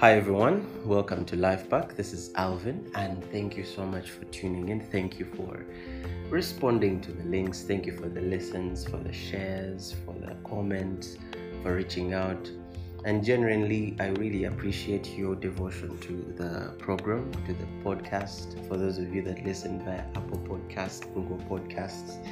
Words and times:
Hi 0.00 0.12
everyone, 0.12 0.66
welcome 0.84 1.24
to 1.24 1.36
Life 1.36 1.70
Pack. 1.70 1.96
This 1.96 2.12
is 2.12 2.30
Alvin, 2.34 2.90
and 2.94 3.24
thank 3.32 3.56
you 3.56 3.64
so 3.64 3.86
much 3.86 4.10
for 4.10 4.26
tuning 4.26 4.68
in. 4.68 4.78
Thank 4.78 5.18
you 5.18 5.24
for 5.24 5.64
responding 6.28 7.00
to 7.00 7.12
the 7.12 7.24
links. 7.24 7.62
Thank 7.62 7.86
you 7.86 7.92
for 7.92 8.06
the 8.06 8.20
listens, 8.20 8.86
for 8.86 8.98
the 8.98 9.12
shares, 9.14 9.96
for 10.04 10.12
the 10.12 10.34
comments, 10.44 11.16
for 11.62 11.76
reaching 11.76 12.12
out. 12.12 12.46
And 13.06 13.24
genuinely, 13.24 13.96
I 13.98 14.08
really 14.08 14.44
appreciate 14.44 15.16
your 15.16 15.34
devotion 15.34 15.98
to 16.00 16.34
the 16.36 16.74
program, 16.76 17.32
to 17.46 17.54
the 17.54 17.66
podcast. 17.82 18.68
For 18.68 18.76
those 18.76 18.98
of 18.98 19.14
you 19.14 19.22
that 19.22 19.46
listen 19.46 19.82
via 19.82 20.04
Apple 20.14 20.40
Podcast, 20.40 21.10
Google 21.14 21.38
Podcasts, 21.48 22.22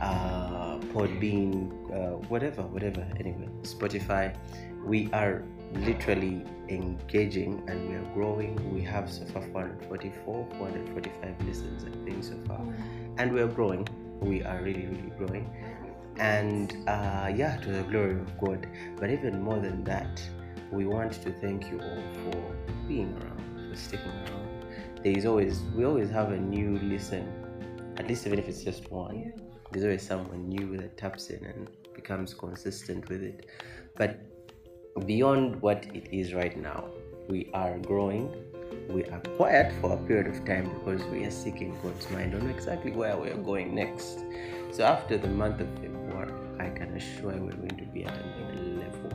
uh, 0.00 0.78
Podbean, 0.94 1.72
uh, 1.92 2.18
whatever, 2.28 2.62
whatever. 2.62 3.04
Anyway, 3.18 3.48
Spotify. 3.62 4.36
We 4.84 5.10
are 5.12 5.42
literally 5.74 6.44
engaging 6.68 7.62
and 7.68 7.88
we 7.88 7.96
are 7.96 8.14
growing. 8.14 8.72
We 8.72 8.82
have 8.82 9.10
so 9.10 9.24
far 9.26 9.42
444, 9.52 10.48
445 10.58 11.46
listens, 11.46 11.84
I 11.84 12.04
think, 12.04 12.24
so 12.24 12.34
far. 12.46 12.60
And 13.18 13.32
we 13.32 13.40
are 13.40 13.48
growing. 13.48 13.86
We 14.20 14.42
are 14.42 14.62
really, 14.62 14.86
really 14.86 15.12
growing. 15.16 15.50
And 16.18 16.76
uh, 16.88 17.32
yeah, 17.34 17.56
to 17.58 17.72
the 17.72 17.82
glory 17.84 18.20
of 18.20 18.38
God. 18.38 18.66
But 18.98 19.10
even 19.10 19.42
more 19.42 19.58
than 19.58 19.84
that, 19.84 20.20
we 20.70 20.86
want 20.86 21.12
to 21.12 21.32
thank 21.32 21.70
you 21.70 21.80
all 21.80 22.02
for 22.24 22.56
being 22.86 23.12
around, 23.22 23.70
for 23.70 23.76
sticking 23.76 24.10
around. 24.10 24.64
There 25.02 25.16
is 25.16 25.24
always, 25.24 25.62
we 25.74 25.84
always 25.84 26.10
have 26.10 26.32
a 26.32 26.38
new 26.38 26.78
listen, 26.78 27.32
at 27.96 28.06
least 28.06 28.26
even 28.26 28.38
if 28.38 28.48
it's 28.48 28.62
just 28.62 28.90
one. 28.90 29.32
There's 29.72 29.84
always 29.84 30.02
someone 30.02 30.48
new 30.48 30.76
that 30.78 30.96
taps 30.96 31.30
in 31.30 31.44
and 31.44 31.70
becomes 31.94 32.34
consistent 32.34 33.08
with 33.08 33.22
it. 33.22 33.46
But 33.96 34.18
beyond 35.06 35.60
what 35.62 35.86
it 35.94 36.08
is 36.12 36.34
right 36.34 36.56
now. 36.56 36.84
We 37.28 37.50
are 37.54 37.78
growing. 37.78 38.32
We 38.88 39.04
are 39.04 39.20
quiet 39.36 39.72
for 39.80 39.92
a 39.92 39.96
period 39.96 40.26
of 40.26 40.44
time 40.44 40.68
because 40.78 41.02
we 41.04 41.24
are 41.24 41.30
seeking 41.30 41.78
God's 41.82 42.10
mind 42.10 42.34
on 42.34 42.50
exactly 42.50 42.90
where 42.90 43.16
we 43.16 43.30
are 43.30 43.36
going 43.36 43.74
next. 43.74 44.24
So 44.72 44.84
after 44.84 45.16
the 45.16 45.28
month 45.28 45.60
of 45.60 45.68
February, 45.80 46.32
I 46.58 46.70
can 46.70 46.96
assure 46.96 47.34
you 47.34 47.42
we're 47.42 47.52
going 47.52 47.76
to 47.76 47.84
be 47.86 48.04
at 48.04 48.16
another 48.18 48.62
level. 48.62 49.12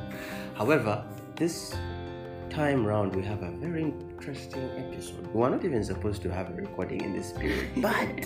However, 0.56 1.04
this 1.36 1.76
time 2.50 2.86
round 2.86 3.16
we 3.16 3.24
have 3.24 3.42
a 3.44 3.52
very 3.52 3.84
interesting 3.84 4.70
episode. 4.78 5.26
We 5.28 5.40
were 5.42 5.50
not 5.50 5.66
even 5.66 5.84
supposed 5.84 6.22
to 6.24 6.32
have 6.32 6.50
a 6.50 6.54
recording 6.54 7.02
in 7.02 7.14
this 7.14 7.32
period, 7.34 7.68
but 7.78 8.26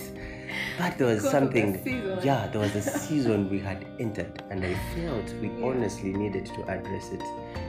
but 0.78 0.98
there 0.98 1.06
was 1.08 1.18
of 1.18 1.22
the 1.24 1.30
something 1.30 2.20
yeah, 2.22 2.46
there 2.48 2.60
was 2.60 2.74
a 2.76 2.82
season 3.06 3.48
we 3.50 3.58
had 3.58 3.86
entered 3.98 4.42
and 4.50 4.64
I 4.64 4.74
felt 4.94 5.32
we 5.40 5.48
Yeah. 5.48 5.66
honestly 5.66 6.12
needed 6.12 6.46
to 6.46 6.62
address 6.68 7.10
it 7.12 7.22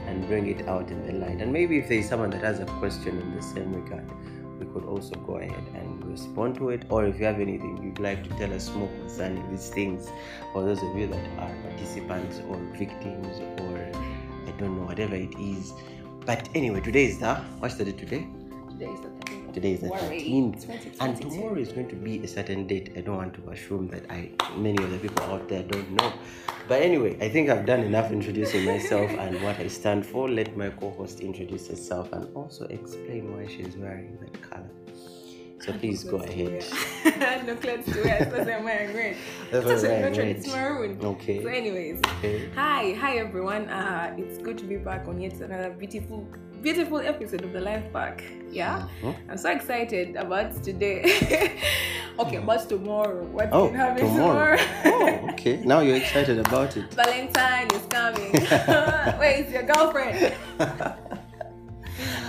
and 0.08 0.28
bring 0.28 0.48
it 0.48 0.68
out 0.68 0.90
in 0.90 1.06
the 1.08 1.14
light. 1.14 1.42
And 1.42 1.52
maybe 1.54 1.78
if 1.78 1.88
there 1.90 2.00
is 2.00 2.10
someone 2.10 2.30
that 2.32 2.42
has 2.44 2.60
a 2.60 2.66
question 2.66 3.20
in 3.20 3.36
the 3.36 3.42
same 3.42 3.74
regard, 3.74 4.10
we 4.60 4.66
could 4.68 4.86
also 4.86 5.16
go 5.16 5.38
ahead 5.38 5.66
and 5.74 6.06
respond 6.06 6.56
to 6.56 6.70
it. 6.70 6.86
Or 6.90 7.06
if 7.06 7.20
you 7.20 7.26
have 7.26 7.40
anything 7.40 7.82
you'd 7.84 8.00
like 8.00 8.24
to 8.28 8.30
tell 8.38 8.54
us 8.54 8.70
more 8.74 8.88
concerning 9.00 9.50
these 9.50 9.70
things, 9.70 10.08
for 10.54 10.64
those 10.64 10.82
of 10.84 10.96
you 10.96 11.08
that 11.08 11.26
are 11.40 11.56
participants 11.64 12.42
or 12.48 12.58
victims 12.78 13.40
or 13.62 13.78
I 14.48 14.52
don't 14.58 14.78
know, 14.78 14.86
whatever 14.86 15.16
it 15.16 15.34
is. 15.40 15.74
But 16.26 16.50
anyway, 16.54 16.82
today 16.82 17.06
is 17.06 17.18
the 17.18 17.36
what's 17.60 17.76
the 17.76 17.86
date 17.86 17.98
today? 17.98 18.28
Today 18.70 18.92
is 18.92 19.00
the 19.02 19.08
13th. 19.08 19.54
Today 19.54 19.72
is 19.72 19.80
the 19.82 19.90
February 19.90 20.22
13th, 20.22 20.98
and 21.00 21.22
tomorrow 21.22 21.56
is 21.56 21.72
going 21.72 21.90
to 21.90 21.96
be 21.96 22.24
a 22.24 22.28
certain 22.28 22.68
date. 22.68 22.94
I 22.96 23.02
don't 23.02 23.18
want 23.18 23.34
to 23.34 23.50
assume 23.50 23.88
that 23.88 24.04
I 24.10 24.30
many 24.56 24.84
of 24.84 24.92
the 24.92 25.00
people 25.00 25.24
out 25.26 25.50
there 25.50 25.64
don't 25.64 25.92
know. 25.92 26.14
But 26.68 26.84
anyway, 26.84 27.18
I 27.20 27.28
think 27.28 27.50
I've 27.50 27.66
done 27.66 27.82
enough 27.82 28.12
introducing 28.12 28.66
myself 28.66 29.10
and 29.10 29.42
what 29.42 29.60
I 29.60 29.68
stand 29.68 30.06
for. 30.06 30.30
Let 30.30 30.56
my 30.56 30.70
co-host 30.70 31.22
introduce 31.22 31.68
herself 31.68 32.14
and 32.14 32.30
also 32.36 32.66
explain 32.66 33.36
why 33.36 33.48
she's 33.48 33.76
wearing 33.76 34.18
that 34.22 34.42
color. 34.44 34.70
So 35.62 35.74
please 35.74 36.04
go 36.04 36.18
ahead. 36.18 36.64
no 37.46 37.56
clothes 37.56 37.86
to 37.86 38.02
wear, 38.04 38.28
so 38.32 38.52
I'm 38.52 38.64
wearing 38.64 38.96
red. 38.98 39.16
That's 39.52 39.66
I'm 39.66 39.72
not 39.74 39.84
red, 39.84 40.16
wearing 40.18 40.30
it's 40.36 40.48
maroon. 40.48 41.00
So, 41.02 41.50
anyways, 41.50 42.00
Okay. 42.18 42.50
hi, 42.56 42.94
hi 43.00 43.18
everyone. 43.18 43.70
Uh, 43.70 44.16
it's 44.18 44.40
good 44.40 44.58
to 44.58 44.66
be 44.66 44.78
back 44.78 45.08
on 45.08 45.22
yet 45.22 45.34
another 45.40 45.70
beautiful, 45.70 46.28
beautiful 46.64 47.00
episode 47.00 47.44
of 47.44 47.54
the 47.54 47.62
Life 47.62 47.84
Pack. 47.94 48.24
Yeah, 48.50 48.88
Mhm. 49.04 49.16
I'm 49.30 49.38
so 49.38 49.52
excited 49.52 50.16
about 50.16 50.64
today. 50.64 51.04
okay, 52.20 52.38
about 52.38 52.68
tomorrow. 52.68 53.24
What's 53.32 53.50
Oh, 53.54 53.68
been 53.68 53.76
happening 53.76 54.16
tomorrow. 54.16 54.58
tomorrow? 54.58 55.22
Oh, 55.24 55.30
okay. 55.34 55.58
Now 55.64 55.82
you're 55.82 55.98
excited 55.98 56.40
about 56.40 56.76
it. 56.76 56.92
Valentine 56.96 57.68
is 57.78 57.86
coming. 57.88 58.32
Where 59.22 59.34
is 59.42 59.52
your 59.54 59.64
girlfriend? 59.64 60.34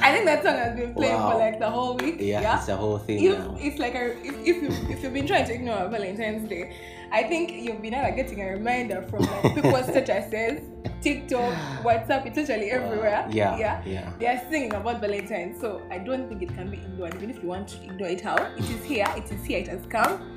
I 0.02 0.12
think 0.12 0.24
that 0.26 0.42
song 0.42 0.56
has 0.56 0.76
been 0.76 0.94
playing 0.94 1.14
Wow. 1.14 1.32
for 1.32 1.38
like 1.38 1.58
the 1.58 1.70
whole 1.70 1.96
week. 1.96 2.16
Yeah, 2.18 2.58
it's 2.58 2.68
a 2.68 2.76
whole 2.76 2.98
thing 2.98 3.22
if 3.24 3.38
now. 3.38 3.56
it's 3.60 3.78
like 3.78 3.94
a, 3.94 4.18
if, 4.26 4.34
if 4.40 4.62
you 4.62 4.68
if 4.92 5.02
you've 5.02 5.12
been 5.14 5.26
trying 5.26 5.46
to 5.46 5.54
ignore 5.54 5.88
Valentine's 5.88 6.48
Day, 6.48 6.76
I 7.12 7.22
think 7.24 7.52
you've 7.52 7.80
been 7.82 7.94
either 7.94 8.14
getting 8.16 8.40
a 8.42 8.50
reminder 8.52 9.02
from 9.08 9.20
like 9.20 9.54
people's 9.54 9.86
statuses, 9.94 10.62
TikTok, 11.02 11.52
WhatsApp, 11.84 12.26
it's 12.26 12.36
literally 12.36 12.70
everywhere. 12.70 13.26
Yeah, 13.30 13.56
yeah, 13.58 13.82
yeah. 13.86 14.12
They 14.18 14.26
are 14.26 14.40
singing 14.50 14.74
about 14.74 15.00
Valentine's, 15.00 15.60
so 15.60 15.80
I 15.90 15.98
don't 15.98 16.28
think 16.28 16.42
it 16.42 16.48
can 16.54 16.70
be 16.70 16.78
ignored. 16.78 17.14
Even 17.14 17.30
if 17.30 17.42
you 17.42 17.48
want 17.48 17.68
to 17.68 17.82
ignore 17.84 18.08
it, 18.08 18.20
how 18.20 18.36
it 18.36 18.58
is 18.58 18.84
here, 18.84 19.06
it 19.16 19.30
is 19.30 19.44
here, 19.44 19.58
it 19.58 19.68
has 19.68 19.84
come. 19.86 20.36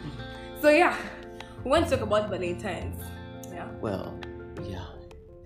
So 0.61 0.69
yeah, 0.69 0.97
we 1.63 1.71
want 1.71 1.85
to 1.87 1.91
talk 1.95 2.01
about 2.01 2.29
Valentine's. 2.29 3.01
Yeah. 3.51 3.67
Well, 3.81 4.19
yeah. 4.63 4.85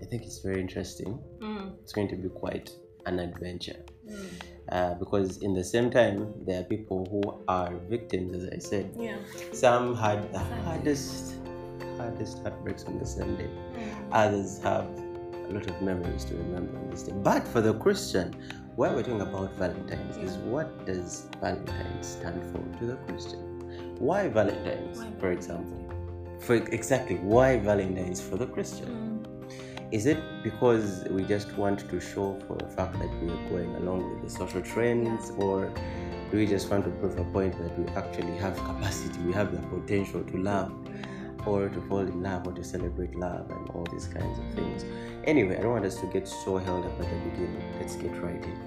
I 0.02 0.04
think 0.06 0.22
it's 0.24 0.38
very 0.40 0.60
interesting. 0.60 1.20
Mm. 1.40 1.74
It's 1.82 1.92
going 1.92 2.08
to 2.08 2.16
be 2.16 2.28
quite 2.28 2.70
an 3.06 3.18
adventure. 3.18 3.76
Mm. 4.10 4.16
uh, 4.76 4.94
because 5.02 5.38
in 5.38 5.52
the 5.54 5.64
same 5.64 5.88
time 5.90 6.18
there 6.46 6.60
are 6.60 6.64
people 6.74 7.00
who 7.12 7.22
are 7.48 7.72
victims 7.94 8.30
as 8.38 8.44
i 8.56 8.58
said 8.70 8.86
Yeah. 8.98 9.16
some 9.52 9.94
had 9.96 10.20
the 10.32 10.42
hardest 10.64 11.34
hardest 11.98 12.42
heartbreaks 12.42 12.84
on 12.84 12.98
the 12.98 13.06
same 13.16 13.32
day 13.36 13.50
Mm. 13.50 13.90
others 14.22 14.50
have 14.68 14.86
a 15.48 15.52
lot 15.56 15.66
of 15.72 15.76
memories 15.82 16.24
to 16.30 16.34
remember 16.44 16.78
on 16.78 16.90
this 16.90 17.02
day 17.08 17.14
but 17.30 17.42
for 17.52 17.60
the 17.68 17.74
christian 17.84 18.28
why 18.76 18.88
we're 18.94 19.02
talking 19.08 19.20
about 19.30 19.52
valentine's 19.64 20.16
is 20.26 20.36
what 20.54 20.68
does 20.86 21.26
valentine's 21.40 22.06
stand 22.16 22.40
for 22.50 22.60
to 22.78 22.86
the 22.92 22.96
christian 23.06 23.42
why 24.08 24.20
valentine's 24.28 24.98
Why 24.98 25.10
for 25.22 25.30
example 25.38 25.80
for 26.46 26.54
exactly 26.78 27.16
why 27.34 27.48
valentine's 27.58 28.20
for 28.28 28.36
the 28.36 28.46
christian 28.46 28.88
Mm. 28.88 29.09
Is 29.92 30.06
it 30.06 30.18
because 30.42 31.04
we 31.10 31.24
just 31.24 31.52
want 31.54 31.88
to 31.90 32.00
show 32.00 32.38
for 32.46 32.56
the 32.56 32.68
fact 32.68 32.92
that 32.98 33.10
we 33.22 33.28
are 33.30 33.48
going 33.48 33.74
along 33.76 34.08
with 34.14 34.22
the 34.22 34.30
social 34.30 34.62
trends, 34.62 35.32
or 35.36 35.72
do 36.30 36.36
we 36.36 36.46
just 36.46 36.70
want 36.70 36.84
to 36.84 36.90
prove 36.90 37.18
a 37.18 37.24
point 37.24 37.58
that 37.58 37.76
we 37.76 37.86
actually 37.94 38.36
have 38.38 38.56
capacity, 38.56 39.18
we 39.20 39.32
have 39.32 39.50
the 39.50 39.58
potential 39.68 40.22
to 40.22 40.36
love, 40.36 40.72
or 41.44 41.68
to 41.68 41.80
fall 41.88 42.00
in 42.00 42.22
love, 42.22 42.46
or 42.46 42.52
to 42.52 42.62
celebrate 42.62 43.16
love, 43.16 43.50
and 43.50 43.68
all 43.70 43.84
these 43.92 44.06
kinds 44.06 44.38
of 44.38 44.54
things? 44.54 44.84
Anyway, 45.24 45.56
I 45.56 45.62
don't 45.62 45.72
want 45.72 45.84
us 45.84 45.96
to 45.96 46.06
get 46.06 46.28
so 46.28 46.58
held 46.58 46.84
up 46.84 47.00
at 47.00 47.10
the 47.10 47.30
beginning. 47.30 47.62
Let's 47.80 47.96
get 47.96 48.12
right 48.22 48.44
in. 48.44 48.58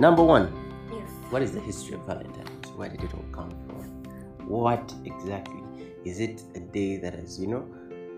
Number 0.00 0.24
one, 0.24 0.52
Yes. 0.90 1.08
what 1.30 1.42
is 1.42 1.52
the 1.52 1.60
history 1.60 1.96
of 1.96 2.00
Valentine's? 2.06 2.68
Where 2.76 2.88
did 2.88 3.02
it 3.02 3.12
all 3.14 3.24
come 3.30 3.50
from? 3.66 4.48
What 4.48 4.92
exactly 5.04 5.62
is 6.04 6.20
it 6.20 6.42
a 6.54 6.60
day 6.60 6.96
that 6.96 7.14
is, 7.14 7.38
you 7.38 7.46
know, 7.46 7.64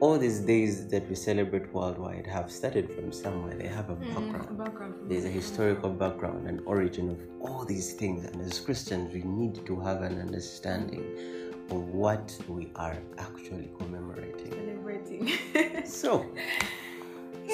all 0.01 0.19
these 0.19 0.41
days 0.41 0.87
that 0.89 1.09
we 1.09 1.15
celebrate 1.15 1.73
worldwide 1.73 2.27
have 2.27 2.51
started 2.51 2.93
from 2.95 3.11
somewhere. 3.13 3.55
They 3.55 3.67
have 3.69 3.89
a 3.91 3.95
background. 3.95 4.49
Mm, 4.49 4.59
background. 4.59 4.95
There's 5.09 5.25
a 5.25 5.29
historical 5.31 5.91
background 5.91 6.47
and 6.49 6.61
origin 6.67 7.11
of 7.11 7.19
all 7.41 7.65
these 7.65 7.95
things. 7.95 8.25
And 8.25 8.41
as 8.43 8.61
Christians, 8.61 9.13
we 9.15 9.23
need 9.23 9.65
to 9.67 9.81
have 9.81 10.03
an 10.03 10.21
understanding 10.21 11.05
of 11.71 11.81
what 11.89 12.37
we 12.49 12.71
are 12.77 12.97
actually 13.19 13.71
commemorating. 13.79 14.53
Celebrating. 14.53 15.33
So, 15.87 16.27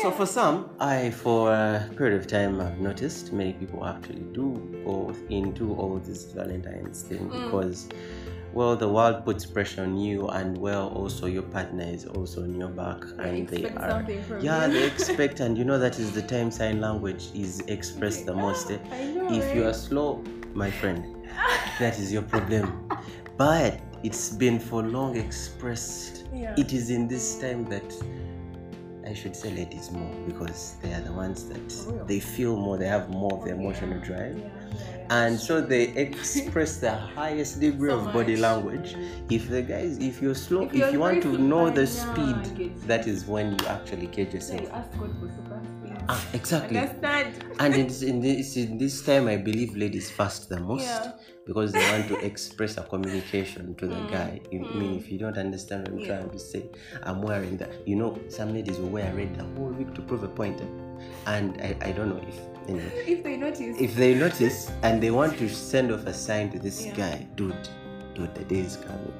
so 0.00 0.11
for 0.11 0.26
some, 0.26 0.70
I 0.81 1.11
for 1.11 1.52
a 1.52 1.88
period 1.96 2.19
of 2.20 2.26
time 2.26 2.61
I've 2.61 2.78
noticed 2.81 3.32
many 3.32 3.52
people 3.52 3.84
actually 3.87 4.25
do 4.32 4.46
go 4.84 5.14
into 5.28 5.75
all 5.75 5.99
this 5.99 6.25
Valentine's 6.32 7.02
thing 7.02 7.28
Mm. 7.31 7.44
because, 7.44 7.88
well, 8.52 8.76
the 8.76 8.88
world 8.88 9.25
puts 9.25 9.46
pressure 9.46 9.82
on 9.82 9.96
you, 9.96 10.28
and 10.28 10.56
well, 10.58 10.88
also 10.88 11.26
your 11.26 11.43
partner 11.43 11.84
is 11.84 12.06
also 12.06 12.43
on 12.43 12.54
your 12.54 12.69
back, 12.69 13.02
and 13.19 13.49
they 13.49 13.69
are. 13.70 14.04
Yeah, 14.40 14.66
you. 14.66 14.72
they 14.72 14.87
expect, 14.93 15.40
and 15.40 15.56
you 15.56 15.64
know 15.64 15.78
that 15.78 15.99
is 15.99 16.12
the 16.12 16.22
time 16.22 16.50
sign 16.50 16.81
language 16.81 17.28
is 17.34 17.60
expressed 17.69 18.26
the 18.26 18.34
most. 18.34 18.70
eh? 18.70 18.78
I 18.90 19.04
know. 19.04 19.26
If 19.31 19.54
you 19.54 19.64
are 19.66 19.72
slow, 19.75 20.22
my 20.54 20.70
friend, 20.70 21.26
that 21.78 21.99
is 21.99 22.12
your 22.12 22.22
problem. 22.22 22.88
But 23.37 23.81
it's 24.02 24.31
been 24.31 24.58
for 24.58 24.82
long 24.82 25.16
expressed. 25.16 26.26
Yeah. 26.34 26.55
It 26.58 26.72
is 26.72 26.90
in 26.90 27.08
this 27.08 27.38
time 27.38 27.64
that 27.70 27.84
I 29.12 29.14
should 29.14 29.37
say 29.37 29.50
ladies 29.50 29.91
more 29.91 30.11
because 30.26 30.76
they 30.81 30.91
are 30.94 31.03
the 31.03 31.12
ones 31.12 31.44
that 31.50 32.06
they 32.09 32.19
feel 32.19 32.56
more, 32.56 32.79
they 32.79 32.87
have 32.87 33.11
more 33.11 33.35
of 33.35 33.44
the 33.44 33.50
emotional 33.50 34.00
drive. 34.00 34.43
And 35.11 35.38
so 35.38 35.61
they 35.61 35.88
express 35.88 36.79
the 36.79 36.93
highest 36.93 37.61
degree 37.61 37.91
So 37.91 37.99
of 37.99 38.14
body 38.14 38.37
much. 38.37 38.41
language. 38.41 38.97
If 39.29 39.50
the 39.50 39.61
guys, 39.61 39.99
if 39.99 40.23
you're 40.23 40.35
slow, 40.35 40.62
If 40.62 40.73
if, 40.73 40.79
you're 40.79 40.91
you 40.93 40.99
want 41.00 41.23
to 41.25 41.37
know 41.37 41.69
the 41.69 41.87
speed, 41.87 42.17
know, 42.17 42.41
I 42.41 42.55
get 42.56 42.88
that 42.88 43.06
is 43.06 43.26
when 43.26 43.59
you 43.59 43.67
actually 43.67 44.06
you 44.06 44.32
yourself. 44.32 44.67
Ask 46.12 46.32
God 46.32 46.32
for 46.32 46.47
super 46.47 46.67
speed. 46.67 46.76
Ah, 46.76 46.76
exactly. 46.76 46.79
Understand? 46.79 47.44
And 47.61 47.75
it's 47.75 48.03
in 48.03 48.20
this 48.20 48.56
in 48.56 48.79
this 48.79 49.03
time, 49.03 49.29
I 49.29 49.37
believe 49.37 49.76
ladies 49.76 50.11
fast 50.11 50.49
the 50.49 50.61
most 50.61 50.82
Yeah. 50.85 51.12
because 51.47 51.73
they 51.73 51.81
want 51.91 52.09
to 52.09 52.17
express 52.25 52.79
a 52.79 52.82
communication 52.82 53.75
to 53.76 53.87
the 53.87 53.97
Mm, 53.97 54.11
guy. 54.11 54.41
You 54.50 54.61
mean 54.75 54.94
if 54.99 55.11
you 55.11 55.19
don't 55.19 55.38
understand 55.38 55.82
what 55.85 55.93
I'm 55.93 55.99
Yeah. 56.00 56.06
trying 56.17 56.31
to 56.31 56.38
say, 56.38 56.62
I'm 57.03 57.23
wearing 57.23 57.56
that. 57.59 57.70
You 57.87 57.97
know, 57.97 58.19
some 58.29 58.53
ladies 58.55 58.79
will 58.79 58.91
wear 58.91 59.12
red 59.14 59.37
the 59.37 59.44
whole 59.56 59.73
week 59.73 59.94
to 59.94 60.03
prove 60.03 60.23
a 60.23 60.29
point, 60.29 60.61
and 61.26 61.61
I, 61.61 61.76
I 61.88 61.93
don't 61.93 62.09
know 62.11 62.23
if 62.32 62.38
you 62.69 62.76
know 62.76 62.91
If 63.06 63.23
they 63.25 63.37
notice, 63.37 63.76
if 63.81 63.94
they 63.97 64.15
notice 64.15 64.70
and 64.82 65.03
they 65.03 65.11
want 65.11 65.37
to 65.38 65.49
send 65.49 65.91
off 65.93 66.06
a 66.06 66.15
sign 66.15 66.50
to 66.53 66.58
this 66.58 66.87
Yeah. 66.87 66.94
guy, 66.94 67.26
dude, 67.37 67.69
dude, 68.14 68.35
the 68.35 68.44
day 68.44 68.61
is 68.61 68.76
coming. 68.76 69.12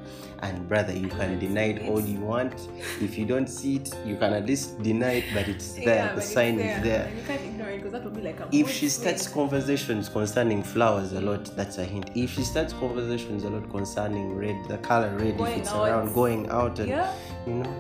And 0.43 0.69
brother, 0.69 0.93
you 0.93 1.09
can 1.09 1.39
deny 1.39 1.67
it 1.75 1.89
all 1.89 2.01
you 2.01 2.19
want. 2.19 2.55
If 3.01 3.17
you 3.17 3.25
don't 3.25 3.47
see 3.49 3.77
it, 3.77 3.95
you 4.05 4.17
can 4.17 4.33
at 4.33 4.45
least 4.47 4.83
deny 4.83 5.13
it, 5.21 5.25
but 5.33 5.49
it's 5.49 5.73
there. 5.87 6.07
Yeah, 6.07 6.15
the 6.15 6.21
sign 6.21 6.59
is 6.59 6.83
there. 6.83 7.05
And 7.07 7.17
you 7.19 7.25
can't 7.25 7.43
ignore 7.43 7.69
it 7.69 7.77
because 7.77 7.93
that 7.93 8.05
would 8.05 8.15
be 8.15 8.23
like 8.23 8.41
a 8.41 8.49
If 8.53 8.69
she 8.71 8.89
starts 8.89 9.29
conversations 9.29 10.09
concerning 10.09 10.63
flowers 10.63 11.13
a 11.13 11.21
lot, 11.21 11.45
that's 11.57 11.79
a 11.79 11.85
hint. 11.85 12.11
If 12.17 12.31
she 12.31 12.43
starts 12.43 12.73
conversations 12.73 13.45
a 13.45 13.51
lot 13.51 13.71
concerning 13.71 14.35
red, 14.35 14.57
the 14.69 14.79
color 14.79 15.17
red, 15.17 15.39
Going 15.39 15.53
if 15.53 15.59
it's 15.59 15.71
out. 15.71 15.89
around 15.89 16.13
going 16.13 16.49
out, 16.51 16.79
and 16.81 16.89
Yeah. 16.89 17.13
you 17.47 17.55
know, 17.55 17.75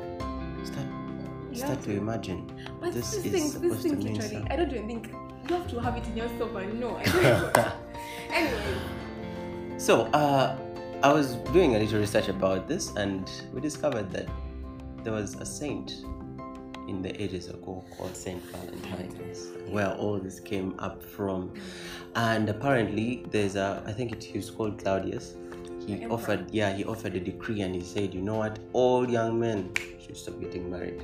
start 0.64 0.86
Yeah. 1.52 1.64
start 1.66 1.82
to 1.82 1.96
imagine. 1.96 2.46
But 2.80 2.92
this 2.92 3.10
this 3.16 3.24
is 3.26 3.32
thing, 3.32 3.60
this 3.70 3.82
thing 3.82 3.98
mean 3.98 4.14
literally. 4.14 4.46
I 4.50 4.56
don't 4.56 4.72
even 4.72 4.86
think 4.86 5.12
you 5.48 5.56
have 5.56 5.68
to 5.68 5.80
have 5.80 5.96
it 5.96 6.06
in 6.06 6.16
yourself 6.16 6.54
and 6.62 6.78
know. 6.80 6.96
I 6.96 7.04
don't 7.04 7.72
Anyway, 8.30 8.78
So, 9.78 10.02
uh, 10.14 10.56
I 11.02 11.12
was 11.12 11.34
doing 11.52 11.74
a 11.74 11.80
little 11.80 11.98
research 11.98 12.28
about 12.28 12.68
this, 12.68 12.94
and 12.94 13.28
we 13.52 13.60
discovered 13.60 14.12
that 14.12 14.28
there 15.02 15.12
was 15.12 15.34
a 15.34 15.44
saint 15.44 16.04
in 16.86 17.02
the 17.02 17.20
ages 17.20 17.48
ago 17.48 17.84
called 17.96 18.16
Saint 18.16 18.40
Valentine's, 18.52 19.48
where 19.68 19.92
all 19.94 20.20
this 20.20 20.38
came 20.38 20.76
up 20.78 21.02
from. 21.02 21.54
And 22.14 22.48
apparently, 22.48 23.26
there's 23.32 23.56
a, 23.56 23.82
I 23.84 23.90
think 23.90 24.12
it, 24.12 24.22
he 24.22 24.38
was 24.38 24.48
called 24.48 24.78
Claudius. 24.80 25.34
He 25.84 26.06
offered, 26.06 26.48
yeah, 26.52 26.72
he 26.72 26.84
offered 26.84 27.16
a 27.16 27.20
decree, 27.20 27.62
and 27.62 27.74
he 27.74 27.80
said, 27.80 28.14
you 28.14 28.20
know 28.20 28.36
what, 28.36 28.60
all 28.72 29.10
young 29.10 29.40
men 29.40 29.72
should 30.00 30.16
stop 30.16 30.40
getting 30.40 30.70
married. 30.70 31.02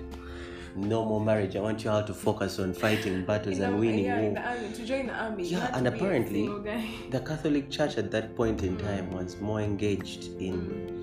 No 0.80 1.04
more 1.04 1.20
marriage. 1.20 1.56
I 1.56 1.60
want 1.60 1.82
you 1.84 1.90
all 1.90 2.04
to 2.04 2.14
focus 2.14 2.58
on 2.58 2.72
fighting 2.72 3.24
battles 3.24 3.58
and 3.58 3.80
winning 3.80 4.04
yeah, 4.04 4.20
war. 4.20 4.38
army, 4.38 4.72
to 4.72 4.84
join 4.86 5.06
the 5.08 5.12
army. 5.14 5.44
Yeah, 5.48 5.76
and 5.76 5.88
apparently- 5.88 6.46
the 7.10 7.20
Catholic 7.20 7.68
Church 7.70 7.98
at 7.98 8.10
that 8.12 8.36
point 8.36 8.62
in 8.62 8.76
time 8.78 9.10
was 9.10 9.40
more 9.40 9.60
engaged 9.60 10.24
in 10.40 10.94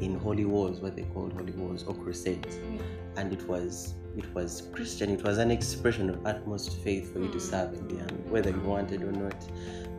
in 0.00 0.18
holy 0.18 0.44
wars, 0.44 0.80
what 0.80 0.96
they 0.96 1.02
called 1.14 1.32
holy 1.32 1.52
wars 1.52 1.84
or 1.84 1.94
crusades, 1.94 2.58
Yeah. 2.72 2.80
and 3.16 3.32
it 3.32 3.46
was 3.48 3.94
it 4.16 4.32
was 4.34 4.68
Christian. 4.72 5.10
It 5.10 5.22
was 5.24 5.38
an 5.38 5.50
expression 5.50 6.08
of 6.10 6.24
utmost 6.26 6.78
faith 6.84 7.12
for 7.12 7.18
you 7.20 7.28
to 7.28 7.38
Mm. 7.38 7.50
serve 7.50 7.74
in 7.74 7.88
the 7.88 8.00
army, 8.04 8.22
whether 8.28 8.50
you 8.50 8.60
wanted 8.60 9.02
or 9.02 9.12
not. 9.12 9.36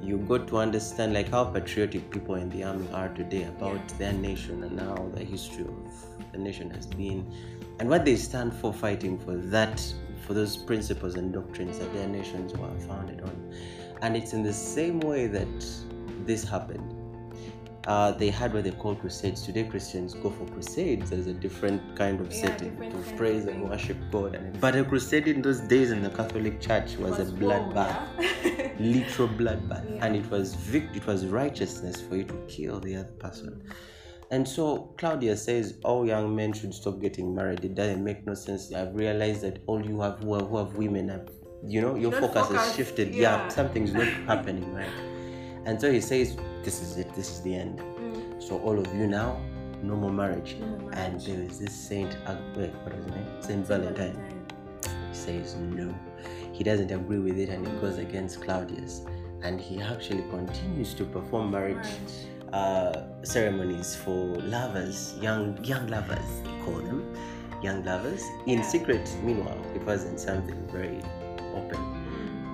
You 0.01 0.17
got 0.19 0.47
to 0.49 0.57
understand 0.57 1.13
like 1.13 1.29
how 1.29 1.45
patriotic 1.45 2.09
people 2.11 2.35
in 2.35 2.49
the 2.49 2.63
army 2.63 2.87
are 2.93 3.09
today 3.09 3.43
about 3.43 3.81
Yeah. 3.89 3.97
their 3.99 4.13
nation 4.13 4.63
and 4.63 4.79
how 4.79 5.09
the 5.15 5.23
history 5.23 5.63
of 5.65 6.31
the 6.31 6.37
nation 6.37 6.69
has 6.71 6.85
been, 6.87 7.25
and 7.79 7.89
what 7.89 8.05
they 8.05 8.15
stand 8.15 8.53
for, 8.53 8.73
fighting 8.73 9.17
for 9.19 9.35
that, 9.35 9.81
for 10.25 10.33
those 10.33 10.55
principles 10.57 11.15
and 11.15 11.33
doctrines 11.33 11.79
that 11.79 11.93
their 11.93 12.07
nations 12.07 12.53
were 12.53 12.79
founded 12.81 13.21
on. 13.21 13.53
And 14.01 14.15
it's 14.15 14.33
in 14.33 14.43
the 14.43 14.53
same 14.53 14.99
way 14.99 15.27
that 15.27 15.65
this 16.25 16.43
happened. 16.43 16.91
Uh, 17.87 18.11
they 18.13 18.31
had 18.31 18.51
what 18.51 18.63
they 18.63 18.71
call 18.71 18.95
crusades. 18.95 19.43
Today, 19.43 19.63
Christians 19.63 20.15
go 20.15 20.31
for 20.31 20.45
crusades 20.47 21.11
as 21.11 21.27
a 21.27 21.33
different 21.33 21.95
kind 21.95 22.19
of 22.19 22.33
Yeah, 22.33 22.41
setting 22.47 22.75
to 22.79 22.97
praise 23.15 23.45
and 23.45 23.69
worship 23.69 23.97
God. 24.11 24.33
And 24.33 24.59
but 24.59 24.75
a 24.75 24.83
crusade 24.83 25.27
in 25.27 25.43
those 25.43 25.59
days 25.59 25.91
in 25.91 26.01
the 26.01 26.09
Catholic 26.09 26.59
Church 26.59 26.97
was, 26.97 27.19
a 27.19 27.25
war, 27.25 27.59
bloodbath, 27.59 28.07
yeah. 28.43 28.71
literal 28.79 29.27
bloodbath, 29.27 29.85
Yeah. 29.87 30.03
and 30.03 30.15
it 30.15 30.27
was 30.31 30.55
vic- 30.55 30.89
it 30.95 31.05
was 31.05 31.27
righteousness 31.27 32.01
for 32.01 32.15
you 32.15 32.23
to 32.23 32.33
kill 32.47 32.79
the 32.79 32.95
other 32.95 33.11
person. 33.19 33.61
And 34.31 34.47
so 34.47 34.93
Claudius 34.97 35.43
says 35.43 35.77
all 35.83 36.05
young 36.05 36.35
men 36.35 36.51
should 36.53 36.73
stop 36.73 36.99
getting 36.99 37.33
married. 37.35 37.63
It 37.63 37.75
doesn't 37.75 38.03
make 38.03 38.25
no 38.25 38.33
sense. 38.33 38.73
I've 38.73 38.95
realized 38.95 39.41
that 39.41 39.59
all 39.67 39.85
you 39.85 40.01
have 40.01 40.19
who 40.19 40.33
have, 40.33 40.47
who 40.47 40.57
have 40.57 40.75
women 40.75 41.09
have, 41.09 41.29
you 41.65 41.81
know, 41.81 41.95
your 41.95 42.11
Don't 42.11 42.33
focus, 42.33 42.55
has 42.55 42.75
shifted. 42.75 43.13
yeah. 43.13 43.37
yeah, 43.37 43.47
something's 43.49 43.93
not 43.93 44.07
happening 44.27 44.73
right. 44.73 44.89
And 45.65 45.79
so 45.79 45.91
he 45.91 46.01
says, 46.01 46.35
this 46.63 46.81
is 46.81 46.97
it. 46.97 47.13
This 47.15 47.29
is 47.29 47.41
the 47.41 47.55
end. 47.55 47.79
Mm, 47.79 48.41
So 48.41 48.59
all 48.59 48.77
of 48.79 48.93
you 48.95 49.07
now, 49.07 49.39
no 49.83 49.95
more 49.95 50.11
marriage. 50.11 50.55
no 50.59 50.65
more 50.67 50.91
And 50.95 51.19
there 51.21 51.39
is 51.41 51.59
this 51.59 51.73
Saint, 51.73 52.17
Ag- 52.25 52.37
wait, 52.57 52.73
what 52.83 52.95
was 52.95 53.05
his 53.05 53.13
name? 53.13 53.27
Saint 53.41 53.67
Valentine. 53.67 54.17
He 54.83 55.15
says 55.15 55.55
no. 55.55 55.93
He 56.51 56.63
doesn't 56.63 56.89
agree 56.91 57.19
with 57.19 57.37
it 57.37 57.49
and 57.49 57.65
he 57.67 57.73
goes 57.79 57.97
against 57.99 58.41
Claudius. 58.41 59.01
And 59.43 59.61
he 59.61 59.81
actually 59.81 60.23
continues 60.29 60.93
to 60.95 61.05
perform 61.05 61.51
marriage 61.51 61.75
Marriage. 61.75 61.89
Uh, 62.55 63.03
ceremonies 63.23 63.95
for 63.95 64.35
lovers, 64.55 65.15
young 65.21 65.61
young 65.63 65.87
lovers, 65.87 66.29
they 66.43 66.57
call 66.63 66.79
them, 66.89 67.01
young 67.61 67.83
lovers. 67.83 68.23
In 68.45 68.63
secret, 68.63 69.05
meanwhile, 69.23 69.61
it 69.75 69.83
wasn't 69.83 70.19
something 70.19 70.67
very 70.71 71.01
open. 71.53 71.81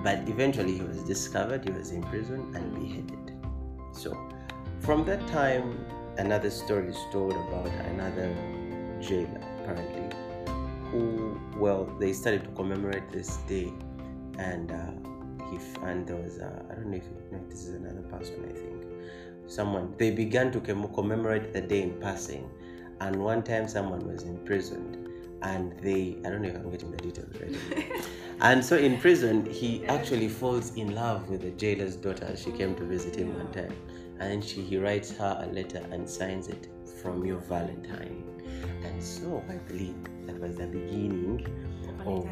But 0.02 0.28
eventually, 0.28 0.74
he 0.78 0.82
was 0.82 1.04
discovered, 1.04 1.64
he 1.64 1.70
was 1.70 1.92
imprisoned 1.92 2.56
and 2.56 2.74
beheaded. 2.74 3.32
So, 3.92 4.10
from 4.80 5.04
that 5.04 5.24
time, 5.28 5.86
another 6.18 6.50
story 6.50 6.88
is 6.88 6.98
told 7.12 7.34
about 7.34 7.68
another 7.94 8.34
jailer, 9.00 9.40
apparently, 9.60 10.16
who, 10.90 11.40
well, 11.56 11.84
they 12.00 12.12
started 12.12 12.42
to 12.44 12.50
commemorate 12.50 13.08
this 13.12 13.36
day, 13.54 13.72
and 14.38 14.72
uh, 14.72 14.90
he 15.48 15.56
f- 15.56 15.82
and 15.84 16.08
there 16.08 16.16
was, 16.16 16.40
uh, 16.40 16.50
I 16.70 16.74
don't 16.74 16.90
know 16.90 16.96
if 16.96 17.48
this 17.48 17.66
is 17.68 17.74
another 17.76 18.02
person, 18.08 18.44
I 18.50 18.52
think, 18.52 18.81
someone, 19.52 19.94
they 19.98 20.10
began 20.10 20.50
to 20.52 20.60
com- 20.60 20.92
commemorate 20.94 21.52
the 21.52 21.60
day 21.60 21.82
in 21.82 22.00
passing, 22.00 22.48
and 23.00 23.16
one 23.16 23.42
time 23.42 23.68
someone 23.68 24.06
was 24.06 24.22
imprisoned, 24.22 25.08
and 25.42 25.78
they, 25.80 26.16
I 26.24 26.30
don't 26.30 26.42
know 26.42 26.48
if 26.48 26.56
I'm 26.56 26.70
getting 26.70 26.90
the 26.90 26.96
details 26.98 27.34
right. 27.40 28.04
And 28.40 28.64
so 28.64 28.76
in 28.76 28.98
prison, 28.98 29.46
he 29.46 29.86
actually 29.86 30.28
falls 30.28 30.74
in 30.74 30.96
love 30.96 31.28
with 31.28 31.42
the 31.42 31.50
jailer's 31.50 31.94
daughter. 31.94 32.34
She 32.36 32.50
came 32.50 32.74
to 32.74 32.84
visit 32.84 33.14
him 33.14 33.36
one 33.36 33.52
time, 33.52 33.76
and 34.18 34.42
she 34.42 34.62
he 34.62 34.78
writes 34.78 35.12
her 35.16 35.44
a 35.44 35.52
letter 35.52 35.86
and 35.92 36.08
signs 36.08 36.48
it 36.48 36.68
from 37.00 37.24
your 37.24 37.38
Valentine. 37.38 38.24
And 38.84 39.02
so 39.02 39.44
I 39.48 39.56
believe 39.70 39.94
that 40.26 40.40
was 40.40 40.56
the 40.56 40.66
beginning 40.66 41.46
of, 42.04 42.26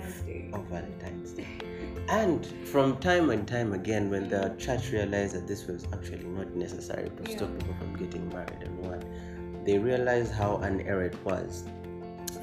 of 0.52 0.64
Valentine's 0.66 1.30
Day. 1.30 1.69
And 2.08 2.46
from 2.66 2.98
time 2.98 3.30
and 3.30 3.46
time 3.46 3.72
again, 3.72 4.10
when 4.10 4.28
the 4.28 4.54
church 4.58 4.90
realized 4.90 5.34
that 5.34 5.46
this 5.46 5.66
was 5.66 5.86
actually 5.92 6.24
not 6.24 6.54
necessary 6.54 7.10
to 7.10 7.32
stop 7.32 7.56
people 7.58 7.74
from 7.78 7.96
getting 7.96 8.28
married 8.30 8.62
and 8.62 8.78
what, 8.78 9.04
they 9.64 9.78
realized 9.78 10.32
how 10.32 10.56
an 10.58 10.80
error 10.82 11.04
it 11.04 11.24
was 11.24 11.64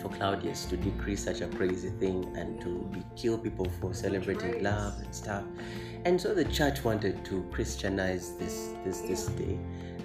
for 0.01 0.09
Claudius 0.09 0.65
to 0.65 0.77
decree 0.77 1.15
such 1.15 1.41
a 1.41 1.47
crazy 1.47 1.89
thing 1.89 2.31
and 2.37 2.61
to 2.61 2.89
be 2.93 3.03
kill 3.15 3.37
people 3.37 3.67
for 3.81 3.93
celebrating 3.93 4.63
love 4.63 4.93
and 4.99 5.13
stuff. 5.13 5.43
And 6.05 6.19
so 6.19 6.33
the 6.33 6.45
church 6.45 6.83
wanted 6.83 7.25
to 7.25 7.43
Christianize 7.51 8.37
this 8.37 8.73
this 8.85 9.01
this 9.01 9.25
day 9.27 9.57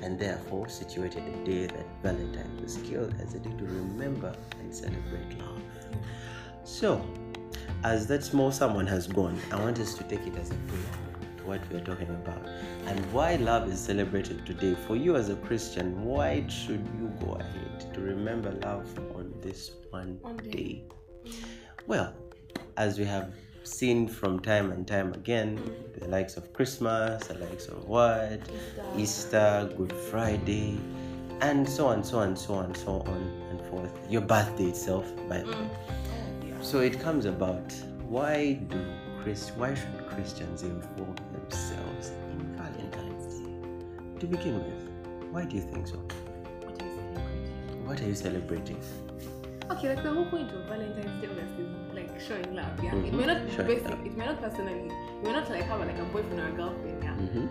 and 0.02 0.18
therefore 0.18 0.68
situated 0.68 1.22
a 1.22 1.44
day 1.44 1.66
that 1.66 1.87
Valentine 2.02 2.61
was 2.61 2.76
killed 2.78 3.14
as 3.20 3.34
a 3.34 3.38
day 3.38 3.50
to 3.50 3.64
remember 3.64 4.34
and 4.61 4.75
celebrate 4.75 5.38
love. 5.38 5.61
So 6.64 7.04
as 7.84 8.06
that 8.06 8.22
small 8.22 8.52
someone 8.52 8.86
has 8.86 9.06
gone, 9.06 9.38
I 9.50 9.56
want 9.56 9.78
us 9.80 9.94
to 9.94 10.04
take 10.04 10.24
it 10.26 10.36
as 10.36 10.50
a 10.50 10.54
preamble 10.54 11.36
to 11.38 11.44
what 11.44 11.68
we 11.68 11.76
are 11.76 11.84
talking 11.84 12.08
about 12.08 12.46
and 12.86 13.12
why 13.12 13.36
love 13.36 13.68
is 13.68 13.80
celebrated 13.80 14.46
today. 14.46 14.76
For 14.86 14.96
you 14.96 15.16
as 15.16 15.28
a 15.30 15.36
Christian, 15.36 16.04
why 16.04 16.46
should 16.48 16.86
you 16.98 17.12
go 17.24 17.32
ahead 17.34 17.92
to 17.94 18.00
remember 18.00 18.52
love 18.62 18.88
on 19.16 19.34
this 19.40 19.72
one 19.90 20.20
day. 20.42 20.50
day? 20.50 20.84
Well, 21.86 22.14
as 22.76 22.98
we 22.98 23.04
have 23.04 23.34
seen 23.64 24.06
from 24.08 24.38
time 24.40 24.70
and 24.70 24.86
time 24.86 25.12
again, 25.14 25.60
the 25.98 26.06
likes 26.08 26.36
of 26.36 26.52
Christmas, 26.52 27.26
the 27.26 27.34
likes 27.34 27.66
of 27.66 27.88
what? 27.88 28.40
Easter, 28.96 29.72
Good 29.76 29.92
Friday, 29.92 30.78
and 31.40 31.68
so 31.68 31.88
on, 31.88 32.04
so 32.04 32.18
on, 32.18 32.36
so 32.36 32.54
on, 32.54 32.74
so 32.74 33.00
on 33.00 33.46
and 33.50 33.60
forth. 33.62 33.92
Your 34.08 34.22
birthday 34.22 34.66
itself, 34.66 35.10
by 35.28 35.38
the 35.38 35.46
way. 35.46 35.52
Mm. 35.54 36.12
So 36.62 36.81
it 36.81 37.00
comes 37.00 37.25
about 37.26 37.73
why 38.09 38.54
do 38.69 38.78
Christ 39.23 39.52
why 39.57 39.75
should 39.75 40.07
Christians 40.09 40.62
involve 40.62 41.16
themselves 41.33 42.11
in 42.31 42.57
Valentine's 42.57 43.38
Day? 43.40 44.21
To 44.21 44.26
begin 44.26 44.54
with, 44.64 44.88
why 45.33 45.45
do 45.45 45.57
you 45.57 45.62
think 45.62 45.87
so? 45.88 45.97
What 45.97 46.81
are 46.81 46.85
you 46.87 46.95
celebrating? 46.95 47.87
What 47.87 48.00
are 48.00 48.07
you 48.07 48.14
celebrating? 48.14 48.81
Okay, 49.71 49.95
like 49.95 50.02
the 50.02 50.11
whole 50.12 50.26
point 50.26 50.50
of 50.52 50.64
Valentine's 50.69 51.21
Day 51.23 51.28
obviously 51.28 51.64
is 51.64 51.95
like 51.95 52.21
showing 52.21 52.54
love, 52.54 52.83
yeah. 52.83 52.95
It 52.95 53.12
Mhm. 53.12 53.19
may 53.19 53.26
not 53.26 53.47
be 53.47 53.52
Showing 53.52 53.66
basic, 53.69 53.90
love. 53.90 54.07
it 54.07 54.16
may 54.16 54.26
not 54.26 54.40
personally, 54.40 54.85
you 54.85 55.23
may 55.25 55.33
not 55.33 55.50
like 55.50 55.64
have 55.64 55.81
a, 55.81 55.85
like 55.87 55.99
a 55.99 56.04
boyfriend 56.04 56.40
or 56.40 56.49
a 56.49 56.52
girlfriend, 56.52 57.02
yeah. 57.02 57.16
Mm-hmm. 57.23 57.47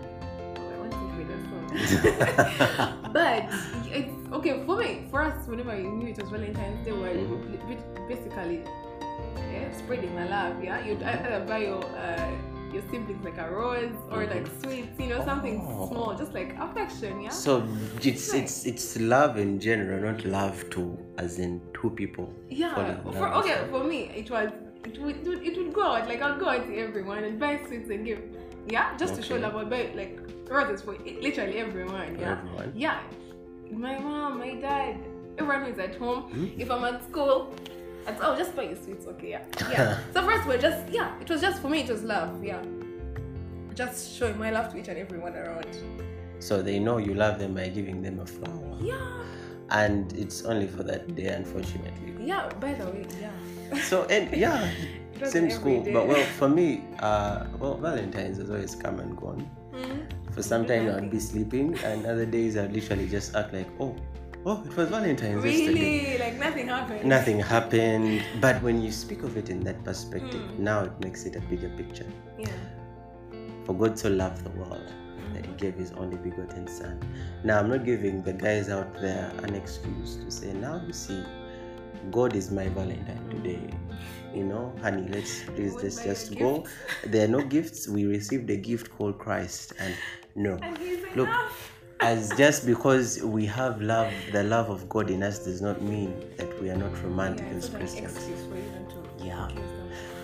Oh, 0.58 0.72
I 0.74 0.76
want 0.80 0.92
to 0.92 0.98
think 1.16 1.28
that 1.32 1.42
song. 1.50 3.12
but 3.12 3.44
it's 3.92 4.32
okay 4.32 4.62
for 4.66 4.76
me. 4.76 5.06
For 5.10 5.22
us, 5.22 5.46
whenever 5.46 5.76
we 5.76 5.82
knew 5.84 6.08
it 6.08 6.18
was 6.20 6.30
Valentine's 6.30 6.84
Day, 6.84 6.92
we're 6.92 7.14
Mhm. 7.14 8.08
basically 8.08 8.64
yeah, 9.72 9.78
spreading 9.78 10.14
the 10.14 10.24
love. 10.26 10.62
Yeah, 10.62 10.84
you'd 10.84 11.02
either 11.02 11.44
buy 11.46 11.58
your 11.58 11.84
uh, 11.84 12.30
your 12.72 12.82
siblings 12.90 13.22
like 13.24 13.36
a 13.38 13.50
rose 13.50 13.94
or 14.10 14.24
like 14.26 14.46
sweets, 14.62 14.98
you 14.98 15.08
know, 15.08 15.22
something 15.24 15.60
Oh. 15.68 15.88
small, 15.90 16.14
just 16.14 16.32
like 16.32 16.56
affection. 16.58 17.20
Yeah. 17.22 17.28
So 17.30 17.66
it's 18.02 18.32
Nice. 18.32 18.42
it's 18.42 18.66
it's 18.66 18.98
love 19.00 19.38
in 19.38 19.60
general, 19.60 20.00
not 20.12 20.24
love 20.24 20.68
to 20.70 20.98
as 21.18 21.38
in 21.38 21.60
two 21.74 21.90
people. 21.90 22.32
Yeah. 22.48 22.74
For, 23.12 23.28
okay, 23.40 23.66
for 23.70 23.84
me, 23.84 24.10
it 24.14 24.30
was 24.30 24.50
it 24.84 24.98
would 25.00 25.26
it 25.26 25.56
would, 25.58 25.72
go 25.74 25.82
out 25.84 26.08
like 26.08 26.22
I'll 26.22 26.38
go 26.38 26.48
out 26.48 26.66
to 26.66 26.76
everyone 26.78 27.24
and 27.24 27.38
buy 27.38 27.60
sweets 27.66 27.90
and 27.90 28.04
give. 28.04 28.20
Yeah, 28.68 28.96
just 28.96 29.16
to 29.16 29.22
show 29.22 29.36
love. 29.36 29.56
I'll 29.56 29.66
buy 29.66 29.90
like 29.94 30.18
roses 30.48 30.82
for 30.82 30.96
literally 30.96 31.58
everyone. 31.58 32.14
For 32.16 32.20
Yeah. 32.22 32.32
everyone. 32.38 32.72
Yeah. 32.74 33.00
My 33.70 33.98
mom, 33.98 34.38
my 34.38 34.54
dad, 34.54 34.96
everyone 35.38 35.64
who's 35.64 35.78
at 35.78 35.94
home. 35.96 36.22
Hmm? 36.30 36.60
If 36.60 36.70
I'm 36.70 36.84
at 36.84 37.02
school, 37.08 37.54
I'd, 38.06 38.16
oh, 38.20 38.36
just 38.36 38.54
buy 38.56 38.64
you 38.64 38.76
sweets, 38.76 39.06
okay? 39.06 39.30
Yeah. 39.30 39.44
Yeah. 39.70 39.98
so 40.12 40.22
first, 40.24 40.46
we're 40.46 40.58
just, 40.58 40.88
yeah, 40.92 41.18
it 41.20 41.28
was 41.28 41.40
just 41.40 41.60
for 41.62 41.68
me, 41.68 41.80
it 41.80 41.90
was 41.90 42.02
love, 42.02 42.42
yeah. 42.42 42.62
Just 43.74 44.16
showing 44.16 44.38
my 44.38 44.50
love 44.50 44.70
to 44.72 44.78
each 44.78 44.88
and 44.88 44.98
everyone 44.98 45.34
around. 45.34 45.76
So 46.40 46.60
they 46.60 46.78
know 46.78 46.98
you 46.98 47.14
love 47.14 47.38
them 47.38 47.54
by 47.54 47.68
giving 47.68 48.02
them 48.02 48.20
a 48.20 48.26
flower. 48.26 48.76
Yeah. 48.80 48.98
And 49.70 50.12
it's 50.12 50.42
only 50.44 50.66
for 50.66 50.82
that 50.82 51.14
day, 51.14 51.28
unfortunately. 51.28 52.14
Yeah, 52.20 52.48
by 52.60 52.74
the 52.74 52.86
way, 52.86 53.06
yeah. 53.20 53.80
So 53.82 54.04
and 54.04 54.30
yeah, 54.36 54.70
same 55.24 55.50
school. 55.50 55.82
But 55.82 56.08
well, 56.08 56.24
for 56.36 56.48
me, 56.48 56.84
uh, 56.98 57.46
well, 57.58 57.78
Valentine's 57.78 58.38
has 58.38 58.50
always 58.50 58.74
come 58.74 59.00
and 59.00 59.16
gone. 59.16 59.48
Mhm. 59.72 60.32
For 60.34 60.42
some 60.42 60.66
time 60.66 60.88
I'd 60.90 61.10
be 61.10 61.18
sleeping, 61.20 61.78
and 61.84 62.04
other 62.06 62.26
days 62.26 62.56
I'd 62.56 62.72
literally 62.72 63.08
just 63.08 63.34
act 63.34 63.54
like, 63.54 63.68
oh, 63.80 63.96
oh, 64.46 64.62
it 64.64 64.76
was 64.76 64.88
Valentine's 64.88 65.44
yesterday. 65.44 65.72
Really? 65.72 66.18
Like 66.18 66.38
nothing 66.38 66.68
happened. 66.68 67.04
Nothing 67.04 67.38
happened. 67.40 68.22
But 68.40 68.62
when 68.62 68.82
you 68.82 68.90
speak 68.90 69.22
of 69.22 69.36
it 69.36 69.50
in 69.50 69.60
that 69.64 69.82
perspective, 69.84 70.40
Mm. 70.40 70.58
now 70.58 70.84
it 70.84 71.00
makes 71.00 71.24
it 71.26 71.36
a 71.36 71.40
bigger 71.40 71.68
picture. 71.70 72.06
Yeah. 72.38 72.48
For 73.64 73.74
God 73.74 73.98
so 73.98 74.08
loved 74.08 74.44
the 74.44 74.50
world 74.50 74.92
that 75.34 75.46
He 75.46 75.52
gave 75.52 75.74
His 75.74 75.92
only 75.92 76.16
begotten 76.16 76.66
Son. 76.66 76.98
Now 77.44 77.60
I'm 77.60 77.68
not 77.70 77.84
giving 77.84 78.22
the 78.22 78.32
guys 78.32 78.68
out 78.68 78.92
there 79.00 79.32
an 79.44 79.54
excuse 79.54 80.16
to 80.16 80.30
say, 80.30 80.52
now 80.52 80.82
you 80.86 80.92
see, 80.92 81.22
God 82.10 82.34
is 82.34 82.50
my 82.50 82.66
Valentine 82.68 83.28
today. 83.30 83.60
You 84.34 84.44
know, 84.44 84.72
honey, 84.82 85.06
let's 85.10 85.42
please 85.54 85.74
let's 85.74 86.02
just 86.02 86.36
go. 86.38 86.60
gift. 86.62 87.12
There 87.12 87.24
are 87.24 87.28
no 87.28 87.42
gifts. 87.44 87.86
We 87.86 88.06
received 88.06 88.50
a 88.50 88.56
gift 88.56 88.90
called 88.90 89.18
Christ, 89.18 89.74
and 89.78 89.94
no. 90.34 90.58
And 90.62 90.76
he's 90.78 91.04
Look, 91.14 91.28
enough. 91.28 91.72
As 92.02 92.30
just 92.36 92.66
because 92.66 93.22
we 93.22 93.46
have 93.46 93.80
love, 93.80 94.12
the 94.32 94.42
love 94.42 94.68
of 94.70 94.88
God 94.88 95.10
in 95.10 95.22
us 95.22 95.38
does 95.38 95.60
not 95.62 95.80
mean 95.82 96.14
that 96.36 96.60
we 96.60 96.70
are 96.70 96.76
not 96.76 96.92
romantic 97.02 97.46
yeah, 97.46 97.52
as 97.56 97.64
it's 97.64 97.72
not 97.72 97.80
an 97.82 97.86
Christians. 97.86 98.16
excuse 98.16 98.46
for 98.46 98.56
you 98.56 98.70
not 98.78 98.90
to 98.90 99.24
Yeah. 99.24 99.48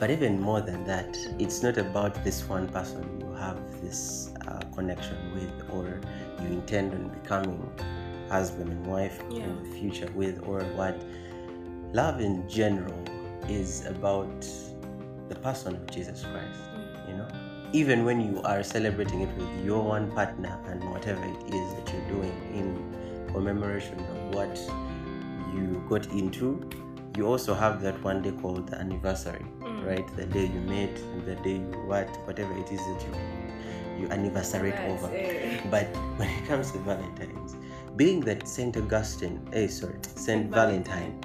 But 0.00 0.10
even 0.10 0.40
more 0.40 0.60
than 0.60 0.84
that, 0.84 1.16
it's 1.38 1.62
not 1.62 1.76
about 1.76 2.22
this 2.24 2.48
one 2.48 2.68
person 2.68 3.02
you 3.20 3.32
have 3.34 3.58
this 3.82 4.30
uh, 4.46 4.60
connection 4.74 5.16
with 5.34 5.52
or 5.70 6.00
you 6.42 6.48
intend 6.48 6.92
on 6.94 7.08
becoming 7.08 7.60
husband 8.28 8.70
and 8.70 8.86
wife 8.86 9.20
Yeah. 9.30 9.44
in 9.44 9.62
the 9.62 9.78
future 9.78 10.10
with 10.14 10.42
or 10.46 10.60
what. 10.76 10.96
Love 11.92 12.20
in 12.20 12.46
general 12.48 13.02
is 13.48 13.86
about 13.86 14.46
the 15.28 15.34
person 15.36 15.74
of 15.74 15.86
Jesus 15.90 16.22
Christ, 16.22 16.60
you 17.08 17.14
know? 17.14 17.28
Even 17.72 18.04
when 18.04 18.20
you 18.20 18.40
are 18.42 18.62
celebrating 18.62 19.20
it 19.22 19.36
with 19.36 19.64
your 19.64 19.82
one 19.82 20.10
partner 20.12 20.58
and 20.68 20.82
whatever 20.90 21.22
it 21.22 21.54
is 21.54 21.74
that 21.74 21.92
you're 21.92 22.08
doing 22.08 22.32
in 22.54 23.28
commemoration 23.32 23.98
of 24.00 24.34
what 24.34 24.56
you 25.54 25.82
got 25.88 26.06
into, 26.06 26.68
you 27.16 27.26
also 27.26 27.52
have 27.52 27.82
that 27.82 28.00
one 28.02 28.22
day 28.22 28.30
called 28.40 28.68
the 28.68 28.76
anniversary, 28.78 29.44
Mm. 29.60 29.86
right? 29.86 30.16
The 30.16 30.24
day 30.26 30.46
you 30.46 30.60
met, 30.60 30.94
the 31.26 31.34
day 31.36 31.56
you 31.56 31.82
what, 31.86 32.08
whatever 32.26 32.56
it 32.56 32.70
is 32.72 32.80
that 32.80 33.02
you 33.06 33.12
you 34.00 34.08
anniversary 34.10 34.72
over. 34.86 35.08
it. 35.12 35.60
But 35.70 35.86
when 36.18 36.28
it 36.30 36.46
comes 36.46 36.70
to 36.70 36.78
Valentine's, 36.78 37.56
being 37.96 38.20
that 38.20 38.46
Saint 38.46 38.76
Augustine, 38.76 39.40
eh, 39.52 39.66
sorry, 39.66 39.98
Saint 40.02 40.18
Saint 40.18 40.50
Valentine 40.52 41.18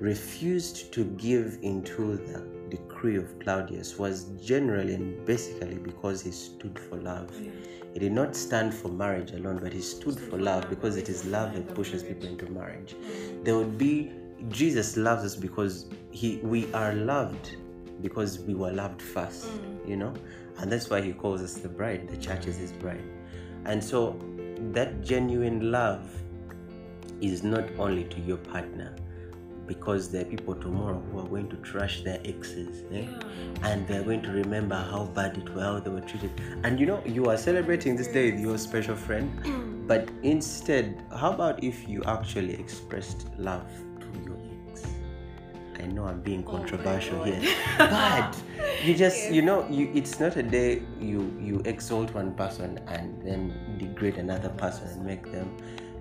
refused 0.00 0.92
to 0.94 1.04
give 1.18 1.58
into 1.62 2.16
the 2.16 2.38
decree 2.70 3.16
of 3.16 3.38
Claudius 3.38 3.98
was 3.98 4.24
generally 4.42 4.94
and 4.94 5.24
basically 5.26 5.76
because 5.76 6.22
he 6.22 6.30
stood 6.30 6.78
for 6.78 6.96
love. 6.96 7.30
Yeah. 7.40 7.50
He 7.92 8.00
did 8.00 8.12
not 8.12 8.34
stand 8.34 8.74
for 8.74 8.88
marriage 8.88 9.30
alone, 9.32 9.58
but 9.62 9.72
he 9.72 9.80
stood 9.80 10.18
for 10.18 10.36
love 10.36 10.68
because 10.68 10.96
it 10.96 11.08
is 11.08 11.24
love 11.26 11.54
that 11.54 11.74
pushes 11.74 12.02
people 12.02 12.28
into 12.28 12.50
marriage. 12.50 12.96
There 13.44 13.56
would 13.56 13.78
be 13.78 14.12
Jesus 14.48 14.96
loves 14.96 15.24
us 15.24 15.36
because 15.36 15.88
he 16.10 16.38
we 16.38 16.72
are 16.74 16.92
loved 16.92 17.56
because 18.02 18.40
we 18.40 18.54
were 18.54 18.72
loved 18.72 19.00
first, 19.00 19.46
mm. 19.46 19.88
you 19.88 19.96
know, 19.96 20.12
and 20.58 20.70
that's 20.70 20.90
why 20.90 21.00
he 21.00 21.12
calls 21.12 21.40
us 21.40 21.54
the 21.54 21.68
bride. 21.68 22.08
The 22.08 22.16
church 22.16 22.46
is 22.46 22.56
his 22.56 22.72
bride, 22.72 23.04
and 23.64 23.82
so 23.82 24.18
that 24.72 25.02
genuine 25.02 25.70
love 25.70 26.10
is 27.20 27.42
not 27.42 27.64
only 27.78 28.04
to 28.04 28.20
your 28.20 28.36
partner 28.38 28.94
because 29.66 30.10
there 30.10 30.22
are 30.22 30.24
people 30.26 30.54
tomorrow 30.54 31.00
who 31.10 31.18
are 31.20 31.26
going 31.28 31.48
to 31.48 31.56
trash 31.56 32.02
their 32.02 32.20
exes 32.24 32.82
eh? 32.92 33.02
Yeah. 33.02 33.68
and 33.68 33.86
they're 33.88 34.02
going 34.02 34.22
to 34.22 34.30
remember 34.30 34.76
how 34.76 35.04
bad 35.06 35.36
it 35.38 35.48
was 35.54 35.62
how 35.62 35.80
they 35.80 35.90
were 35.90 36.00
treated 36.00 36.30
and 36.64 36.78
you 36.78 36.86
know 36.86 37.02
you 37.06 37.26
are 37.26 37.36
celebrating 37.36 37.96
this 37.96 38.08
day 38.08 38.30
with 38.30 38.40
your 38.40 38.58
special 38.58 38.96
friend 38.96 39.30
but 39.86 40.08
instead 40.22 41.02
how 41.18 41.32
about 41.32 41.62
if 41.62 41.88
you 41.88 42.02
actually 42.04 42.54
expressed 42.54 43.28
love 43.38 43.66
to 44.00 44.06
your 44.24 44.38
ex 44.70 44.86
i 45.80 45.86
know 45.86 46.04
i'm 46.04 46.20
being 46.20 46.44
Oh 46.46 46.50
controversial 46.52 47.18
God. 47.18 47.28
here 47.34 47.54
but 47.78 48.36
you 48.84 48.94
just 48.94 49.30
you 49.30 49.42
know 49.42 49.66
you 49.70 49.90
it's 49.94 50.20
not 50.20 50.36
a 50.36 50.42
day 50.42 50.82
you 51.00 51.34
you 51.40 51.62
exalt 51.64 52.12
one 52.14 52.32
person 52.34 52.78
and 52.88 53.22
then 53.22 53.52
degrade 53.78 54.16
another 54.18 54.50
person 54.50 54.88
and 54.88 55.04
make 55.06 55.30
them 55.32 55.56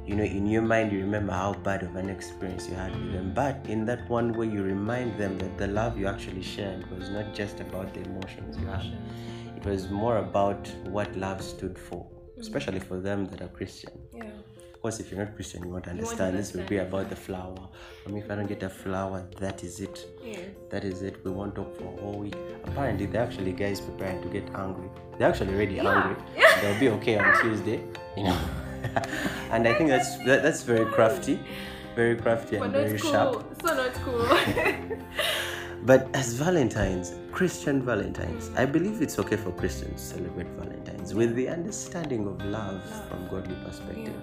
you 0.05 0.15
know 0.15 0.23
in 0.23 0.45
your 0.47 0.61
mind 0.61 0.91
you 0.91 0.99
remember 0.99 1.31
how 1.31 1.53
bad 1.67 1.83
of 1.83 1.95
an 1.95 2.09
experience 2.09 2.67
you 2.69 2.75
had 2.75 2.91
with 2.99 3.11
them 3.13 3.33
but 3.33 3.65
in 3.69 3.85
that 3.85 4.07
one 4.09 4.33
way 4.33 4.45
you 4.47 4.61
remind 4.61 5.17
them 5.17 5.37
that 5.37 5.57
the 5.57 5.67
love 5.67 5.97
you 5.97 6.07
actually 6.07 6.41
shared 6.41 6.89
was 6.91 7.09
not 7.09 7.33
just 7.33 7.59
about 7.61 7.93
the 7.93 8.01
emotions 8.01 8.57
you 8.57 8.65
had 8.67 8.85
it 9.55 9.65
was 9.65 9.89
more 9.89 10.17
about 10.17 10.67
what 10.97 11.15
love 11.15 11.41
stood 11.41 11.77
for 11.79 12.05
especially 12.37 12.79
for 12.79 12.99
them 12.99 13.25
that 13.27 13.41
are 13.41 13.47
christian 13.59 13.91
Yeah. 14.13 14.25
of 14.73 14.81
course 14.81 14.99
if 14.99 15.09
you're 15.09 15.23
not 15.23 15.35
christian 15.35 15.63
you 15.63 15.69
won't 15.69 15.87
understand 15.87 16.37
this 16.37 16.51
will 16.53 16.65
be 16.65 16.77
about 16.77 17.09
the 17.09 17.15
flower 17.15 17.55
I 18.05 18.09
mean, 18.09 18.21
if 18.23 18.29
i 18.29 18.35
don't 18.35 18.47
get 18.47 18.63
a 18.63 18.69
flower 18.69 19.25
that 19.39 19.63
is 19.63 19.79
it 19.79 20.05
Yeah. 20.21 20.39
that 20.71 20.83
is 20.83 21.01
it. 21.03 21.15
We 21.23 21.31
won't 21.31 21.55
talk 21.55 21.71
for 21.77 21.83
a 21.93 21.95
whole 22.01 22.19
week. 22.25 22.35
Apparently, 22.65 23.05
they're 23.05 23.21
actually 23.23 23.51
guys 23.53 23.79
preparing 23.79 24.19
to 24.23 24.29
get 24.37 24.45
angry. 24.55 24.89
They're 25.17 25.29
actually 25.29 25.53
already 25.55 25.75
Yeah. 25.75 25.91
angry. 25.93 26.15
They'll 26.61 26.79
be 26.79 26.89
okay 26.97 27.15
on 27.19 27.27
Tuesday, 27.41 27.79
you 28.17 28.23
know. 28.23 28.39
and 29.51 29.67
I 29.67 29.73
think 29.73 29.89
that's 29.89 30.17
that, 30.25 30.43
that's 30.43 30.63
very 30.63 30.85
crafty, 30.91 31.39
very 31.95 32.15
crafty 32.15 32.57
But 32.57 32.65
and 32.65 32.73
very 32.73 32.99
cool. 32.99 33.11
sharp. 33.11 33.61
So 33.65 33.75
not 33.75 33.93
cool. 34.05 34.27
But 35.85 36.07
as 36.15 36.33
Valentines, 36.35 37.13
Christian 37.33 37.81
Valentines, 37.81 38.49
I 38.55 38.65
believe 38.65 39.01
it's 39.01 39.19
okay 39.19 39.35
for 39.35 39.51
Christians 39.51 40.01
to 40.01 40.15
celebrate 40.15 40.47
Valentines 40.51 41.13
with 41.13 41.35
the 41.35 41.49
understanding 41.49 42.25
of 42.25 42.41
love 42.45 42.81
from 43.09 43.27
godly 43.27 43.55
perspective. 43.65 44.15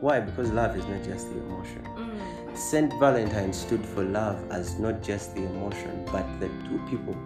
Why? 0.00 0.18
Because 0.18 0.50
love 0.50 0.76
is 0.76 0.84
not 0.86 1.04
just 1.04 1.28
the 1.30 1.38
emotion. 1.38 1.84
Mm. 1.94 2.58
Saint 2.58 2.92
Valentine 2.98 3.52
stood 3.52 3.86
for 3.86 4.02
love 4.02 4.50
as 4.50 4.80
not 4.80 5.00
just 5.00 5.32
the 5.36 5.44
emotion, 5.44 6.04
but 6.10 6.26
the 6.40 6.48
two 6.68 6.82
people 6.90 7.16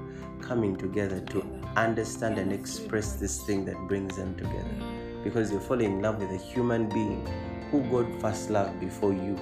coming 0.42 0.76
together 0.76 1.20
to 1.32 1.42
understand 1.76 2.38
and 2.38 2.52
express 2.52 3.14
this 3.14 3.42
thing 3.44 3.64
that 3.64 3.76
brings 3.88 4.14
them 4.16 4.34
together. 4.34 4.74
Because 5.24 5.50
you 5.52 5.60
fall 5.60 5.80
in 5.80 6.00
love 6.02 6.18
with 6.20 6.30
a 6.30 6.36
human 6.36 6.88
being 6.88 7.26
who 7.70 7.82
God 7.90 8.20
first 8.20 8.50
loved 8.50 8.80
before 8.80 9.12
you. 9.12 9.38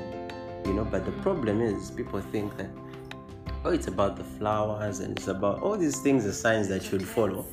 You 0.65 0.75
know, 0.75 0.85
but 0.85 1.05
the 1.07 1.13
problem 1.23 1.61
is 1.61 1.91
people 1.91 2.21
think 2.21 2.57
that 2.57 2.69
oh 3.65 3.71
it's 3.71 3.87
about 3.89 4.17
the 4.17 4.25
flowers 4.25 5.01
and 5.01 5.17
it's 5.19 5.29
about 5.29 5.63
all 5.63 5.77
these 5.77 5.99
things, 6.01 6.25
the 6.25 6.33
signs 6.33 6.69
that 6.69 6.83
should 6.83 7.03
follow. 7.07 7.47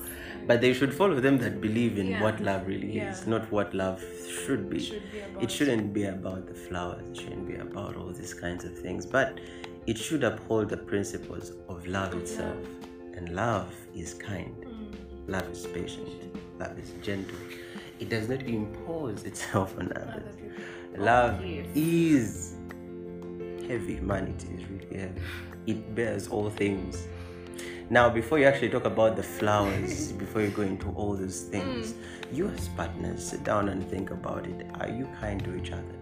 But 0.48 0.62
they 0.62 0.74
should 0.74 0.94
follow 0.94 1.20
them 1.20 1.38
that 1.40 1.60
believe 1.62 1.98
in 1.98 2.08
Yeah. 2.08 2.22
what 2.22 2.40
love 2.40 2.68
really 2.68 2.92
Yeah. 2.98 3.12
is, 3.12 3.26
not 3.26 3.52
what 3.52 3.74
love 3.74 4.04
should 4.46 4.70
be 4.70 4.80
Should 4.80 5.02
be 5.12 5.44
it 5.44 5.50
shouldn't 5.52 5.92
be 5.94 6.04
about 6.06 6.46
the 6.48 6.54
flowers 6.54 7.02
it 7.10 7.18
shouldn't 7.18 7.48
be 7.48 7.56
about 7.56 7.96
all 7.96 8.12
these 8.12 8.34
kinds 8.34 8.64
of 8.64 8.78
things 8.78 9.06
but 9.08 9.40
it 9.88 9.98
should 9.98 10.24
uphold 10.24 10.70
the 10.70 10.78
principles 10.78 11.52
of 11.68 11.88
love 11.88 12.14
itself 12.14 12.58
and 13.16 13.30
love 13.36 13.74
is 13.96 14.14
kind 14.14 14.56
Mm. 14.66 14.94
love 15.28 15.48
is 15.50 15.66
patient 15.78 16.08
love 16.60 16.78
is 16.78 16.92
gentle 17.02 17.38
it 18.00 18.10
does 18.10 18.30
not 18.30 18.42
impose 18.44 19.24
itself 19.24 19.78
on 19.78 19.92
others 19.96 20.36
oh, 20.98 21.04
love 21.04 21.44
yes. 21.46 21.68
is 21.76 22.56
heavy 23.68 24.00
man 24.00 24.28
it 24.28 24.44
is 24.44 24.66
really 24.70 25.00
heavy 25.00 25.22
it 25.68 25.96
bears 25.96 26.28
all 26.28 26.50
things 26.50 27.08
now 27.90 28.10
before 28.10 28.40
you 28.40 28.46
actually 28.46 28.70
talk 28.70 28.86
about 28.86 29.16
the 29.16 29.24
flowers 29.24 30.12
before 30.24 30.42
you 30.42 30.50
go 30.50 30.62
into 30.62 30.90
all 30.92 31.16
those 31.16 31.42
things 31.42 31.94
mm. 31.94 32.38
you 32.38 32.48
as 32.48 32.68
partners 32.70 33.26
sit 33.28 33.44
down 33.44 33.70
and 33.70 33.88
think 33.90 34.12
about 34.12 34.46
it 34.46 34.66
are 34.80 34.90
you 34.90 35.08
kind 35.20 35.44
to 35.44 35.56
each 35.56 35.72
other 35.72 35.96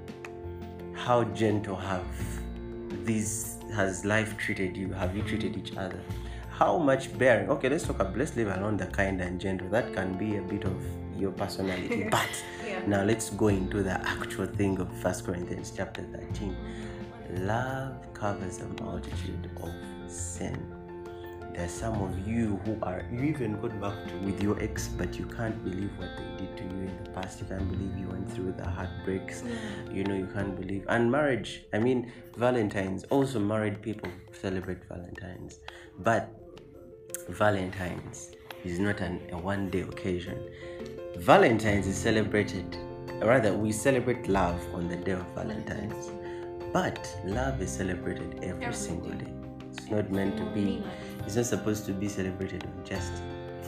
how 0.93 1.23
gentle 1.25 1.75
have 1.75 2.05
these 3.05 3.57
has 3.73 4.05
life 4.05 4.38
treated 4.38 4.77
you? 4.77 4.93
Have 4.93 5.15
you 5.15 5.23
treated 5.23 5.57
each 5.57 5.75
other? 5.75 6.00
How 6.50 6.77
much 6.77 7.15
bearing? 7.17 7.50
Okay, 7.50 7.69
let's 7.69 7.83
talk 7.85 8.00
about 8.00 8.17
let's 8.17 8.35
leave 8.35 8.47
alone 8.47 8.77
the 8.77 8.85
kind 8.85 9.19
and 9.21 9.39
gentle. 9.39 9.67
That 9.69 9.93
can 9.93 10.17
be 10.17 10.38
a 10.38 10.41
bit 10.41 10.63
of 10.65 10.77
your 11.17 11.32
personality. 11.32 12.08
but 12.12 12.29
Yeah. 12.65 12.82
now 12.88 13.03
let's 13.03 13.29
go 13.29 13.48
into 13.48 13.84
the 13.84 14.00
actual 14.08 14.46
thing 14.46 14.79
of 14.79 14.91
First 15.01 15.25
Corinthians 15.25 15.72
chapter 15.75 16.03
13. 16.03 16.55
Love 17.46 17.96
covers 18.13 18.60
a 18.62 18.67
multitude 18.84 19.50
of 19.62 19.72
sin. 20.12 20.58
There's 21.53 21.72
some 21.72 22.01
of 22.01 22.27
you 22.27 22.60
who 22.65 22.77
are 22.82 23.05
you 23.12 23.22
even 23.22 23.62
got 23.62 23.79
back 23.79 24.08
to 24.08 24.15
with 24.25 24.41
your 24.41 24.60
ex, 24.60 24.88
but 24.88 25.20
you 25.20 25.25
can't 25.27 25.63
believe 25.63 25.91
what 26.00 26.10
they 26.17 26.46
did 26.46 26.58
to 26.58 26.63
you 26.63 26.82
in 26.89 27.03
the 27.03 27.10
past. 27.12 27.39
You 27.41 27.46
can't 27.46 27.70
believe 27.70 27.96
you 27.96 28.08
went 28.08 28.32
through 28.34 28.53
the 28.53 28.67
heartbreaks. 28.67 29.43
You 29.91 30.03
know 30.03 30.15
you 30.15 30.25
can't 30.34 30.55
believe 30.60 30.84
and 30.89 31.12
marriage. 31.12 31.63
I 31.72 31.77
mean 31.77 32.12
Valentine's. 32.38 33.03
Also 33.05 33.39
married 33.39 33.84
people 33.84 34.10
celebrate 34.32 34.84
Valentine's, 34.89 35.60
but 36.00 36.27
Valentine's 37.29 38.32
is 38.63 38.79
not 38.79 39.00
an, 39.01 39.22
a 39.32 39.38
one-day 39.38 39.82
occasion. 39.82 40.38
Valentine's 41.17 41.88
is 41.88 41.98
celebrated, 41.98 42.77
rather 43.22 43.53
we 43.53 43.72
celebrate 43.72 44.27
love 44.27 44.60
on 44.74 44.88
the 44.88 44.96
day 44.96 45.12
of 45.12 45.25
Valentine's, 45.36 46.10
but 46.74 47.15
love 47.25 47.62
is 47.62 47.72
celebrated 47.72 48.39
every, 48.43 48.65
Every 48.65 48.74
single 48.75 49.12
day. 49.12 49.25
day. 49.25 49.32
It's 49.72 49.89
not 49.89 50.12
meant 50.12 50.38
to 50.38 50.46
be. 50.53 50.84
It's 51.25 51.36
not 51.36 51.46
supposed 51.46 51.86
to 51.86 51.93
be 51.93 52.08
celebrated 52.10 52.63
on 52.65 52.86
just 52.86 53.12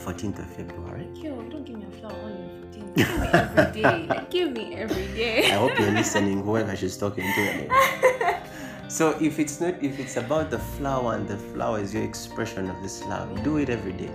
14th 0.04 0.38
of 0.40 0.46
February. 0.50 1.08
Yo, 1.14 1.40
don't 1.42 1.64
give 1.64 1.78
me 1.78 1.86
a 1.86 1.96
flower 2.00 2.12
on 2.12 2.36
your 2.36 2.84
14th. 2.84 2.94
Give 2.94 3.20
me 3.20 3.26
every 3.32 3.82
day. 3.82 4.06
Like, 4.08 4.30
give 4.30 4.52
me 4.52 4.74
every 4.76 5.06
day. 5.14 5.44
I 5.50 5.54
hope 5.54 5.78
you're 5.78 5.90
listening, 5.92 6.42
whoever 6.44 6.76
she's 6.76 6.96
talking 6.96 7.24
to. 7.24 7.40
anyway. 7.40 8.40
So 8.88 9.16
if 9.20 9.38
it's 9.40 9.60
not, 9.60 9.82
if 9.82 9.98
it's 9.98 10.16
about 10.16 10.50
the 10.50 10.58
flower 10.58 11.14
and 11.14 11.26
the 11.26 11.36
flower 11.38 11.80
is 11.80 11.92
your 11.94 12.04
expression 12.04 12.68
of 12.70 12.80
this 12.82 13.02
love, 13.04 13.42
do 13.42 13.56
it 13.58 13.68
every 13.68 13.92
day. 13.92 14.10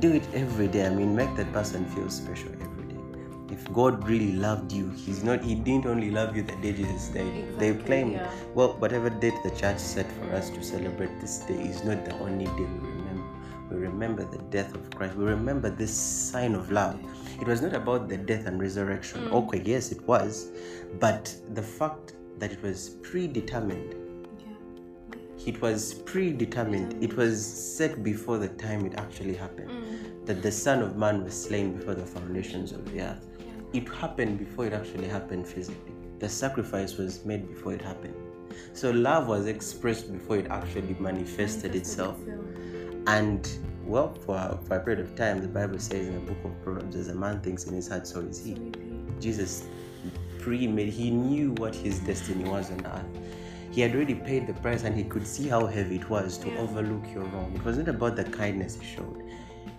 Do 0.00 0.12
it 0.12 0.22
every 0.32 0.68
day. 0.68 0.86
I 0.86 0.90
mean, 0.90 1.16
make 1.16 1.34
that 1.36 1.52
person 1.52 1.84
feel 1.86 2.08
special 2.08 2.52
every 2.52 2.84
day. 2.86 3.00
If 3.50 3.72
God 3.72 4.06
really 4.06 4.32
loved 4.32 4.72
you, 4.72 4.90
He's 4.90 5.24
not. 5.24 5.42
He 5.42 5.54
didn't 5.54 5.86
only 5.86 6.10
love 6.10 6.36
you 6.36 6.42
the 6.42 6.56
day 6.56 6.72
Jesus 6.72 7.08
died. 7.08 7.58
they 7.58 7.74
claim, 7.74 8.12
yeah. 8.12 8.30
well, 8.54 8.74
whatever 8.74 9.10
date 9.10 9.34
the 9.42 9.50
church 9.50 9.78
set 9.78 10.10
for 10.12 10.32
us 10.34 10.50
to 10.50 10.62
celebrate 10.62 11.20
this 11.20 11.38
day 11.40 11.54
is 11.54 11.82
not 11.84 12.04
the 12.04 12.14
only 12.18 12.44
day 12.44 12.68
we 12.82 12.88
remember. 12.88 13.24
We 13.70 13.76
remember 13.76 14.24
the 14.24 14.38
death 14.50 14.74
of 14.74 14.90
Christ. 14.90 15.16
We 15.16 15.24
remember 15.24 15.70
this 15.70 15.92
sign 15.92 16.54
of 16.54 16.70
love. 16.70 17.00
It 17.40 17.46
was 17.46 17.60
not 17.60 17.74
about 17.74 18.08
the 18.08 18.16
death 18.16 18.46
and 18.46 18.60
resurrection. 18.60 19.28
Mm. 19.28 19.32
Okay, 19.32 19.62
yes, 19.64 19.92
it 19.92 20.06
was, 20.06 20.52
but 21.00 21.34
the 21.54 21.62
fact 21.62 22.14
that 22.38 22.52
it 22.52 22.62
was 22.62 22.90
predetermined 23.02 23.94
it 25.46 25.60
was 25.60 25.94
predetermined. 25.94 27.02
It 27.02 27.16
was 27.16 27.44
set 27.44 28.02
before 28.02 28.38
the 28.38 28.48
time 28.48 28.84
it 28.86 28.94
actually 28.96 29.34
happened. 29.34 29.70
Mm. 29.70 30.26
That 30.26 30.42
the 30.42 30.52
Son 30.52 30.82
of 30.82 30.96
Man 30.96 31.24
was 31.24 31.40
slain 31.40 31.76
before 31.76 31.94
the 31.94 32.04
foundations 32.04 32.72
of 32.72 32.90
the 32.92 33.00
earth. 33.00 33.26
It 33.72 33.88
happened 33.88 34.38
before 34.38 34.66
it 34.66 34.72
actually 34.72 35.08
happened 35.08 35.46
physically. 35.46 35.92
The 36.18 36.28
sacrifice 36.28 36.96
was 36.96 37.24
made 37.24 37.48
before 37.48 37.72
it 37.74 37.82
happened. 37.82 38.14
So 38.72 38.90
love 38.90 39.28
was 39.28 39.46
expressed 39.46 40.12
before 40.12 40.38
it 40.38 40.46
actually 40.50 40.96
manifested 40.98 41.74
itself. 41.74 42.18
And 43.06 43.48
well, 43.84 44.14
for, 44.14 44.58
for 44.64 44.76
a 44.76 44.80
period 44.80 45.00
of 45.00 45.14
time, 45.16 45.40
the 45.40 45.48
Bible 45.48 45.78
says 45.78 46.08
in 46.08 46.14
the 46.14 46.32
book 46.32 46.44
of 46.44 46.62
Proverbs, 46.62 46.96
as 46.96 47.08
a 47.08 47.14
man 47.14 47.40
thinks 47.40 47.64
in 47.64 47.74
his 47.74 47.88
heart, 47.88 48.06
so 48.06 48.20
is 48.20 48.44
he. 48.44 48.56
Jesus 49.20 49.66
pre-made, 50.38 50.92
he 50.92 51.10
knew 51.10 51.52
what 51.52 51.74
his 51.74 51.98
destiny 52.00 52.44
was 52.44 52.70
on 52.70 52.84
earth. 52.86 53.04
He 53.78 53.82
had 53.82 53.94
already 53.94 54.16
paid 54.16 54.48
the 54.48 54.54
price 54.54 54.82
and 54.82 54.96
he 54.96 55.04
could 55.04 55.24
see 55.24 55.46
how 55.46 55.64
heavy 55.64 55.98
it 56.02 56.10
was 56.10 56.36
to 56.38 56.48
Yeah. 56.48 56.62
overlook 56.62 57.04
your 57.14 57.22
wrong. 57.26 57.52
It 57.54 57.64
wasn't 57.64 57.86
about 57.86 58.16
the 58.16 58.24
kindness 58.24 58.74
he 58.74 58.84
showed. 58.84 59.22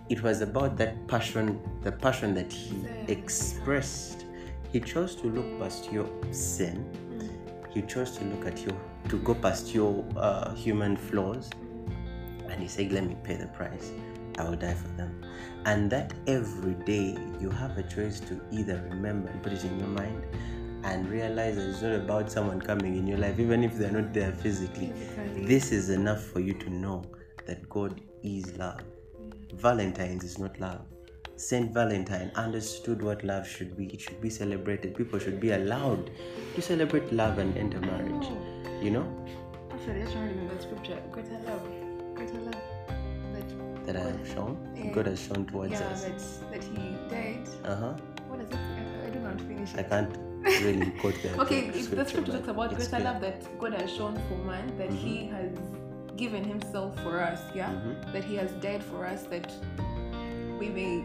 It 0.07 0.23
was 0.23 0.39
about 0.39 0.77
that 0.77 1.05
passion, 1.09 1.59
the 1.81 1.91
passion 1.91 2.33
that 2.35 2.49
he 2.49 2.77
expressed. 3.09 4.23
He 4.71 4.79
chose 4.79 5.17
to 5.17 5.27
look 5.27 5.59
past 5.59 5.91
your 5.91 6.07
sin. 6.31 6.85
He 7.71 7.81
chose 7.81 8.11
to 8.19 8.23
look 8.23 8.45
at 8.45 8.65
your, 8.65 8.77
to 9.09 9.17
go 9.17 9.35
past 9.35 9.75
your 9.75 10.05
uh, 10.15 10.55
human 10.55 10.95
flaws. 10.95 11.49
And 12.49 12.61
he 12.61 12.69
said, 12.69 12.93
Let 12.93 13.03
me 13.03 13.17
pay 13.21 13.35
the 13.35 13.47
price. 13.47 13.91
I 14.37 14.45
will 14.45 14.55
die 14.55 14.75
for 14.75 14.87
them. 14.95 15.25
And 15.65 15.91
that 15.91 16.13
every 16.25 16.75
day 16.85 17.17
you 17.41 17.49
have 17.49 17.77
a 17.77 17.83
choice 17.83 18.21
to 18.21 18.39
either 18.49 18.81
remember 18.89 19.27
and 19.27 19.43
put 19.43 19.51
it 19.51 19.65
in 19.65 19.77
your 19.77 19.89
mind 19.89 20.23
and 20.83 21.09
realize 21.09 21.55
that 21.55 21.69
it's 21.69 21.81
not 21.81 21.95
about 21.95 22.31
someone 22.31 22.61
coming 22.61 22.97
in 22.97 23.07
your 23.07 23.17
life, 23.17 23.39
even 23.39 23.63
if 23.63 23.77
they're 23.77 23.91
not 23.91 24.13
there 24.13 24.31
physically. 24.31 24.93
This 25.35 25.71
is 25.71 25.89
enough 25.89 26.23
for 26.23 26.39
you 26.39 26.53
to 26.53 26.69
know 26.69 27.03
that 27.45 27.67
God 27.69 28.01
is 28.23 28.55
love. 28.57 28.81
Valentine's 29.53 30.23
is 30.23 30.37
not 30.37 30.59
love. 30.59 30.81
Saint 31.35 31.73
Valentine 31.73 32.31
understood 32.35 33.01
what 33.01 33.23
love 33.23 33.47
should 33.47 33.77
be. 33.77 33.85
It 33.87 34.01
should 34.01 34.19
be 34.21 34.29
celebrated. 34.29 34.95
People 34.95 35.19
should 35.19 35.39
be 35.39 35.51
allowed 35.51 36.11
to 36.55 36.61
celebrate 36.61 37.11
love 37.13 37.37
and 37.37 37.57
enter 37.57 37.79
marriage. 37.79 38.27
You 38.81 38.91
know? 38.91 39.25
Actually, 39.71 40.01
just 40.03 40.15
remember 40.15 40.53
that 40.53 40.61
scripture. 40.61 41.01
Greater 41.11 41.39
love. 41.45 41.61
Greater 42.15 42.39
love. 42.39 42.55
That, 43.33 43.85
That 43.85 43.95
I 43.95 44.11
have 44.11 44.27
shown. 44.27 44.57
Yeah. 44.75 44.91
God 44.91 45.07
has 45.07 45.21
shown 45.21 45.45
towards 45.45 45.71
yeah, 45.73 45.87
us. 45.87 46.03
that, 46.03 46.51
that 46.51 46.63
he 46.63 46.97
died. 47.09 47.47
Uh 47.63 47.75
huh. 47.75 47.93
What 48.27 48.41
is 48.41 48.49
it? 48.49 48.55
I, 48.55 49.07
I 49.07 49.09
know 49.09 49.27
how 49.27 49.33
to 49.33 49.43
finish 49.43 49.75
I 49.75 49.83
can't 49.83 50.28
really 50.43 50.91
quote 50.99 51.15
the 51.21 51.39
Okay, 51.41 51.67
if 51.67 51.89
the 51.91 52.05
scripture 52.05 52.31
talks 52.33 52.47
about 52.47 52.71
it's 52.73 52.87
greater 52.87 53.03
clear. 53.03 53.13
love 53.13 53.21
that 53.21 53.59
God 53.59 53.73
has 53.73 53.91
shown 53.93 54.15
for 54.27 54.37
man, 54.45 54.75
that 54.77 54.91
He 54.91 55.25
has 55.27 55.51
given 56.15 56.43
Himself 56.43 56.97
for 57.03 57.21
us, 57.21 57.39
yeah, 57.55 57.69
Mhm. 57.71 58.13
that 58.13 58.23
He 58.23 58.35
has 58.35 58.51
died 58.53 58.83
for 58.83 59.05
us, 59.05 59.23
that 59.23 59.51
we 60.59 60.69
may 60.69 61.03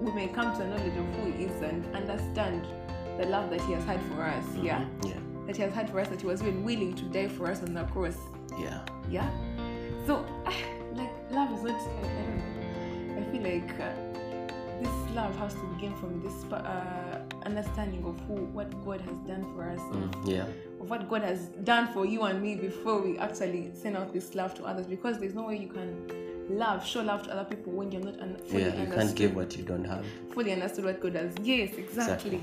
we 0.00 0.12
may 0.12 0.28
come 0.28 0.54
to 0.56 0.62
a 0.62 0.66
knowledge 0.68 0.96
of 0.96 1.06
who 1.16 1.32
He 1.32 1.44
is 1.44 1.62
and 1.62 1.84
understand 1.96 2.66
the 3.18 3.26
love 3.26 3.48
that 3.50 3.60
He 3.62 3.72
has 3.72 3.84
had 3.84 4.00
for 4.12 4.22
us, 4.22 4.44
yeah, 4.60 4.80
Mhm. 5.00 5.08
Yeah. 5.10 5.20
that 5.46 5.56
He 5.56 5.62
has 5.62 5.72
had 5.72 5.88
for 5.90 6.00
us, 6.00 6.08
that 6.08 6.20
He 6.20 6.26
was 6.26 6.42
even 6.42 6.64
willing 6.64 6.94
to 6.96 7.04
die 7.04 7.28
for 7.28 7.46
us 7.50 7.62
on 7.62 7.72
the 7.74 7.84
cross, 7.84 8.18
Yeah. 8.58 8.80
yeah. 9.10 9.30
So, 10.06 10.24
like, 10.94 11.10
love 11.30 11.50
is 11.56 11.62
not. 11.62 11.80
I, 11.80 11.86
I 11.98 12.02
don't 12.26 12.36
know. 12.36 13.20
I 13.20 13.22
feel 13.32 13.42
like 13.42 13.80
uh, 13.80 13.92
this 14.82 15.14
love 15.16 15.34
has 15.38 15.54
to 15.54 15.64
begin 15.74 15.94
from 15.96 16.20
this 16.22 16.44
uh, 16.52 17.05
understanding 17.46 18.04
of 18.04 18.18
who, 18.26 18.34
what 18.56 18.68
God 18.84 19.00
has 19.00 19.16
done 19.32 19.44
for 19.54 19.62
us, 19.70 19.80
Mm, 19.80 20.28
yeah. 20.28 20.46
of 20.80 20.90
what 20.90 21.08
God 21.08 21.22
has 21.22 21.40
done 21.72 21.86
for 21.94 22.04
you 22.04 22.22
and 22.24 22.42
me 22.42 22.54
before 22.56 23.00
we 23.00 23.16
actually 23.18 23.70
send 23.74 23.96
out 23.96 24.12
this 24.12 24.34
love 24.34 24.52
to 24.54 24.64
others. 24.64 24.86
Because 24.86 25.18
there's 25.18 25.34
no 25.34 25.44
way 25.48 25.56
you 25.58 25.68
can 25.68 25.88
love, 26.50 26.84
show 26.86 27.02
love 27.02 27.22
to 27.24 27.30
other 27.32 27.44
people 27.44 27.72
when 27.72 27.90
you're 27.92 28.02
not 28.04 28.20
un- 28.20 28.36
fully 28.48 28.62
Yeah. 28.62 28.68
You 28.68 28.72
understood, 28.82 28.98
can't 28.98 29.14
give 29.16 29.36
what 29.36 29.56
you 29.56 29.64
don't 29.64 29.84
have. 29.84 30.04
fully 30.34 30.52
understood 30.52 30.84
what 30.84 31.00
God 31.00 31.14
has. 31.14 31.32
Yes, 31.42 31.70
exactly. 31.78 32.36
Exactly. 32.36 32.40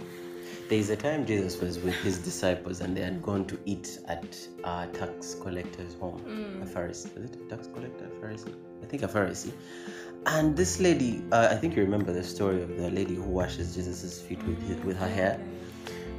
There 0.69 0.79
is 0.79 0.89
a 0.89 0.95
time 0.95 1.25
Jesus 1.25 1.59
was 1.59 1.79
with 1.79 1.95
his 1.95 2.17
disciples 2.19 2.81
and 2.81 2.95
they 2.95 3.01
had 3.01 3.21
gone 3.21 3.45
to 3.45 3.59
eat 3.65 3.99
at 4.07 4.37
a 4.63 4.87
tax 4.93 5.35
collector's 5.35 5.95
home. 5.95 6.19
Mm. 6.21 6.63
A 6.63 6.65
Pharisee. 6.65 7.13
Was 7.15 7.25
it 7.25 7.35
a 7.35 7.49
tax 7.49 7.67
collector? 7.67 8.05
A 8.05 8.25
Pharisee? 8.25 8.55
I 8.81 8.85
think 8.85 9.03
a 9.03 9.07
Pharisee. 9.07 9.51
And 10.25 10.55
this 10.55 10.79
lady, 10.79 11.23
uh, 11.31 11.49
I 11.51 11.55
think 11.55 11.75
you 11.75 11.83
remember 11.83 12.13
the 12.13 12.23
story 12.23 12.61
of 12.61 12.77
the 12.77 12.89
lady 12.89 13.15
who 13.15 13.23
washes 13.23 13.75
Jesus' 13.75 14.21
feet 14.21 14.41
with, 14.43 14.61
his, 14.63 14.77
with 14.85 14.97
her 14.97 15.09
hair. 15.09 15.39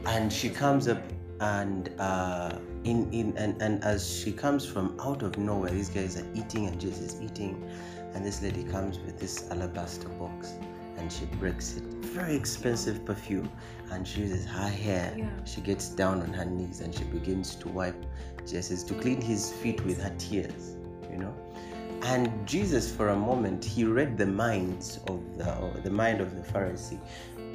And 0.06 0.32
she 0.32 0.50
comes 0.50 0.88
up 0.88 1.02
and 1.40 1.90
uh, 1.98 2.58
in, 2.84 3.10
in 3.12 3.36
and, 3.36 3.60
and 3.60 3.82
as 3.82 4.08
she 4.08 4.30
comes 4.30 4.64
from 4.66 4.98
out 5.00 5.22
of 5.22 5.36
nowhere, 5.38 5.70
these 5.70 5.88
guys 5.88 6.18
are 6.18 6.26
eating 6.34 6.66
and 6.66 6.80
Jesus 6.80 7.14
is 7.14 7.22
eating. 7.22 7.68
And 8.14 8.24
this 8.24 8.42
lady 8.42 8.62
comes 8.62 8.98
with 9.00 9.18
this 9.18 9.50
alabaster 9.50 10.08
box 10.10 10.54
and 11.04 11.12
she 11.12 11.26
breaks 11.36 11.76
it. 11.76 11.82
Very 12.16 12.34
expensive 12.34 13.04
perfume. 13.04 13.50
And 13.90 14.08
she 14.08 14.22
uses 14.22 14.46
her 14.46 14.68
hair. 14.68 15.14
Yeah. 15.14 15.28
She 15.44 15.60
gets 15.60 15.90
down 15.90 16.22
on 16.22 16.32
her 16.32 16.46
knees 16.46 16.80
and 16.80 16.94
she 16.94 17.04
begins 17.04 17.54
to 17.56 17.68
wipe 17.68 18.06
Jesus 18.46 18.82
to 18.84 18.94
clean 18.94 19.20
his 19.20 19.52
feet 19.52 19.84
with 19.84 20.02
her 20.02 20.14
tears, 20.16 20.76
you 21.10 21.18
know. 21.18 21.34
And 22.04 22.30
Jesus, 22.46 22.90
for 22.90 23.10
a 23.10 23.16
moment, 23.16 23.62
he 23.62 23.84
read 23.84 24.16
the 24.16 24.24
minds 24.26 24.98
of 25.06 25.20
the 25.36 25.80
the 25.82 25.90
mind 25.90 26.22
of 26.22 26.34
the 26.36 26.42
Pharisee, 26.52 26.98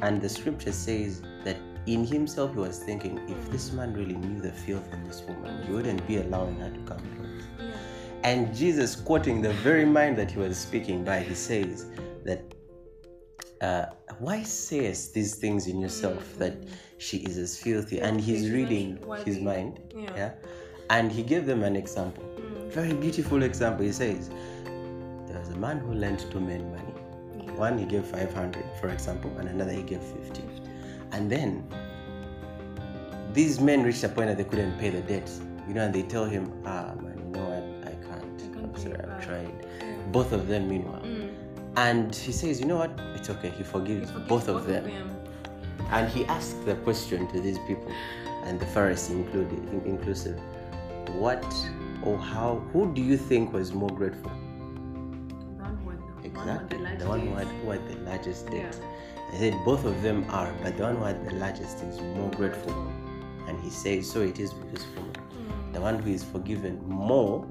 and 0.01 0.21
the 0.21 0.29
scripture 0.29 0.71
says 0.71 1.21
that 1.43 1.57
in 1.88 2.05
himself 2.05 2.53
he 2.53 2.59
was 2.59 2.79
thinking, 2.79 3.19
if 3.27 3.51
this 3.51 3.71
man 3.71 3.93
really 3.93 4.15
knew 4.15 4.41
the 4.41 4.51
filth 4.51 4.93
in 4.93 5.03
this 5.07 5.21
woman, 5.27 5.65
he 5.65 5.73
wouldn't 5.73 6.05
be 6.07 6.17
allowing 6.17 6.59
her 6.59 6.69
to 6.69 6.79
come 6.81 7.03
close. 7.15 7.43
Yeah. 7.59 7.71
And 8.23 8.55
Jesus, 8.55 8.95
quoting 8.95 9.41
the 9.41 9.53
very 9.53 9.85
mind 9.85 10.17
that 10.17 10.31
he 10.31 10.39
was 10.39 10.57
speaking 10.57 11.03
by, 11.03 11.19
he 11.21 11.35
says 11.35 11.88
that, 12.25 12.41
uh, 13.61 13.85
Why 14.19 14.43
says 14.43 15.11
these 15.11 15.35
things 15.35 15.67
in 15.67 15.79
yourself 15.79 16.37
that 16.37 16.55
she 16.97 17.17
is 17.17 17.37
as 17.37 17.57
filthy? 17.57 17.99
And 17.99 18.19
he's 18.19 18.49
reading 18.49 18.97
his 19.25 19.39
mind. 19.39 19.79
Yeah. 19.95 20.15
yeah? 20.15 20.31
And 20.89 21.11
he 21.11 21.23
gave 21.23 21.45
them 21.45 21.63
an 21.63 21.75
example. 21.75 22.23
Very 22.69 22.93
beautiful 22.93 23.43
example. 23.43 23.85
He 23.85 23.91
says, 23.91 24.29
There 25.27 25.39
was 25.39 25.49
a 25.49 25.57
man 25.57 25.79
who 25.79 25.93
lent 25.93 26.25
two 26.31 26.39
men 26.39 26.71
money. 26.71 26.93
Yeah. 27.45 27.51
One 27.53 27.77
he 27.77 27.85
gave 27.85 28.05
500, 28.05 28.63
for 28.79 28.89
example, 28.89 29.31
and 29.37 29.49
another 29.49 29.71
he 29.71 29.83
gave 29.83 30.01
50. 30.01 30.43
And 31.11 31.31
then 31.31 31.63
these 33.33 33.59
men 33.59 33.83
reached 33.83 34.03
a 34.03 34.09
point 34.09 34.27
that 34.29 34.37
they 34.37 34.43
couldn't 34.43 34.77
pay 34.79 34.89
the 34.89 35.01
debt. 35.01 35.29
You 35.67 35.73
know, 35.75 35.81
and 35.85 35.93
they 35.93 36.03
tell 36.03 36.25
him, 36.25 36.51
ah 36.65 36.93
man, 37.01 37.33
sorry, 37.33 37.61
Yeah, 37.61 37.89
I 37.89 37.93
can't. 38.07 38.41
I'm 38.57 39.09
bad. 39.09 39.21
trying. 39.21 39.65
Yeah. 39.81 39.95
Both 40.11 40.31
of 40.31 40.47
them, 40.47 40.67
meanwhile. 40.67 41.01
Mm. 41.01 41.18
And 41.75 42.13
he 42.13 42.32
says, 42.32 42.60
you 42.60 42.65
know 42.65 42.77
what? 42.77 42.91
It's 43.15 43.29
okay. 43.29 43.49
He 43.49 43.58
He 43.58 43.63
forgives 43.63 44.12
forgives 44.12 44.27
both 44.29 44.47
of 44.47 44.65
them. 44.67 44.84
them. 44.86 45.15
And 45.91 46.10
he 46.10 46.25
asked 46.25 46.65
the 46.65 46.75
question 46.75 47.27
to 47.29 47.39
these 47.39 47.58
people, 47.67 47.91
and 48.43 48.60
the 48.60 48.65
Pharisee 48.65 49.12
included, 49.12 49.60
in- 49.71 49.82
inclusive, 49.86 50.39
what 51.13 51.43
or 52.03 52.17
how, 52.17 52.62
who 52.73 52.93
do 52.93 53.01
you 53.01 53.17
think 53.17 53.51
was 53.53 53.73
more 53.73 53.89
grateful? 53.89 54.32
The 54.32 55.63
one 55.63 55.97
who 55.97 56.21
the- 56.21 56.27
Exactly. 56.27 56.77
one 56.77 56.97
The 56.97 57.08
one 57.08 57.19
who 57.21 57.34
had, 57.36 57.47
who 57.47 57.69
had 57.71 57.88
the 57.89 57.95
largest 58.10 58.45
Yeah. 58.51 58.63
debt. 58.63 58.79
I 59.34 59.38
said 59.38 59.53
both 59.65 59.86
of 59.86 60.01
them 60.01 60.25
are, 60.29 60.51
but 60.63 60.77
the 60.77 60.84
one 60.84 60.95
who 60.97 61.03
had 61.03 61.25
the 61.29 61.36
largest 61.36 61.84
is 61.84 61.99
more 62.01 62.29
grateful. 62.32 62.73
And 63.47 63.60
he 63.62 63.69
says, 63.69 64.10
so 64.10 64.21
it 64.21 64.39
is 64.39 64.53
with 64.53 64.71
this 64.71 64.86
woman. 64.95 65.13
Mm. 65.13 65.73
The 65.73 65.82
one 65.82 65.99
who 65.99 66.12
is 66.12 66.23
forgiven 66.23 66.79
more, 66.88 67.45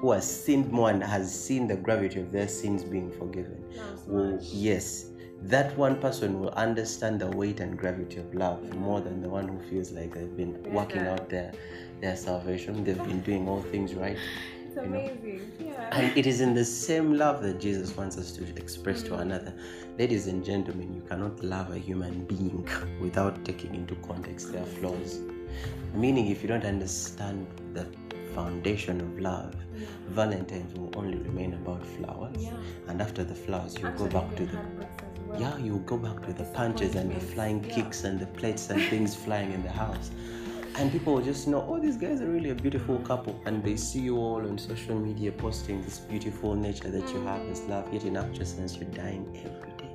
who 0.00 0.12
has 0.12 0.44
sinned 0.44 0.70
more 0.70 0.90
and 0.90 1.02
has 1.02 1.32
seen 1.32 1.66
the 1.66 1.76
gravity 1.76 2.20
of 2.20 2.30
their 2.32 2.48
sins 2.48 2.84
being 2.84 3.10
forgiven. 3.10 3.64
Will, 4.06 4.38
yes, 4.42 5.06
that 5.42 5.76
one 5.76 6.00
person 6.00 6.40
will 6.40 6.50
understand 6.50 7.20
the 7.20 7.28
weight 7.28 7.60
and 7.60 7.78
gravity 7.78 8.18
of 8.18 8.34
love 8.34 8.74
more 8.74 9.00
than 9.00 9.20
the 9.20 9.28
one 9.28 9.48
who 9.48 9.58
feels 9.68 9.92
like 9.92 10.14
they've 10.14 10.36
been 10.36 10.58
Yeah. 10.64 10.72
working 10.72 11.06
out 11.06 11.28
their, 11.28 11.52
their 12.00 12.16
salvation, 12.16 12.84
they've 12.84 13.04
been 13.04 13.20
doing 13.20 13.48
all 13.48 13.62
things 13.62 13.94
right. 13.94 14.16
It's 14.66 14.76
amazing. 14.76 15.52
Yeah. 15.58 15.88
And 15.92 16.16
it 16.18 16.26
is 16.26 16.40
in 16.40 16.54
the 16.54 16.64
same 16.64 17.14
love 17.14 17.42
that 17.42 17.60
Jesus 17.60 17.96
wants 17.96 18.18
us 18.18 18.32
to 18.32 18.44
express 18.56 19.02
to 19.04 19.10
mm. 19.10 19.20
another. 19.20 19.54
Ladies 19.98 20.26
and 20.26 20.44
gentlemen, 20.44 20.94
you 20.94 21.00
cannot 21.02 21.42
love 21.42 21.70
a 21.70 21.78
human 21.78 22.24
being 22.26 22.68
without 23.00 23.42
taking 23.44 23.74
into 23.74 23.94
context 23.96 24.52
their 24.52 24.66
flaws. 24.66 25.20
Meaning, 25.94 26.26
if 26.26 26.42
you 26.42 26.48
don't 26.48 26.64
understand 26.66 27.46
the 27.72 27.86
foundation 28.36 29.00
of 29.00 29.18
love, 29.18 29.54
Yeah. 29.74 29.86
Valentine's 30.20 30.72
will 30.78 30.92
only 31.00 31.18
remain 31.28 31.54
about 31.54 31.82
flowers. 31.96 32.36
Yeah. 32.44 32.52
And 32.88 33.00
after 33.06 33.24
the 33.24 33.34
flowers, 33.34 33.76
you 33.78 33.86
Actually, 33.86 34.10
go 34.10 34.20
back 34.20 34.36
to 34.36 34.46
the 34.46 34.58
well. 35.28 35.40
yeah, 35.40 35.56
you 35.58 35.74
go 35.92 35.96
back 36.06 36.18
to 36.26 36.32
the 36.40 36.44
punches 36.58 36.94
and 36.94 37.10
the 37.16 37.20
flying 37.32 37.60
kicks 37.62 38.04
and 38.04 38.20
the 38.20 38.26
plates 38.38 38.68
and 38.70 38.80
things 38.90 39.16
flying 39.26 39.52
in 39.52 39.62
the 39.62 39.74
house. 39.84 40.10
And 40.78 40.92
people 40.92 41.20
just 41.22 41.48
know, 41.48 41.64
oh, 41.70 41.78
these 41.80 41.96
guys 41.96 42.20
are 42.20 42.30
really 42.36 42.50
a 42.50 42.54
beautiful 42.54 42.98
couple. 43.10 43.40
And 43.46 43.64
they 43.64 43.76
see 43.76 44.00
you 44.00 44.18
all 44.18 44.42
on 44.50 44.58
social 44.58 44.98
media 45.08 45.32
posting 45.32 45.82
this 45.82 45.98
beautiful 46.00 46.54
nature 46.54 46.90
that 46.90 47.08
you 47.14 47.20
have 47.24 47.42
this 47.48 47.62
love, 47.72 47.84
yet 47.94 48.04
in 48.04 48.16
actual 48.18 48.44
sense, 48.44 48.76
you're 48.76 48.90
dying 48.90 49.24
every 49.46 49.72
day. 49.82 49.92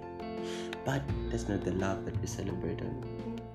But 0.84 1.04
that's 1.30 1.48
not 1.48 1.64
the 1.64 1.74
love 1.74 2.04
that 2.06 2.20
we 2.20 2.26
celebrate 2.26 2.82
on 2.82 2.96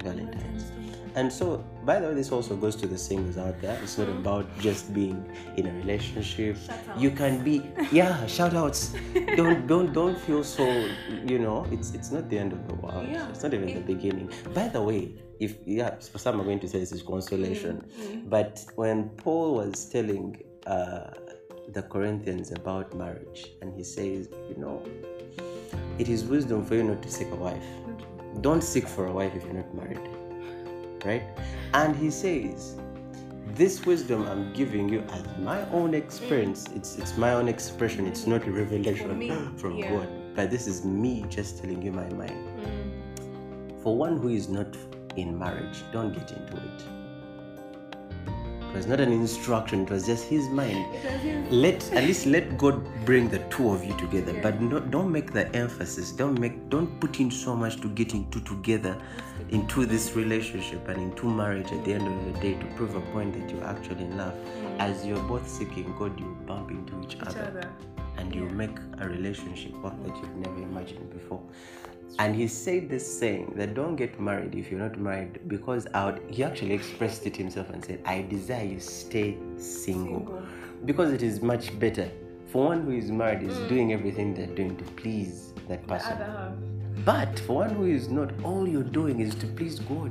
Valentine's. 0.04 0.70
And 1.16 1.32
so, 1.32 1.64
by 1.84 1.98
the 1.98 2.08
way, 2.08 2.14
this 2.14 2.30
also 2.30 2.54
goes 2.56 2.76
to 2.76 2.86
the 2.86 2.98
singles 2.98 3.38
out 3.38 3.58
there. 3.62 3.78
It's 3.82 3.96
not 3.96 4.08
about 4.10 4.46
just 4.58 4.92
being 4.92 5.24
in 5.56 5.66
a 5.66 5.72
relationship. 5.72 6.58
You 6.98 7.10
can 7.10 7.42
be, 7.42 7.62
yeah, 7.90 8.26
shout 8.26 8.52
outs. 8.54 8.92
don't 9.34 9.66
don't 9.66 9.94
don't 9.94 10.18
feel 10.18 10.44
so. 10.44 10.66
You 11.24 11.38
know, 11.38 11.66
it's 11.72 11.94
it's 11.94 12.10
not 12.12 12.28
the 12.28 12.38
end 12.38 12.52
of 12.52 12.68
the 12.68 12.74
world. 12.74 13.08
Yeah. 13.10 13.28
It's 13.30 13.42
not 13.42 13.54
even 13.54 13.72
the 13.72 13.80
beginning. 13.80 14.30
By 14.52 14.68
the 14.68 14.82
way, 14.82 15.14
if 15.40 15.56
yeah, 15.64 15.96
for 16.12 16.18
some 16.18 16.38
are 16.38 16.44
going 16.44 16.60
to 16.60 16.68
say 16.68 16.80
this 16.80 16.92
is 16.92 17.02
consolation, 17.02 17.82
Mm, 17.96 18.28
but 18.28 18.64
when 18.74 19.08
Paul 19.24 19.54
was 19.54 19.88
telling 19.88 20.42
uh, 20.66 21.10
the 21.72 21.82
Corinthians 21.82 22.52
about 22.52 22.94
marriage, 22.94 23.52
and 23.62 23.72
he 23.74 23.84
says, 23.84 24.28
you 24.50 24.56
know, 24.58 24.82
it 25.98 26.08
is 26.10 26.24
wisdom 26.24 26.64
for 26.64 26.74
you 26.74 26.84
not 26.84 27.00
to 27.02 27.10
seek 27.10 27.30
a 27.32 27.36
wife 27.36 27.64
don't 28.42 28.62
seek 28.62 28.86
for 28.86 29.06
a 29.06 29.12
wife 29.12 29.34
if 29.34 29.42
you're 29.44 29.54
not 29.54 29.74
married 29.74 30.00
right 31.06 31.22
and 31.74 31.94
he 31.96 32.10
says 32.10 32.74
this 33.60 33.74
wisdom 33.86 34.26
i'm 34.32 34.52
giving 34.52 34.88
you 34.88 35.00
as 35.18 35.24
my 35.38 35.58
own 35.70 35.94
experience 35.94 36.66
it's 36.74 36.96
it's 36.98 37.16
my 37.16 37.32
own 37.32 37.48
expression 37.48 38.06
it's 38.06 38.26
not 38.26 38.46
a 38.46 38.50
revelation 38.50 39.18
me, 39.18 39.30
from 39.56 39.76
yeah. 39.76 39.90
god 39.90 40.08
but 40.34 40.50
this 40.50 40.66
is 40.66 40.84
me 40.84 41.24
just 41.28 41.58
telling 41.62 41.80
you 41.82 41.92
my 41.92 42.08
mind 42.22 42.42
Mm. 42.66 43.82
for 43.82 43.96
one 43.96 44.16
who 44.18 44.28
is 44.28 44.48
not 44.48 44.76
in 45.16 45.38
marriage 45.38 45.82
don't 45.92 46.12
get 46.12 46.30
into 46.32 46.56
it 46.56 46.84
it 48.68 48.74
was 48.76 48.86
not 48.92 49.00
an 49.00 49.12
instruction 49.12 49.82
it 49.84 49.90
was 49.90 50.06
just 50.06 50.24
his 50.32 50.48
mind 50.48 50.84
his- 50.96 51.52
let 51.66 51.86
at 51.92 52.04
least 52.04 52.26
let 52.26 52.50
god 52.64 52.82
bring 53.10 53.28
the 53.36 53.38
two 53.56 53.70
of 53.70 53.84
you 53.84 53.94
together 53.96 54.32
Yeah. 54.34 54.42
but 54.42 54.60
no, 54.60 54.80
don't 54.80 55.10
make 55.10 55.32
the 55.32 55.44
emphasis 55.56 56.12
don't 56.12 56.38
make 56.46 56.58
don't 56.68 57.00
put 57.00 57.20
in 57.20 57.30
so 57.30 57.54
much 57.56 57.80
to 57.86 57.88
get 57.88 58.12
into 58.12 58.40
together 58.52 58.96
into 59.50 59.86
this 59.86 60.14
relationship 60.16 60.88
and 60.88 61.00
into 61.00 61.26
marriage 61.26 61.70
at 61.72 61.84
the 61.84 61.94
end 61.94 62.06
of 62.06 62.34
the 62.34 62.40
day 62.40 62.54
to 62.54 62.66
prove 62.74 62.94
a 62.94 63.00
point 63.12 63.32
that 63.34 63.48
you're 63.50 63.64
actually 63.64 64.04
in 64.04 64.16
love 64.16 64.34
mm. 64.34 64.78
as 64.78 65.06
you're 65.06 65.22
both 65.24 65.48
seeking 65.48 65.94
god 65.98 66.18
you 66.18 66.36
bump 66.46 66.70
into 66.70 67.00
each, 67.02 67.14
each 67.14 67.22
other 67.22 67.44
other. 67.46 67.70
and 68.18 68.34
you 68.34 68.42
make 68.50 68.76
a 68.98 69.08
relationship 69.08 69.72
work 69.82 69.94
that 70.04 70.16
you've 70.16 70.36
never 70.36 70.62
imagined 70.62 71.10
before. 71.12 71.42
And 72.18 72.34
he 72.34 72.48
said 72.48 72.88
this 72.88 73.18
saying 73.18 73.52
that 73.56 73.74
don't 73.74 73.94
get 73.94 74.18
married 74.18 74.54
if 74.54 74.70
you're 74.70 74.80
not 74.80 74.98
married 74.98 75.40
because 75.48 75.86
out 75.92 76.18
he 76.30 76.42
actually 76.42 76.72
expressed 76.72 77.26
it 77.26 77.36
himself 77.36 77.68
and 77.70 77.84
said, 77.84 78.00
I 78.06 78.22
desire 78.22 78.64
you 78.64 78.80
stay 78.80 79.36
single. 79.58 80.20
Single. 80.20 80.42
Because 80.84 81.12
it 81.12 81.22
is 81.22 81.42
much 81.42 81.78
better 81.78 82.10
for 82.50 82.68
one 82.68 82.84
who 82.84 82.92
is 82.92 83.10
married 83.10 83.42
is 83.42 83.54
mm. 83.54 83.68
doing 83.68 83.92
everything 83.92 84.34
they're 84.34 84.46
doing 84.46 84.76
to 84.76 84.84
please 84.92 85.52
that 85.68 85.86
person. 85.86 86.16
But 87.06 87.38
for 87.46 87.58
one 87.58 87.70
who 87.70 87.84
is 87.84 88.08
not, 88.08 88.30
all 88.42 88.66
you're 88.68 88.82
doing 88.82 89.20
is 89.20 89.34
to 89.36 89.46
please 89.46 89.78
God. 89.78 90.10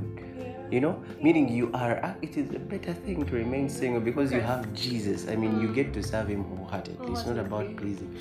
You 0.72 0.80
know, 0.82 1.04
meaning 1.22 1.50
you 1.50 1.70
are, 1.74 1.98
uh, 2.04 2.14
it 2.22 2.38
is 2.38 2.50
a 2.56 2.60
better 2.60 2.94
thing 2.94 3.26
to 3.26 3.34
remain 3.36 3.68
single 3.70 4.00
because 4.02 4.32
you 4.32 4.40
have 4.40 4.74
Jesus. 4.74 5.28
I 5.28 5.36
mean, 5.36 5.60
you 5.62 5.68
get 5.74 5.94
to 5.94 6.02
serve 6.02 6.28
Him 6.30 6.44
wholeheartedly. 6.46 7.12
It's 7.12 7.26
not 7.26 7.38
about 7.38 7.76
pleasing. 7.76 8.16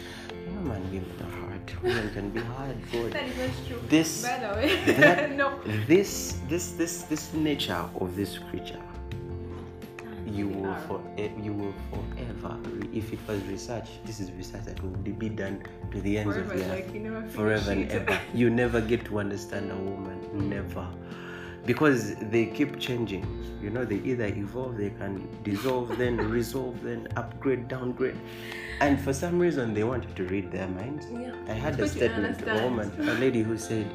You 0.46 0.52
know, 0.56 0.60
man, 0.72 0.82
women 0.90 1.12
are 1.22 1.30
hard. 1.40 1.72
Women 1.84 2.10
can 2.12 2.30
be 2.30 2.40
hard. 2.40 2.76
God. 2.92 3.12
That 3.12 3.28
is 3.28 3.38
not 3.38 3.66
true. 3.68 3.80
This- 3.88 4.22
By 4.24 4.38
the 4.40 4.54
way. 4.56 4.94
that- 4.96 5.30
no. 5.42 5.58
This, 5.87 6.37
this, 6.48 6.72
this, 6.72 7.02
this 7.04 7.32
nature 7.32 7.82
of 8.00 8.14
this 8.16 8.38
creature, 8.50 8.82
you 10.35 10.49
will 10.49 10.75
for 10.87 11.01
eh, 11.16 11.29
you 11.40 11.53
will 11.53 11.75
forever. 11.90 12.59
If 12.92 13.12
it 13.12 13.20
was 13.29 13.42
research, 13.44 13.88
this 14.05 14.20
is 14.20 14.33
research 14.33 14.64
that 14.64 14.83
will 14.83 14.90
be 14.90 15.29
done 15.29 15.62
to 15.92 16.01
the 16.01 16.18
ends 16.18 16.35
Forever, 16.35 16.53
of 16.53 16.59
the 16.59 16.64
earth 16.64 17.25
like 17.25 17.31
forever 17.31 17.70
and 17.70 17.90
ever. 17.90 18.20
You 18.35 18.51
never 18.51 18.81
get 18.81 19.05
to 19.07 19.20
understand 19.20 19.70
a 19.70 19.77
woman. 19.77 20.20
Mm. 20.35 20.49
Never. 20.49 20.88
Because 21.64 22.16
they 22.16 22.47
keep 22.47 22.79
changing. 22.79 23.25
You 23.62 23.70
know, 23.70 23.85
they 23.85 23.97
either 23.97 24.27
evolve, 24.27 24.77
they 24.77 24.90
can 24.90 25.27
dissolve, 25.42 25.97
then 25.97 26.16
resolve, 26.38 26.83
then 26.83 27.09
upgrade, 27.16 27.68
downgrade. 27.68 28.18
And 28.81 29.01
for 29.01 29.14
some 29.14 29.38
reason, 29.38 29.73
they 29.73 29.85
want 29.85 30.05
you 30.05 30.14
to 30.16 30.25
read 30.25 30.51
their 30.53 30.68
minds. 30.68 31.07
Yeah. 31.11 31.35
I 31.49 31.53
had 31.53 31.75
a 31.75 31.77
But 31.79 31.85
you 31.85 31.88
statement, 31.88 32.42
a 32.47 32.62
woman, 32.64 32.92
a 33.09 33.14
lady 33.14 33.42
who 33.42 33.57
said, 33.57 33.90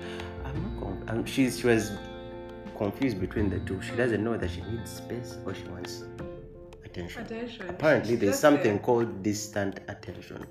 I'm 0.45 0.79
not 0.79 1.27
she's, 1.27 1.59
she 1.59 1.67
was 1.67 1.91
confused 2.77 3.19
between 3.19 3.49
the 3.49 3.59
two. 3.59 3.79
She 3.81 3.91
mm. 3.91 3.97
doesn't 3.97 4.23
know 4.23 4.37
that 4.37 4.49
she 4.49 4.61
needs 4.61 4.89
space 4.89 5.37
or 5.45 5.53
she 5.53 5.65
wants 5.65 6.03
attention. 6.89 7.21
Attention. 7.25 7.69
Apparently, 7.69 8.15
there's 8.15 8.31
Just 8.33 8.41
something 8.41 8.75
there. 8.75 8.79
called 8.79 9.23
distant 9.23 9.79
attention. 9.87 10.45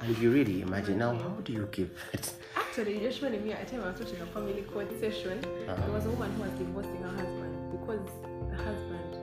And 0.00 0.16
you 0.18 0.30
really 0.30 0.62
imagine 0.62 0.98
now, 0.98 1.14
how 1.14 1.36
do 1.44 1.52
you 1.52 1.68
give 1.72 1.90
it? 2.12 2.32
Actually, 2.56 2.94
you 2.94 3.00
just 3.00 3.20
reminded 3.20 3.44
me 3.44 3.52
at 3.52 3.62
a 3.62 3.70
time 3.70 3.82
I 3.82 3.90
was 3.90 4.00
watching 4.00 4.20
a 4.20 4.26
family 4.26 4.62
court 4.62 4.88
session. 4.98 5.44
Uh-huh. 5.44 5.76
There 5.76 5.92
was 5.92 6.06
a 6.06 6.10
woman 6.10 6.32
who 6.32 6.42
was 6.42 6.52
divorcing 6.52 7.02
her 7.02 7.10
husband 7.10 7.70
because 7.70 8.08
the 8.50 8.56
husband 8.56 9.16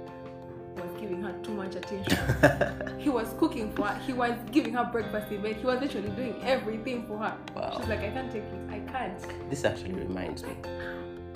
was 0.75 1.01
giving 1.01 1.23
her 1.23 1.33
too 1.41 1.51
much 1.51 1.75
attention. 1.75 2.99
he 2.99 3.09
was 3.09 3.27
cooking 3.39 3.73
for 3.73 3.87
her, 3.87 3.99
he 4.05 4.13
was 4.13 4.33
giving 4.51 4.73
her 4.75 4.83
breakfast 4.91 5.31
in 5.31 5.41
bed, 5.41 5.55
he 5.55 5.65
was 5.65 5.81
literally 5.81 6.09
doing 6.09 6.35
everything 6.43 7.07
for 7.07 7.17
her. 7.17 7.35
Wow. 7.55 7.77
She's 7.79 7.87
like, 7.87 8.01
I 8.01 8.09
can't 8.09 8.31
take 8.31 8.43
it, 8.43 8.69
I 8.69 8.79
can't. 8.91 9.49
This 9.49 9.65
actually 9.65 9.93
reminds 9.93 10.43
me. 10.43 10.55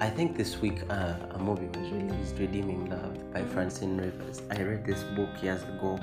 I 0.02 0.10
think 0.10 0.36
this 0.36 0.58
week 0.60 0.80
uh, 0.90 1.14
a 1.30 1.38
movie 1.38 1.68
was 1.80 1.92
released, 1.92 2.36
Redeeming 2.40 2.90
Love 2.90 3.32
by 3.32 3.44
Francine 3.44 3.98
Rivers. 3.98 4.42
I 4.50 4.60
read 4.64 4.84
this 4.84 5.04
book 5.16 5.30
years 5.44 5.62
ago, 5.62 6.00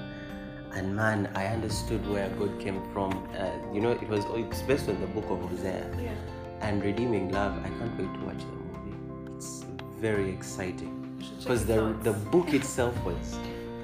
and 0.73 0.95
man, 0.95 1.29
I 1.35 1.47
understood 1.47 2.09
where 2.09 2.29
God 2.39 2.61
came 2.61 2.81
from. 2.93 3.11
Uh, 3.37 3.51
you 3.75 3.81
know, 3.81 3.91
it 3.91 4.09
was 4.09 4.25
it's 4.37 4.63
based 4.63 4.89
on 4.89 5.01
the 5.01 5.09
book 5.09 5.29
of 5.29 5.41
Hosea. 5.51 5.85
Yeah. 6.01 6.13
And 6.61 6.81
Redeeming 6.85 7.33
Love, 7.33 7.59
I 7.65 7.71
can't 7.71 7.99
wait 7.99 8.15
to 8.15 8.25
watch 8.25 8.39
the 8.39 8.57
movie. 8.69 9.35
It's 9.37 9.65
very 9.99 10.31
exciting 10.31 11.17
You 11.19 11.25
should 11.25 11.33
check 11.33 11.43
because 11.43 11.67
the 11.67 11.83
out. 11.87 12.05
the 12.05 12.13
book 12.13 12.55
itself 12.61 12.95
was 13.05 13.37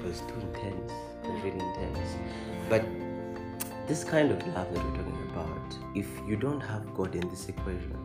was 0.05 0.21
too 0.21 0.39
intense. 0.47 0.93
It 1.25 1.29
was 1.29 1.43
really 1.43 1.59
intense. 1.59 2.09
But 2.69 2.85
this 3.85 4.05
kind 4.05 4.31
of 4.31 4.37
love 4.55 4.73
that 4.73 4.81
we're 4.81 4.95
talking 4.95 5.29
about, 5.33 5.75
if 5.93 6.07
you 6.25 6.37
don't 6.37 6.61
have 6.61 6.95
God 6.95 7.15
in 7.15 7.27
this 7.27 7.49
equation, 7.49 8.04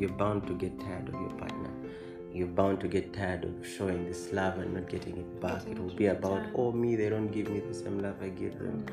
you're 0.00 0.10
bound 0.10 0.46
to 0.46 0.54
get 0.54 0.80
tired 0.80 1.08
of 1.08 1.14
your 1.14 1.30
partner. 1.30 1.70
You're 2.32 2.46
bound 2.46 2.80
to 2.80 2.88
get 2.88 3.12
tired 3.12 3.44
of 3.44 3.66
showing 3.66 4.06
this 4.06 4.32
love 4.32 4.58
and 4.58 4.74
not 4.74 4.88
getting 4.88 5.16
it 5.18 5.40
back. 5.40 5.66
It 5.66 5.78
will 5.78 5.94
be 5.94 6.06
about, 6.06 6.42
oh, 6.54 6.72
me, 6.72 6.96
they 6.96 7.08
don't 7.08 7.28
give 7.28 7.48
me 7.50 7.60
the 7.60 7.74
same 7.74 7.98
love 8.00 8.16
I 8.22 8.28
give 8.28 8.58
them. 8.58 8.86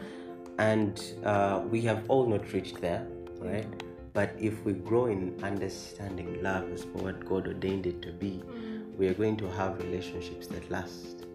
And 0.57 1.01
uh, 1.23 1.61
we 1.69 1.81
have 1.81 2.03
all 2.09 2.25
not 2.25 2.51
reached 2.51 2.81
there, 2.81 3.05
right? 3.39 3.67
But 4.13 4.35
if 4.39 4.65
we 4.65 4.73
grow 4.73 5.05
in 5.05 5.39
understanding 5.43 6.41
love 6.41 6.71
as 6.71 6.83
for 6.83 6.97
what 6.97 7.23
God 7.25 7.47
ordained 7.47 7.85
it 7.85 8.01
to 8.01 8.11
be, 8.11 8.43
we 8.97 9.07
are 9.07 9.13
going 9.13 9.37
to 9.37 9.47
have 9.51 9.77
relationships 9.77 10.47
that 10.47 10.69
last. 10.71 11.25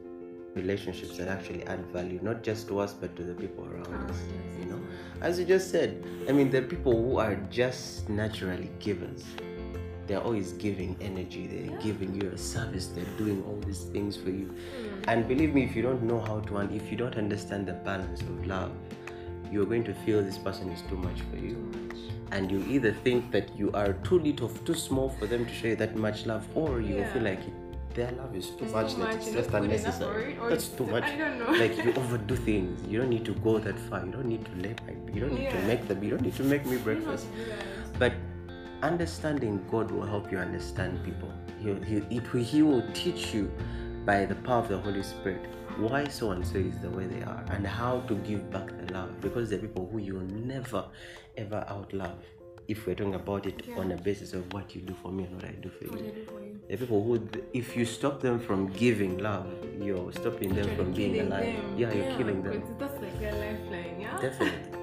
relationships 0.54 1.16
that 1.16 1.28
actually 1.28 1.62
add 1.64 1.80
value, 1.92 2.20
not 2.22 2.42
just 2.42 2.68
to 2.68 2.78
us 2.78 2.92
but 2.92 3.14
to 3.16 3.22
the 3.22 3.34
people 3.34 3.64
around 3.64 4.10
us. 4.10 4.18
You 4.58 4.66
know, 4.66 4.80
as 5.20 5.38
you 5.38 5.44
just 5.44 5.70
said, 5.70 6.04
I 6.28 6.32
mean, 6.32 6.50
the 6.50 6.62
people 6.62 6.92
who 6.92 7.18
are 7.18 7.36
just 7.50 8.08
naturally 8.08 8.70
givers. 8.78 9.24
They're 10.06 10.20
always 10.20 10.52
giving 10.52 10.96
energy. 11.00 11.46
They're 11.46 11.78
giving 11.80 12.20
you 12.20 12.30
a 12.30 12.38
service. 12.38 12.88
They're 12.88 13.04
doing 13.16 13.42
all 13.46 13.58
these 13.66 13.84
things 13.84 14.16
for 14.16 14.30
you. 14.30 14.46
Hmm. 14.46 15.08
And 15.08 15.28
believe 15.28 15.54
me, 15.54 15.64
if 15.64 15.76
you 15.76 15.82
don't 15.82 16.02
know 16.02 16.20
how 16.20 16.40
to, 16.40 16.56
and 16.58 16.74
if 16.74 16.90
you 16.90 16.96
don't 16.96 17.16
understand 17.16 17.66
the 17.66 17.72
balance 17.74 18.20
of 18.22 18.46
love, 18.46 18.72
you're 19.50 19.66
going 19.66 19.84
to 19.84 19.94
feel 19.94 20.22
this 20.22 20.38
person 20.38 20.70
is 20.70 20.82
too 20.88 20.96
much 20.96 21.20
for 21.30 21.36
you 21.36 21.56
and 22.32 22.50
you 22.50 22.64
either 22.68 22.92
think 23.04 23.30
that 23.30 23.54
you 23.56 23.70
are 23.72 23.92
too 24.04 24.18
little, 24.18 24.48
too 24.48 24.74
small 24.74 25.10
for 25.10 25.26
them 25.26 25.44
to 25.44 25.52
show 25.52 25.68
you 25.68 25.76
that 25.76 25.94
much 25.94 26.24
love, 26.24 26.44
or 26.54 26.80
you 26.80 26.96
Yeah. 26.96 27.12
feel 27.12 27.22
like 27.22 27.40
it, 27.40 27.52
their 27.94 28.10
love 28.12 28.34
is 28.34 28.48
too 28.50 28.64
It's 28.64 28.72
much, 28.72 28.92
too 28.94 29.00
much, 29.00 29.16
it's 29.16 29.30
just 29.32 29.52
not 29.52 29.60
good 29.60 29.70
enough 29.70 29.98
for 29.98 30.04
unnecessary. 30.06 30.32
it, 30.32 30.48
That's 30.48 30.68
too 30.68 30.86
much. 30.86 31.04
I 31.04 31.16
don't 31.18 31.38
know. 31.38 31.50
Like 31.52 31.76
you 31.84 31.92
overdo 32.02 32.36
things. 32.36 32.82
You 32.88 33.00
don't 33.00 33.10
need 33.10 33.26
to 33.26 33.34
go 33.34 33.58
that 33.58 33.78
far. 33.78 34.04
You 34.06 34.12
don't 34.12 34.24
need 34.34 34.46
to 34.46 34.54
lay 34.66 34.74
my. 34.86 34.94
You 35.12 35.20
don't 35.20 35.34
need 35.34 35.50
to 35.50 35.60
make 35.72 35.86
them. 35.88 36.02
You 36.02 36.10
don't 36.12 36.22
need 36.22 36.36
to 36.36 36.42
make 36.44 36.64
me 36.64 36.78
breakfast. 36.78 37.26
to 37.30 37.36
do 37.38 37.44
that. 37.50 37.98
But 37.98 38.12
understanding 38.82 39.64
God 39.70 39.90
will 39.90 40.06
help 40.06 40.30
you 40.32 40.38
understand 40.38 41.02
people. 41.04 41.32
He, 41.60 41.72
he, 41.84 41.96
it, 42.16 42.32
will- 42.32 42.42
he 42.44 42.62
will 42.62 42.84
teach 42.92 43.32
you 43.34 43.50
by 44.04 44.24
the 44.24 44.34
power 44.36 44.58
of 44.58 44.68
the 44.68 44.78
Holy 44.78 45.02
Spirit 45.02 45.46
why 45.78 46.06
so 46.06 46.32
and 46.32 46.46
so 46.46 46.56
is 46.58 46.78
the 46.80 46.90
way 46.90 47.06
they 47.06 47.22
are 47.22 47.42
and 47.50 47.66
how 47.66 48.00
to 48.00 48.14
give 48.16 48.50
back 48.50 48.66
the 48.84 48.92
love 48.92 49.18
because 49.22 49.48
they're 49.48 49.58
people 49.58 49.88
who 49.90 49.96
you 49.98 50.12
will 50.14 50.20
never 50.52 50.84
ever 51.38 51.64
outlove 51.70 52.18
if 52.68 52.86
we're 52.86 52.94
talking 52.94 53.14
about 53.14 53.46
it 53.46 53.62
Yeah. 53.66 53.78
on 53.78 53.90
a 53.92 53.96
basis 53.96 54.34
of 54.34 54.52
what 54.52 54.74
you 54.74 54.82
do 54.82 54.94
for 55.02 55.10
me 55.10 55.24
and 55.24 55.36
what 55.36 55.44
I 55.46 55.52
do 55.52 55.70
for 55.70 55.86
What 55.88 56.00
you. 56.00 56.06
I 56.08 56.10
do 56.10 56.24
for 56.26 56.40
you. 56.42 56.58
The 56.68 56.76
people 56.76 57.02
who, 57.02 57.26
if 57.54 57.74
you 57.76 57.86
stop 57.86 58.20
them 58.20 58.38
from 58.38 58.66
giving 58.72 59.16
love, 59.18 59.46
you're 59.80 60.12
stopping 60.12 60.54
them 60.54 60.66
You're 60.66 60.76
from 60.76 60.92
being 60.92 61.20
alive. 61.20 61.44
them. 61.46 61.78
Yeah, 61.78 61.92
you're 61.92 62.16
killing 62.18 62.42
them. 62.42 62.62
That's 62.78 63.00
like 63.00 63.18
their 63.18 63.32
lifeline, 63.32 63.98
yeah? 64.00 64.20
Definitely. 64.20 64.78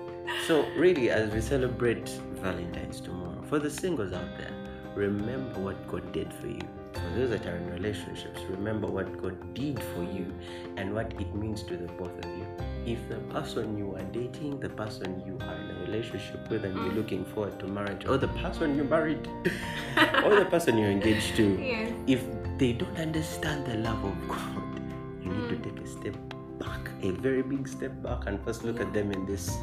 So, 0.48 0.66
really, 0.76 1.10
as 1.10 1.32
we 1.34 1.40
celebrate 1.42 2.10
Valentine's 2.42 3.02
tomorrow, 3.02 3.42
for 3.50 3.60
the 3.60 3.70
singles 3.70 4.14
out 4.14 4.38
there, 4.38 4.52
remember 4.96 5.60
what 5.60 5.88
God 5.88 6.12
did 6.12 6.34
for 6.34 6.48
you. 6.48 6.62
For 6.94 7.20
those 7.20 7.30
that 7.30 7.46
are 7.46 7.56
in 7.56 7.70
relationships, 7.72 8.42
remember 8.50 8.88
what 8.88 9.22
God 9.22 9.54
did 9.54 9.82
for 9.94 10.04
you 10.04 10.34
and 10.76 10.94
what 10.94 11.14
it 11.20 11.34
means 11.36 11.62
to 11.64 11.78
the 11.78 11.88
both 11.94 12.18
of 12.26 12.26
you. 12.38 12.48
If 12.86 13.08
the 13.10 13.18
person 13.32 13.78
you 13.78 13.96
are 13.96 14.04
dating, 14.04 14.60
the 14.60 14.70
person 14.70 15.22
you 15.26 15.38
are 15.46 15.56
in 15.56 15.70
a 15.70 15.80
relationship 15.82 16.50
with, 16.50 16.66
and 16.66 16.76
you're 16.76 16.94
looking 16.94 17.26
forward 17.26 17.60
to 17.60 17.68
marriage, 17.68 18.06
or 18.06 18.18
the 18.18 18.28
person 18.30 18.76
you 18.76 18.84
married, 18.84 19.28
or 20.24 20.36
the 20.36 20.48
person 20.50 20.78
you're 20.78 20.90
engaged 20.90 21.36
to, 21.36 21.60
Yes. 21.62 21.94
if 22.08 22.24
they 22.58 22.74
don't 22.74 22.98
understand 22.98 23.66
the 23.66 23.76
love 23.76 24.04
of 24.04 24.28
God, 24.28 24.82
you 25.22 25.32
need 25.32 25.50
to 25.50 25.56
mm. 25.56 25.64
take 25.64 25.84
a 25.84 25.88
step 25.88 26.16
back, 26.60 26.90
a 27.04 27.12
very 27.12 27.44
big 27.44 27.68
step 27.68 27.92
back, 28.02 28.26
and 28.26 28.44
first 28.44 28.64
look 28.64 28.80
at 28.80 28.92
them 28.94 29.12
in 29.12 29.26
this. 29.26 29.58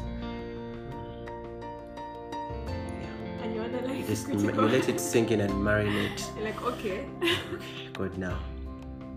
And 3.77 3.87
you 3.87 3.93
analyze 3.93 4.07
just 4.07 4.27
you 4.27 4.51
let 4.51 4.89
it 4.89 4.99
sink 4.99 5.31
in 5.31 5.41
and 5.41 5.53
marinate. 5.53 6.21
You're 6.35 6.45
like, 6.45 6.61
okay. 6.63 7.05
God, 7.93 8.17
now 8.17 8.37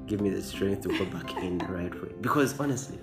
give 0.06 0.20
me 0.20 0.30
the 0.30 0.42
strength 0.42 0.82
to 0.82 0.98
go 0.98 1.04
back 1.06 1.36
in 1.36 1.58
the 1.58 1.66
right 1.66 1.94
way. 2.02 2.10
Because 2.20 2.58
honestly, 2.60 2.98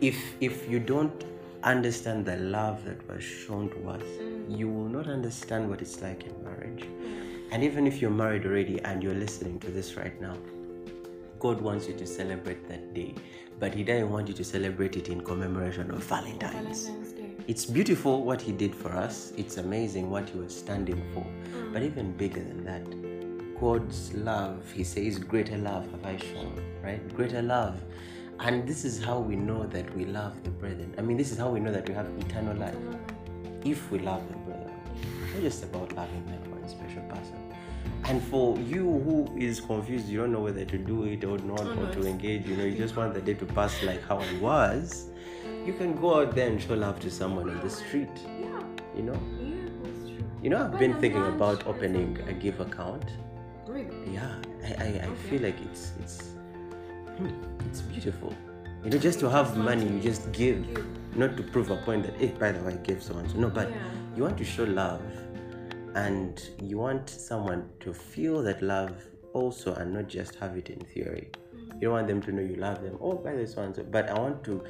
if 0.00 0.16
if 0.40 0.68
you 0.68 0.78
don't 0.78 1.24
understand 1.62 2.24
the 2.26 2.36
love 2.36 2.84
that 2.84 3.06
was 3.08 3.22
shown 3.22 3.70
to 3.70 3.88
us, 3.88 4.02
mm. 4.02 4.58
you 4.58 4.68
will 4.68 4.88
not 4.88 5.08
understand 5.08 5.68
what 5.68 5.80
it's 5.80 6.00
like 6.02 6.24
in 6.24 6.44
marriage. 6.44 6.84
Mm. 6.84 7.52
And 7.52 7.64
even 7.64 7.86
if 7.86 8.00
you're 8.00 8.10
married 8.10 8.44
already 8.46 8.80
and 8.82 9.02
you're 9.02 9.14
listening 9.14 9.58
to 9.60 9.70
this 9.70 9.96
right 9.96 10.20
now, 10.20 10.36
God 11.38 11.60
wants 11.60 11.88
you 11.88 11.94
to 11.94 12.06
celebrate 12.06 12.68
that 12.68 12.94
day, 12.94 13.14
but 13.58 13.74
He 13.74 13.84
doesn't 13.84 14.10
want 14.10 14.28
you 14.28 14.34
to 14.34 14.44
celebrate 14.44 14.96
it 14.96 15.08
in 15.08 15.20
commemoration 15.22 15.90
of 15.90 16.02
Valentine's. 16.04 16.86
Valentine's 16.86 17.12
Day. 17.12 17.23
It's 17.46 17.66
beautiful 17.66 18.24
what 18.24 18.40
He 18.40 18.52
did 18.52 18.74
for 18.74 18.90
us, 18.92 19.34
it's 19.36 19.58
amazing 19.58 20.08
what 20.08 20.30
He 20.30 20.38
was 20.38 20.56
standing 20.56 21.02
for, 21.12 21.26
mm. 21.52 21.74
but 21.74 21.82
even 21.82 22.12
bigger 22.12 22.42
than 22.42 22.64
that, 22.64 23.60
God's 23.60 24.14
love, 24.14 24.72
He 24.72 24.82
says, 24.82 25.18
Greater 25.18 25.58
love 25.58 25.90
have 25.90 26.06
I 26.06 26.16
shown, 26.16 26.58
right? 26.82 27.06
Greater 27.14 27.42
love. 27.42 27.82
And 28.40 28.66
this 28.66 28.86
is 28.86 29.04
how 29.04 29.18
we 29.18 29.36
know 29.36 29.64
that 29.66 29.94
we 29.94 30.06
love 30.06 30.42
the 30.42 30.48
brethren. 30.48 30.94
I 30.96 31.02
mean, 31.02 31.18
this 31.18 31.32
is 31.32 31.36
how 31.36 31.50
we 31.50 31.60
know 31.60 31.70
that 31.70 31.86
we 31.86 31.94
have 31.94 32.06
eternal 32.18 32.56
life 32.56 32.74
mm. 32.74 32.98
if 33.62 33.90
we 33.90 33.98
love 33.98 34.26
the 34.28 34.38
brethren. 34.38 34.72
It's 34.94 35.34
not 35.34 35.42
just 35.42 35.64
about 35.64 35.92
loving 35.94 36.24
that 36.24 36.50
one 36.50 36.66
special 36.66 37.02
person. 37.02 37.38
And 38.04 38.22
for 38.22 38.58
you 38.58 38.84
who 39.04 39.36
is 39.36 39.60
confused, 39.60 40.08
you 40.08 40.20
don't 40.20 40.32
know 40.32 40.40
whether 40.40 40.64
to 40.64 40.78
do 40.78 41.04
it 41.04 41.24
or 41.24 41.36
not, 41.40 41.60
or 41.60 41.92
to 41.92 42.06
engage, 42.06 42.46
you 42.46 42.56
know, 42.56 42.64
you 42.64 42.78
just 42.78 42.96
want 42.96 43.12
the 43.12 43.20
day 43.20 43.34
to 43.34 43.44
pass 43.44 43.82
like 43.82 44.02
how 44.08 44.20
it 44.20 44.40
was, 44.40 45.10
you 45.64 45.72
can 45.72 45.94
go 46.00 46.20
out 46.20 46.34
there 46.34 46.48
and 46.48 46.60
show 46.60 46.74
love 46.74 47.00
to 47.00 47.10
someone 47.10 47.48
on 47.50 47.60
the 47.60 47.70
street, 47.70 48.08
Yeah. 48.40 48.60
you 48.96 49.02
know. 49.02 49.18
Yeah, 49.40 49.54
that's 49.82 50.00
true. 50.10 50.24
You 50.42 50.50
know, 50.50 50.64
I've 50.64 50.72
Buy 50.72 50.78
been 50.78 50.94
thinking 51.00 51.24
about 51.26 51.66
opening 51.66 52.18
a 52.28 52.32
give 52.32 52.60
account. 52.60 53.04
Really? 53.66 54.12
Yeah, 54.12 54.34
I, 54.62 54.66
I, 54.66 54.86
I 54.86 55.06
Okay. 55.06 55.14
feel 55.30 55.42
like 55.42 55.58
it's 55.62 55.92
it's 56.00 56.16
hmm, 57.16 57.30
it's 57.68 57.80
beautiful. 57.80 58.34
You 58.84 58.90
know, 58.90 58.98
just 58.98 59.18
to 59.20 59.30
have 59.30 59.56
money, 59.56 59.86
you 59.88 60.00
just 60.00 60.30
give, 60.32 60.66
Give. 60.74 60.86
not 61.16 61.36
to 61.38 61.42
prove 61.42 61.70
a 61.70 61.76
point 61.78 62.02
that, 62.04 62.16
hey, 62.16 62.28
by 62.38 62.52
the 62.52 62.62
way, 62.62 62.74
I 62.74 62.76
gave 62.76 63.02
so 63.02 63.16
and. 63.16 63.34
No, 63.34 63.48
but 63.48 63.70
Yeah. 63.70 63.76
you 64.16 64.22
want 64.22 64.36
to 64.36 64.44
show 64.44 64.64
love, 64.64 65.00
and 65.94 66.42
you 66.60 66.76
want 66.78 67.08
someone 67.08 67.70
to 67.80 67.94
feel 67.94 68.42
that 68.42 68.60
love 68.62 68.92
also, 69.32 69.74
and 69.74 69.94
not 69.94 70.08
just 70.08 70.34
have 70.36 70.56
it 70.58 70.68
in 70.68 70.80
theory. 70.92 71.30
Mm. 71.56 71.74
You 71.76 71.80
don't 71.80 71.92
want 71.92 72.08
them 72.08 72.20
to 72.22 72.32
know 72.32 72.42
you 72.42 72.56
love 72.56 72.82
them. 72.82 72.98
Oh, 73.00 73.14
by 73.14 73.32
the 73.32 73.38
way, 73.38 73.46
so 73.46 73.62
and 73.62 73.74
so. 73.74 73.82
But 73.84 74.10
I 74.10 74.18
want 74.18 74.44
to. 74.44 74.62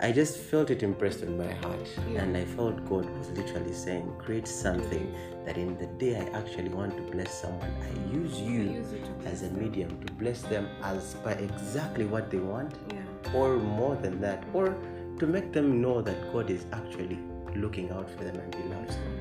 I 0.00 0.12
just 0.12 0.36
felt 0.38 0.70
it 0.70 0.84
impressed 0.84 1.24
on 1.24 1.36
my 1.36 1.52
heart, 1.54 1.88
Yeah. 2.12 2.22
and 2.22 2.36
I 2.36 2.44
felt 2.44 2.76
God 2.88 3.04
was 3.18 3.30
literally 3.30 3.72
saying, 3.72 4.12
create 4.18 4.46
something 4.46 5.12
that 5.44 5.56
in 5.58 5.76
the 5.76 5.86
day 6.02 6.14
I 6.16 6.38
actually 6.38 6.68
want 6.68 6.94
to 6.96 7.02
bless 7.10 7.32
someone, 7.42 7.72
I 7.82 8.14
use 8.14 8.40
you 8.40 8.60
use 8.78 8.92
as 9.26 9.42
a 9.42 9.50
medium 9.50 9.90
to 10.06 10.12
bless 10.12 10.42
them 10.42 10.68
as 10.84 11.14
by 11.24 11.32
exactly 11.32 12.04
what 12.04 12.30
they 12.30 12.38
want, 12.38 12.74
Yeah. 12.94 13.34
or 13.34 13.56
more 13.56 13.96
than 13.96 14.20
that, 14.20 14.44
or 14.52 14.72
to 15.18 15.26
make 15.26 15.52
them 15.52 15.82
know 15.82 16.00
that 16.00 16.32
God 16.32 16.48
is 16.48 16.64
actually 16.72 17.18
looking 17.56 17.90
out 17.90 18.08
for 18.08 18.22
them 18.22 18.36
and 18.38 18.54
He 18.54 18.62
loves 18.68 18.94
them. 18.94 19.14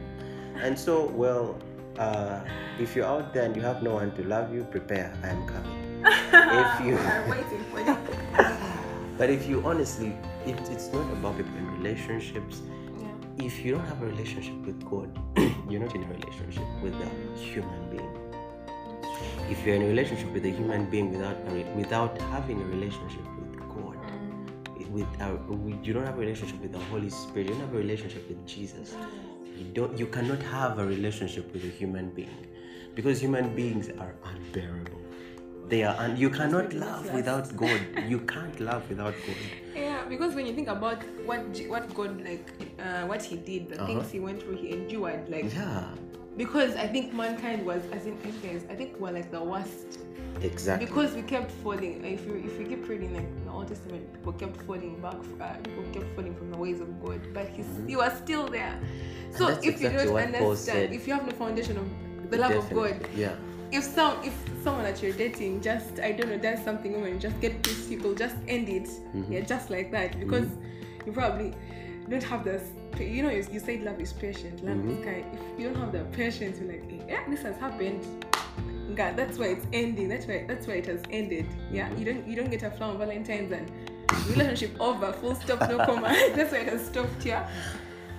And 0.62 0.78
so, 0.78 1.06
well, 1.08 1.58
uh, 1.98 2.42
if 2.80 2.96
you're 2.96 3.06
out 3.08 3.34
there 3.34 3.46
and 3.46 3.56
you 3.56 3.64
have 3.64 3.82
no 3.82 3.96
one 3.96 4.12
to 4.12 4.24
love 4.24 4.54
you, 4.54 4.64
prepare. 4.66 5.12
I 5.24 5.30
am 5.30 5.48
coming. 5.48 5.74
if 6.06 6.86
you 6.86 6.96
I'm 6.98 7.30
waiting 7.30 7.64
for 7.72 7.80
you. 7.80 7.97
But 9.18 9.30
if 9.30 9.48
you 9.48 9.66
honestly, 9.66 10.14
it, 10.46 10.60
it's 10.70 10.92
not 10.94 11.12
about 11.14 11.38
people 11.38 11.58
in 11.58 11.68
relationships. 11.82 12.62
Yeah. 13.00 13.46
If 13.46 13.66
you 13.66 13.74
don't 13.76 13.86
have 13.86 14.02
a 14.02 14.06
relationship 14.06 14.56
with 14.66 14.80
God, 14.90 15.10
you're 15.70 15.82
not 15.82 15.96
in 15.96 16.04
a 16.04 16.08
relationship 16.08 16.64
with 16.84 16.94
a 16.94 17.40
human 17.40 17.90
being. 17.90 18.14
If 19.50 19.66
you're 19.66 19.76
in 19.76 19.82
a 19.82 19.88
relationship 19.88 20.32
with 20.34 20.46
a 20.46 20.50
human 20.50 20.90
being 20.90 21.12
without 21.12 21.38
a 21.48 21.64
without 21.76 22.22
having 22.34 22.62
a 22.62 22.66
relationship 22.66 23.26
with 23.40 23.56
God, 23.70 23.98
mm. 23.98 24.90
with 24.92 25.08
uh, 25.20 25.38
a, 25.50 25.54
with- 25.54 25.86
you 25.86 25.94
don't 25.94 26.06
have 26.06 26.18
a 26.18 26.20
relationship 26.20 26.62
with 26.62 26.74
the 26.74 26.84
Holy 26.92 27.10
Spirit. 27.10 27.48
You 27.48 27.54
don't 27.54 27.62
have 27.62 27.74
a 27.74 27.78
relationship 27.78 28.28
with 28.28 28.46
Jesus. 28.46 28.94
Mm. 28.94 29.58
You 29.58 29.66
don't. 29.74 29.98
You 29.98 30.06
cannot 30.06 30.44
have 30.44 30.78
a 30.78 30.86
relationship 30.86 31.52
with 31.54 31.64
a 31.64 31.70
human 31.70 32.12
being, 32.12 32.46
because 32.94 33.20
human 33.20 33.56
beings 33.56 33.90
are 33.98 34.14
unbearable. 34.26 35.07
They 35.70 35.84
are, 35.84 35.96
and 36.00 36.18
you 36.18 36.30
cannot 36.30 36.74
love 36.74 37.14
without 37.14 37.56
God. 37.56 37.82
You 38.08 38.20
can't 38.20 38.58
love 38.60 38.88
without 38.90 39.14
God. 39.26 39.36
Yeah, 39.76 40.06
because 40.08 40.34
when 40.34 40.46
you 40.46 40.54
think 40.54 40.70
about 40.70 41.04
what 41.26 41.42
what 41.68 41.94
God 41.94 42.22
like, 42.24 42.48
uh, 42.80 43.06
what 43.06 43.22
He 43.22 43.36
did, 43.36 43.70
the 43.70 43.76
Uh-huh. 43.76 43.88
things 43.88 44.12
He 44.12 44.20
went 44.20 44.42
through, 44.42 44.58
He 44.58 44.72
endured, 44.72 45.28
like 45.30 45.54
Yeah, 45.54 45.84
because 46.38 46.76
I 46.76 46.88
think 46.88 47.14
mankind 47.14 47.66
was, 47.66 47.82
as 47.92 48.06
in 48.06 48.16
guys, 48.42 48.64
I 48.70 48.76
think 48.76 48.98
we're 49.00 49.12
like 49.12 49.30
the 49.30 49.44
worst 49.44 50.00
exactly. 50.42 50.86
because 50.86 51.14
we 51.14 51.22
kept 51.22 51.52
falling. 51.64 52.06
If 52.06 52.26
you 52.26 52.36
if 52.48 52.58
you 52.60 52.66
keep 52.66 52.88
reading 52.88 53.14
like 53.14 53.28
in 53.40 53.46
the 53.46 53.52
Old 53.52 53.68
Testament, 53.68 54.04
people 54.14 54.34
kept 54.34 54.58
falling 54.64 54.96
back. 55.02 55.20
Uh, 55.42 55.56
people 55.68 55.84
kept 55.92 56.16
falling 56.16 56.34
from 56.36 56.50
the 56.52 56.58
ways 56.58 56.80
of 56.80 56.90
God, 57.04 57.22
but 57.34 57.50
He 57.50 57.64
He 57.88 57.96
was 57.98 58.14
still 58.24 58.48
there. 58.48 58.80
So 59.32 59.50
if 59.50 59.82
you 59.82 59.90
don't 59.90 60.16
understand, 60.16 60.94
if 60.94 61.08
you 61.08 61.14
have 61.14 61.26
no 61.26 61.34
foundation 61.34 61.76
of 61.78 61.88
the 62.32 62.38
love 62.38 62.56
of 62.56 62.70
God, 62.72 62.96
Yeah. 63.16 63.36
If 63.72 63.84
some 63.84 64.24
if 64.24 64.34
someone 64.64 64.84
that 64.84 65.02
you're 65.02 65.14
dating 65.14 65.62
just 65.62 66.00
I 66.00 66.12
don't 66.12 66.30
know 66.30 66.38
does 66.38 66.64
something 66.64 66.94
women 66.94 67.20
just 67.20 67.40
get 67.42 67.62
pissed 67.64 67.90
people 67.90 68.14
just 68.14 68.36
end 68.48 68.70
it. 68.70 68.86
Mm-hmm. 68.86 69.32
yeah 69.34 69.42
just 69.42 69.70
like 69.70 69.92
that. 69.92 70.20
Because 70.20 70.48
you 71.06 71.12
probably 71.12 71.54
don't 72.10 72.24
have 72.24 72.44
this 72.44 72.64
you 73.00 73.22
know 73.22 73.30
you, 73.30 73.46
you 73.52 73.60
said 73.60 73.84
love 73.84 74.00
is 74.00 74.14
patient 74.14 74.64
love 74.64 74.78
Mm-hmm. 74.78 75.00
is 75.00 75.06
kind 75.06 75.26
if 75.34 75.60
you 75.60 75.68
don't 75.70 75.76
have 75.80 75.92
the 75.92 76.04
patience 76.18 76.60
you're 76.60 76.72
like 76.72 76.84
eh, 76.92 77.04
yeah 77.08 77.24
this 77.30 77.42
has 77.44 77.58
happened. 77.58 78.26
God 78.96 79.16
that's 79.18 79.38
why 79.38 79.48
it's 79.48 79.66
ending. 79.74 80.08
That's 80.10 80.26
why 80.26 80.46
that's 80.48 80.66
why 80.68 80.76
it 80.76 80.86
has 80.88 81.02
ended. 81.12 81.46
Yeah 81.72 81.90
Mm-hmm. 81.90 81.98
you 82.00 82.06
don't 82.06 82.28
you 82.28 82.36
don't 82.36 82.50
get 82.50 82.64
a 82.64 82.72
flower 82.72 82.92
on 82.92 82.98
Valentine's 82.98 83.52
and 83.52 83.70
relationship 84.30 84.72
over 84.80 85.12
full 85.14 85.36
stop 85.36 85.60
no 85.70 85.78
comma. 85.86 86.08
That's 86.36 86.52
why 86.54 86.60
it 86.60 86.70
has 86.70 86.86
stopped 86.86 87.26
yeah. 87.26 87.50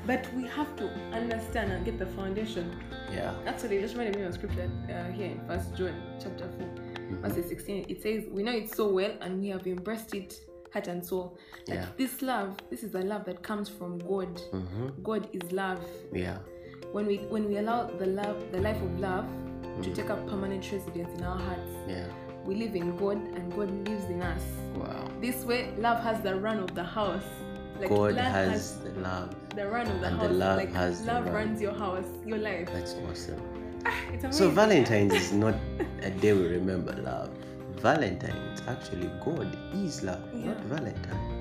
But 0.07 0.27
we 0.35 0.47
have 0.49 0.77
to 0.77 0.89
understand 1.13 1.73
and 1.73 1.85
get 1.85 1.99
the 1.99 2.07
foundation 2.07 2.79
Yeah. 3.13 3.35
Actually, 3.47 3.77
it 3.79 3.81
just 3.83 3.95
reminded 3.95 4.21
me 4.21 4.27
of 4.27 4.35
scripture 4.35 4.71
uh, 4.89 5.11
here 5.13 5.27
in 5.27 5.41
First 5.47 5.75
John 5.77 5.95
chapter 6.23 6.49
4, 7.21 7.29
verse 7.29 7.47
16. 7.49 7.87
It 7.89 8.03
says, 8.03 8.25
We 8.31 8.43
know 8.43 8.53
it 8.53 8.75
so 8.75 8.89
well 8.89 9.13
and 9.21 9.41
we 9.41 9.49
have 9.49 9.67
embraced 9.67 10.15
it 10.15 10.41
heart 10.73 10.89
and 10.89 11.05
soul. 11.05 11.39
That 11.67 11.75
Yeah. 11.75 11.87
this 11.97 12.21
love, 12.23 12.57
this 12.71 12.83
is 12.83 12.93
the 12.93 13.01
love 13.03 13.25
that 13.25 13.43
comes 13.43 13.69
from 13.69 13.99
God. 13.99 14.37
Mm-hmm. 14.53 15.03
God 15.03 15.29
is 15.33 15.51
love. 15.53 15.81
Yeah. 16.13 16.39
When 16.93 17.07
we 17.07 17.17
when 17.31 17.47
we 17.49 17.57
allow 17.59 17.85
the 17.87 18.07
love, 18.07 18.53
the 18.53 18.61
life 18.61 18.81
of 18.83 18.99
love, 19.01 19.25
Mm. 19.79 19.83
to 19.85 19.95
take 19.95 20.11
up 20.11 20.27
permanent 20.27 20.65
residence 20.73 21.09
in 21.19 21.25
our 21.25 21.39
hearts, 21.39 21.71
Yeah. 21.87 22.07
we 22.45 22.55
live 22.57 22.75
in 22.75 22.97
God 22.97 23.17
and 23.37 23.55
God 23.55 23.71
lives 23.89 24.05
in 24.07 24.23
us. 24.23 24.43
Wow. 24.75 25.09
This 25.21 25.45
way, 25.45 25.71
love 25.79 26.01
has 26.03 26.21
the 26.23 26.35
run 26.37 26.59
of 26.59 26.75
the 26.75 26.83
house. 26.85 27.23
Like 27.79 27.89
God 27.89 28.15
love 28.15 28.25
has 28.25 28.79
the 28.79 28.91
love. 29.01 29.35
the 29.55 29.67
run 29.69 29.87
of 29.87 30.01
the 30.01 30.07
and 30.09 30.21
the 30.21 30.29
love 30.29 30.57
like 30.59 30.73
has 30.73 31.01
the 31.05 31.13
love 31.13 31.25
run. 31.27 31.35
runs 31.35 31.61
your 31.61 31.73
house, 31.75 32.07
your 32.27 32.39
life. 32.39 32.69
That's 32.73 32.95
awesome. 33.09 33.43
It's. 34.13 34.37
So 34.37 34.51
Valentine's 34.51 35.15
is 35.15 35.33
not 35.33 35.55
a 36.03 36.11
day 36.11 36.33
we 36.33 36.47
remember 36.47 36.93
love. 36.95 37.31
Valentine's 37.81 38.61
actually 38.67 39.09
God 39.25 39.57
is 39.75 40.03
love, 40.03 40.23
not 40.35 40.45
Yeah. 40.45 40.55
Valentine. 40.65 41.35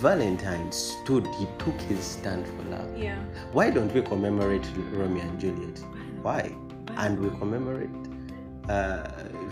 Valentine 0.00 0.72
stood, 0.72 1.26
he 1.38 1.46
took 1.58 1.78
his 1.82 2.02
stand 2.02 2.46
for 2.46 2.62
love. 2.70 2.96
Yeah. 2.96 3.18
Why 3.52 3.68
don't 3.70 3.92
we 3.92 4.00
commemorate 4.00 4.66
Romeo 4.92 5.22
and 5.22 5.38
Juliet? 5.38 5.78
Why? 6.22 6.50
And 6.96 7.18
we 7.20 7.28
commemorate 7.38 7.90
uh, 8.70 9.06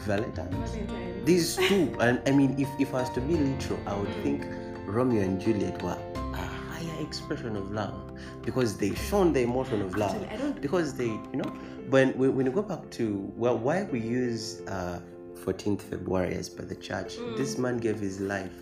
Valentine's. 0.07 0.70
Valentine's. 0.70 1.26
These 1.26 1.57
two, 1.57 1.94
and 2.00 2.22
I 2.26 2.31
mean, 2.31 2.55
if, 2.59 2.68
if 2.81 2.94
I 2.94 3.02
was 3.02 3.11
to 3.11 3.20
be 3.20 3.35
literal, 3.37 3.78
I 3.87 3.94
would 3.94 4.09
think 4.22 4.46
Romeo 4.92 5.22
and 5.22 5.40
Juliet 5.40 5.83
were 5.83 5.96
a 6.16 6.37
higher 6.37 7.00
expression 7.00 7.57
of 7.57 7.70
love 7.72 8.12
because 8.42 8.76
they 8.76 8.94
shown 8.94 9.33
the 9.33 9.40
emotion 9.40 9.81
of 9.83 9.96
love. 9.96 10.14
Actually, 10.24 10.52
Because 10.61 10.94
they, 10.94 11.07
you 11.07 11.37
know, 11.37 11.50
when 11.88 12.11
when 12.18 12.35
when 12.37 12.46
you 12.46 12.52
go 12.52 12.62
back 12.62 12.90
to 12.98 13.33
well, 13.37 13.57
why 13.59 13.85
we 13.85 14.00
use 14.00 14.61
uh, 14.68 15.00
14th 15.44 15.83
February 15.83 16.35
as 16.35 16.48
per 16.48 16.64
the 16.64 16.76
church, 16.76 17.16
Mm. 17.18 17.37
this 17.37 17.59
man 17.59 17.78
gave 17.78 17.98
his 17.98 18.20
life 18.20 18.55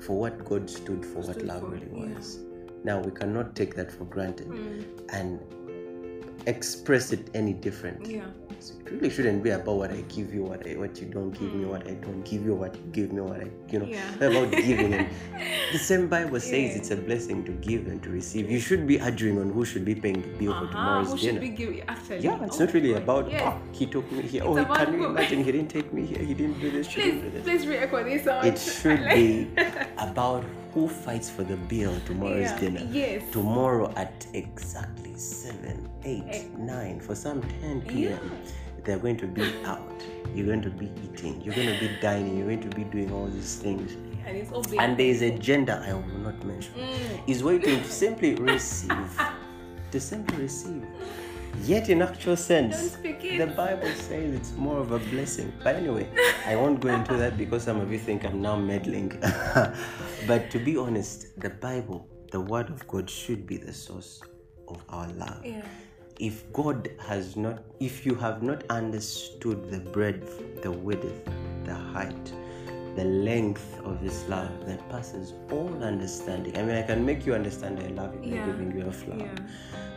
for 0.00 0.18
what 0.18 0.44
God 0.44 0.68
stood 0.68 1.04
for, 1.04 1.20
what 1.20 1.40
love 1.42 1.60
for, 1.62 1.68
really 1.68 1.88
yeah. 1.92 2.14
was. 2.16 2.38
Now 2.84 3.00
we 3.00 3.10
cannot 3.12 3.54
take 3.56 3.74
that 3.76 3.90
for 3.90 4.04
granted 4.04 4.48
Mm. 4.48 4.84
and 5.12 5.40
express 6.46 7.12
it 7.12 7.30
any 7.34 7.52
different. 7.52 8.06
Yeah. 8.06 8.26
It 8.58 8.90
really 8.90 9.10
shouldn't 9.10 9.42
be 9.42 9.50
about 9.50 9.76
what 9.76 9.90
I 9.90 10.00
give 10.08 10.32
you, 10.32 10.42
what 10.44 10.66
I, 10.66 10.74
what 10.76 10.98
you 11.00 11.06
don't 11.06 11.30
give 11.30 11.52
me, 11.54 11.64
what 11.64 11.86
I 11.86 11.94
don't 11.94 12.22
give 12.24 12.44
you, 12.44 12.54
what 12.54 12.74
you 12.74 12.82
give 12.92 13.12
me, 13.12 13.20
what 13.20 13.40
I 13.40 13.48
you 13.68 13.78
know. 13.80 13.86
Yeah. 13.86 14.14
About 14.14 14.50
giving 14.52 14.94
and 14.94 15.08
the 15.72 15.78
same 15.78 16.08
Bible 16.08 16.40
says 16.40 16.52
Yeah. 16.52 16.78
it's 16.78 16.90
a 16.90 16.96
blessing 16.96 17.44
to 17.44 17.52
give 17.52 17.86
and 17.88 18.02
to 18.04 18.10
receive. 18.10 18.50
You 18.50 18.60
should 18.60 18.86
be 18.86 19.00
arguing 19.00 19.38
on 19.40 19.50
who 19.50 19.64
should 19.64 19.84
be 19.84 19.94
paying 19.94 20.22
the 20.22 20.28
bill 20.38 20.52
for 20.52 20.64
Uh-huh. 20.64 20.72
tomorrow's 20.72 21.10
Who 21.12 21.18
dinner. 21.18 21.40
should 21.42 21.56
give 21.56 21.84
actually? 21.88 22.18
yeah, 22.20 22.44
it's 22.44 22.60
Oh 22.60 22.64
not 22.64 22.74
really 22.74 22.94
about. 22.94 23.30
Yes. 23.30 23.42
oh 23.44 23.60
he 23.72 23.86
took 23.86 24.10
me 24.12 24.22
here. 24.22 24.42
It's 24.42 24.50
Oh 24.70 24.74
can 24.74 24.92
you 24.94 25.06
imagine 25.06 25.44
he 25.44 25.52
didn't 25.52 25.68
take 25.70 25.92
me 25.92 26.06
here, 26.06 26.22
he 26.22 26.34
didn't 26.34 26.60
do 26.60 26.70
this, 26.70 26.86
Please, 26.88 27.04
didn't 27.04 27.20
do 27.22 27.30
this. 27.30 27.42
please 27.44 27.66
re-echo 27.66 28.04
this 28.04 28.26
out. 28.26 28.44
It 28.46 28.58
should 28.58 29.04
be 29.10 29.48
about 29.98 30.44
who 30.76 30.86
fights 30.86 31.30
for 31.30 31.42
the 31.42 31.56
bill 31.56 31.94
tomorrow's 32.04 32.50
Yeah, 32.50 32.58
dinner. 32.60 32.86
yes. 32.92 33.22
Tomorrow 33.32 33.90
at 33.96 34.26
exactly 34.34 35.14
7, 35.16 35.88
8, 36.04 36.22
Eh. 36.28 36.42
9, 36.58 37.00
for 37.00 37.14
some 37.14 37.40
10 37.62 37.80
p.m. 37.88 38.30
They're 38.84 38.98
going 38.98 39.16
to 39.16 39.26
be 39.26 39.42
out. 39.64 40.02
You're 40.34 40.44
going 40.44 40.60
to 40.60 40.68
be 40.68 40.90
eating. 41.02 41.40
You're 41.40 41.54
going 41.54 41.72
to 41.72 41.80
be 41.80 41.90
dining. 42.02 42.36
You're 42.36 42.48
going 42.48 42.68
to 42.68 42.76
be 42.76 42.84
doing 42.84 43.10
all 43.10 43.26
these 43.26 43.56
things. 43.56 43.96
and. 44.26 44.76
And 44.78 44.98
there 44.98 45.06
is 45.06 45.22
a 45.22 45.30
gender 45.38 45.82
I 45.82 45.94
will 45.94 46.18
not 46.18 46.44
mention. 46.44 46.74
Mm. 46.74 47.20
Is 47.26 47.42
waiting 47.42 47.82
to 47.82 47.90
simply 47.90 48.34
receive. 48.34 49.18
to 49.92 49.98
simply 49.98 50.42
receive. 50.42 50.84
Yet, 51.64 51.88
in 51.88 52.02
actual 52.02 52.36
sense, 52.36 52.76
Don't 52.78 52.90
speak 52.90 53.24
it. 53.24 53.38
the 53.38 53.46
Bible 53.48 53.88
says 53.94 54.34
it's 54.34 54.52
more 54.56 54.78
of 54.78 54.92
a 54.92 54.98
blessing. 54.98 55.52
But 55.64 55.76
anyway, 55.76 56.08
I 56.46 56.56
won't 56.56 56.80
go 56.80 56.88
into 56.90 57.16
that 57.16 57.36
because 57.36 57.64
some 57.64 57.80
of 57.80 57.90
you 57.90 57.98
think 57.98 58.24
I'm 58.24 58.40
now 58.40 58.56
meddling. 58.56 59.08
but 60.26 60.50
to 60.50 60.58
be 60.58 60.76
honest, 60.76 61.38
the 61.40 61.50
Bible, 61.50 62.08
the 62.30 62.40
Word 62.40 62.70
of 62.70 62.86
God, 62.86 63.08
should 63.10 63.46
be 63.46 63.56
the 63.56 63.72
source 63.72 64.20
of 64.68 64.82
our 64.88 65.08
love. 65.08 65.44
Yeah. 65.44 65.62
If 66.18 66.50
God 66.52 66.90
has 67.06 67.36
not, 67.36 67.62
if 67.80 68.06
you 68.06 68.14
have 68.14 68.42
not 68.42 68.64
understood 68.70 69.70
the 69.70 69.80
breadth, 69.80 70.62
the 70.62 70.70
width, 70.70 71.28
the 71.64 71.74
height, 71.74 72.32
the 72.96 73.04
length 73.04 73.78
of 73.84 74.00
His 74.00 74.24
love 74.28 74.66
that 74.66 74.86
passes 74.88 75.34
all 75.50 75.70
understanding. 75.82 76.56
I 76.56 76.62
mean, 76.62 76.76
I 76.76 76.82
can 76.82 77.04
make 77.04 77.26
you 77.26 77.34
understand 77.34 77.78
I 77.80 77.88
love 77.88 78.14
you 78.14 78.20
by 78.30 78.36
Yeah. 78.36 78.46
giving 78.46 78.72
you 78.76 78.86
a 78.86 78.92
flower. 78.92 79.18
Yeah. 79.18 79.34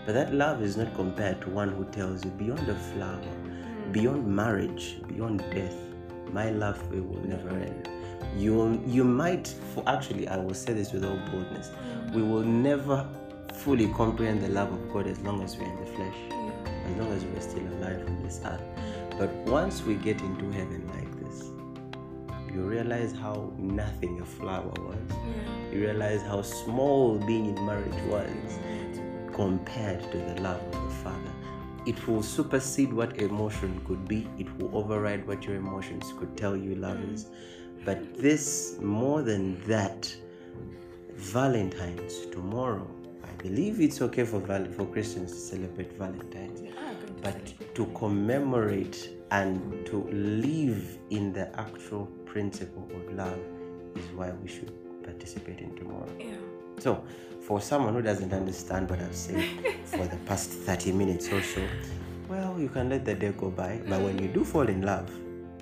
But 0.05 0.13
that 0.13 0.33
love 0.33 0.62
is 0.62 0.75
not 0.77 0.93
compared 0.95 1.41
to 1.41 1.49
one 1.49 1.69
who 1.69 1.85
tells 1.85 2.25
you 2.25 2.31
beyond 2.31 2.67
a 2.67 2.75
flower, 2.75 3.21
hmm. 3.21 3.91
beyond 3.91 4.27
marriage, 4.27 5.01
beyond 5.07 5.39
death, 5.51 5.75
my 6.33 6.49
love 6.49 6.77
for 6.77 6.95
you 6.95 7.03
will 7.03 7.25
never 7.27 7.49
end. 7.49 7.89
You 8.38 8.81
you 8.85 9.03
might 9.03 9.47
for 9.73 9.83
actually 9.88 10.27
I 10.27 10.38
will 10.38 10.53
say 10.53 10.73
this 10.73 10.91
with 10.91 11.05
all 11.05 11.19
boldness. 11.31 11.69
Hmm. 11.69 12.15
We 12.15 12.21
will 12.23 12.43
never 12.43 13.07
fully 13.53 13.88
comprehend 13.93 14.41
the 14.41 14.49
love 14.49 14.71
of 14.71 14.91
God 14.93 15.07
as 15.07 15.19
long 15.21 15.41
as 15.43 15.57
we're 15.57 15.65
in 15.69 15.79
the 15.79 15.85
flesh, 15.95 16.15
Yeah. 16.29 16.89
as 16.89 16.97
long 16.97 17.12
as 17.13 17.23
we're 17.25 17.41
still 17.41 17.67
alive 17.77 18.03
on 18.07 18.21
this 18.23 18.41
earth. 18.45 18.62
Hmm. 18.75 19.17
But 19.19 19.31
once 19.59 19.83
we 19.83 19.95
get 19.95 20.21
into 20.21 20.51
heaven 20.51 20.81
this, 20.95 20.98
you 22.53 22.62
realize 22.62 23.13
how 23.13 23.53
nothing 23.57 24.19
a 24.21 24.25
flower 24.25 24.73
was. 24.77 24.97
Yeah. 25.09 25.71
You 25.71 25.81
realize 25.81 26.21
how 26.21 26.41
small 26.41 27.17
being 27.19 27.45
in 27.55 27.65
marriage 27.65 28.03
was 28.07 28.59
compared 29.33 30.01
to 30.12 30.17
the 30.17 30.41
love 30.41 30.62
of 30.62 30.71
the 30.71 30.95
Father. 31.03 31.31
It 31.85 32.07
will 32.07 32.23
supersede 32.23 32.91
what 32.91 33.17
emotion 33.21 33.81
could 33.85 34.07
be, 34.07 34.27
it 34.38 34.47
will 34.57 34.75
override 34.77 35.25
what 35.25 35.43
your 35.45 35.55
emotions 35.55 36.13
could 36.19 36.35
tell 36.35 36.55
you 36.55 36.75
love 36.75 37.01
is. 37.12 37.25
Mm. 37.25 37.85
But 37.85 38.17
this, 38.17 38.77
more 38.81 39.21
than 39.21 39.62
that, 39.67 40.13
Valentine's 41.13 42.25
tomorrow. 42.27 42.88
I 43.23 43.41
believe 43.41 43.79
it's 43.79 44.01
okay 44.01 44.25
for 44.25 44.39
val- 44.39 44.71
for 44.71 44.85
Christians 44.85 45.31
to 45.31 45.38
celebrate 45.38 45.93
Valentine's, 45.93 46.62
but 47.21 47.53
to 47.75 47.85
commemorate 47.88 49.09
and 49.31 49.85
to 49.85 50.03
live 50.12 50.97
in 51.09 51.31
the 51.33 51.47
actual 51.59 52.09
principle 52.39 52.87
of 52.95 53.13
love 53.15 53.39
is 53.95 54.05
why 54.15 54.31
we 54.41 54.47
should 54.47 54.71
participate 55.03 55.59
in 55.59 55.75
tomorrow. 55.75 56.07
Yeah. 56.19 56.35
So, 56.79 57.03
for 57.41 57.59
someone 57.59 57.93
who 57.95 58.01
doesn't 58.01 58.31
understand 58.31 58.89
what 58.89 58.99
I've 59.01 59.15
said 59.15 59.43
for 59.85 60.05
the 60.05 60.17
past 60.27 60.51
30 60.51 60.91
minutes 60.93 61.27
or 61.29 61.41
so, 61.41 61.67
well, 62.29 62.55
you 62.59 62.69
can 62.69 62.89
let 62.89 63.05
the 63.05 63.15
day 63.15 63.31
go 63.35 63.49
by. 63.49 63.81
But 63.87 64.01
when 64.01 64.19
you 64.21 64.27
do 64.27 64.45
fall 64.45 64.67
in 64.69 64.83
love, 64.83 65.09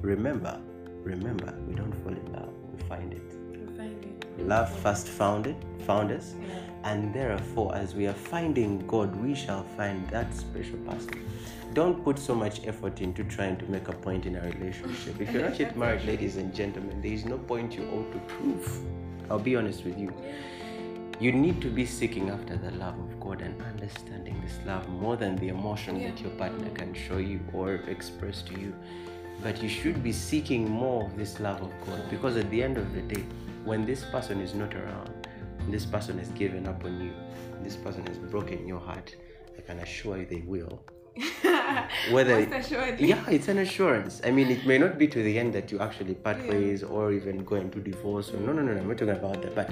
remember, 0.02 0.60
remember, 1.02 1.54
we 1.68 1.74
don't 1.76 1.94
fall 2.04 2.12
in 2.12 2.34
love, 2.34 2.54
we 2.74 2.84
find 2.84 3.14
it. 3.14 3.24
We 3.52 3.78
find 3.78 4.04
it. 4.04 4.46
Love 4.46 4.70
first 4.80 5.08
found 5.08 5.48
it, 5.48 5.56
found 5.86 6.12
us, 6.12 6.36
Yeah. 6.42 6.60
and 6.92 7.14
therefore, 7.14 7.74
as 7.76 7.96
we 7.96 8.08
are 8.08 8.14
finding 8.14 8.86
God, 8.86 9.16
we 9.16 9.34
shall 9.34 9.64
find 9.78 10.08
that 10.10 10.34
special 10.36 10.78
person. 10.80 11.24
Don't 11.78 12.04
put 12.04 12.18
so 12.18 12.34
much 12.34 12.66
effort 12.66 13.02
into 13.02 13.24
trying 13.24 13.56
to 13.58 13.66
make 13.70 13.88
a 13.88 13.94
point 13.94 14.26
in 14.26 14.36
a 14.36 14.42
relationship. 14.42 15.22
If 15.22 15.32
you're 15.32 15.44
not 15.44 15.60
yet 15.60 15.78
married, 15.78 16.06
ladies 16.06 16.38
and 16.38 16.52
gentlemen, 16.52 17.04
there 17.04 17.12
is 17.12 17.24
no 17.24 17.38
point 17.38 17.76
you 17.76 17.84
ought 17.90 18.12
to 18.14 18.20
prove. 18.34 18.82
I'll 19.30 19.38
be 19.38 19.56
honest 19.56 19.86
with 19.86 19.96
you. 19.96 20.12
You 21.20 21.32
need 21.32 21.62
to 21.62 21.70
be 21.70 21.86
seeking 21.86 22.32
after 22.32 22.58
the 22.58 22.72
love 22.72 22.98
of 22.98 23.20
God 23.20 23.42
and 23.42 23.62
understanding 23.62 24.42
this 24.42 24.58
love 24.66 24.90
more 24.90 25.18
than 25.18 25.36
the 25.36 25.50
emotion 25.50 26.02
that 26.02 26.20
your 26.20 26.32
partner 26.32 26.68
can 26.72 26.96
show 26.96 27.18
you 27.18 27.40
or 27.54 27.76
express 27.76 28.42
to 28.42 28.60
you. 28.60 28.74
But 29.44 29.62
you 29.62 29.70
should 29.70 30.02
be 30.02 30.14
seeking 30.14 30.68
more 30.68 31.06
of 31.06 31.16
this 31.16 31.40
love 31.40 31.62
of 31.62 31.72
God 31.86 32.10
because 32.10 32.38
at 32.38 32.50
the 32.50 32.64
end 32.64 32.80
of 32.80 32.92
the 32.96 33.02
day, 33.04 33.24
when 33.66 33.86
this 33.86 34.04
person 34.06 34.42
is 34.42 34.56
not 34.56 34.74
around, 34.74 35.28
this 35.70 35.86
person 35.86 36.18
has 36.18 36.30
given 36.30 36.66
up 36.66 36.84
on 36.84 37.00
you, 37.00 37.14
this 37.62 37.76
person 37.76 38.04
has 38.08 38.18
broken 38.18 38.68
your 38.68 38.80
heart, 38.80 39.16
I 39.56 39.62
can 39.62 39.78
assure 39.78 40.18
you 40.18 40.26
they 40.26 40.42
will. 40.42 40.84
Whether 42.12 42.40
assuredly. 42.40 43.08
yeah, 43.08 43.24
it's 43.30 43.48
an 43.48 43.60
assurance. 43.60 44.22
I 44.24 44.32
mean, 44.32 44.50
it 44.50 44.66
may 44.66 44.78
not 44.78 44.98
be 44.98 45.08
to 45.08 45.24
the 45.24 45.38
end 45.40 45.54
that 45.54 45.72
you 45.72 45.80
actually 45.80 46.16
part 46.16 46.38
ways 46.48 46.84
or 46.84 47.12
even 47.12 47.44
go 47.44 47.56
into 47.56 47.80
divorce. 47.80 48.30
Or, 48.30 48.38
no, 48.38 48.54
no, 48.54 48.62
no, 48.62 48.74
no. 48.74 48.82
I'm 48.82 48.88
not 48.88 48.98
talking 48.98 49.16
about 49.16 49.42
that. 49.42 49.56
But 49.56 49.70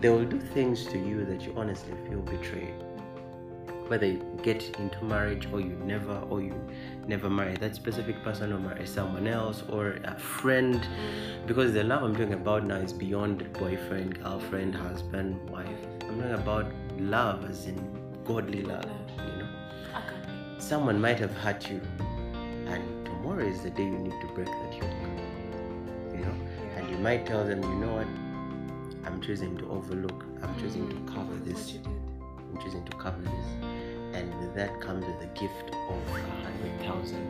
they 0.00 0.08
will 0.08 0.24
do 0.24 0.38
things 0.38 0.86
to 0.86 0.98
you 0.98 1.24
that 1.26 1.42
you 1.42 1.52
honestly 1.56 1.94
feel 2.08 2.20
betrayed. 2.20 2.74
Whether 3.88 4.06
you 4.06 4.40
get 4.42 4.62
into 4.78 5.04
marriage 5.04 5.46
or 5.52 5.60
you 5.60 5.76
never, 5.84 6.16
or 6.30 6.40
you 6.40 6.54
never 7.06 7.28
marry 7.28 7.54
that 7.56 7.74
specific 7.74 8.22
person 8.22 8.52
or 8.52 8.58
marry 8.58 8.86
someone 8.86 9.26
else 9.26 9.62
or 9.68 9.98
a 10.04 10.18
friend, 10.18 10.86
because 11.46 11.74
the 11.74 11.84
love 11.84 12.02
I'm 12.02 12.14
talking 12.14 12.32
about 12.32 12.64
now 12.64 12.76
is 12.76 12.94
beyond 12.94 13.52
boyfriend, 13.52 14.22
girlfriend, 14.22 14.74
husband, 14.74 15.50
wife. 15.50 15.68
I'm 16.02 16.18
talking 16.18 16.32
about 16.32 16.72
love 16.98 17.44
as 17.48 17.66
in 17.66 17.76
godly 18.24 18.62
love. 18.62 19.03
You 20.54 20.60
know 20.60 20.66
Okay. 20.66 20.66
someone 20.68 21.00
might 21.00 21.18
have 21.18 21.32
hurt 21.36 21.68
you 21.70 21.80
and 22.66 23.04
tomorrow 23.04 23.44
is 23.44 23.62
the 23.62 23.70
day 23.70 23.84
you 23.84 23.98
need 23.98 24.18
to 24.20 24.26
break 24.34 24.46
that 24.46 24.72
yoke 24.72 24.90
you 26.12 26.24
know 26.24 26.34
and 26.76 26.88
you 26.90 26.96
might 26.98 27.26
tell 27.26 27.44
them 27.44 27.62
you 27.62 27.74
know 27.76 27.94
what 27.94 28.06
i'm 29.06 29.20
choosing 29.20 29.56
to 29.58 29.70
overlook 29.70 30.24
i'm 30.42 30.54
choosing 30.60 30.88
to 30.88 30.96
cover 31.12 31.34
What 31.34 31.44
this 31.44 31.78
i'm 32.52 32.58
choosing 32.62 32.84
to 32.84 32.96
cover 32.96 33.20
this 33.20 33.46
and 34.14 34.32
with 34.40 34.54
that 34.54 34.80
comes 34.80 35.04
with 35.04 35.20
a 35.22 35.30
gift 35.38 35.70
of 35.74 35.98
a 36.08 36.20
hundred 36.44 36.80
thousand 36.86 37.26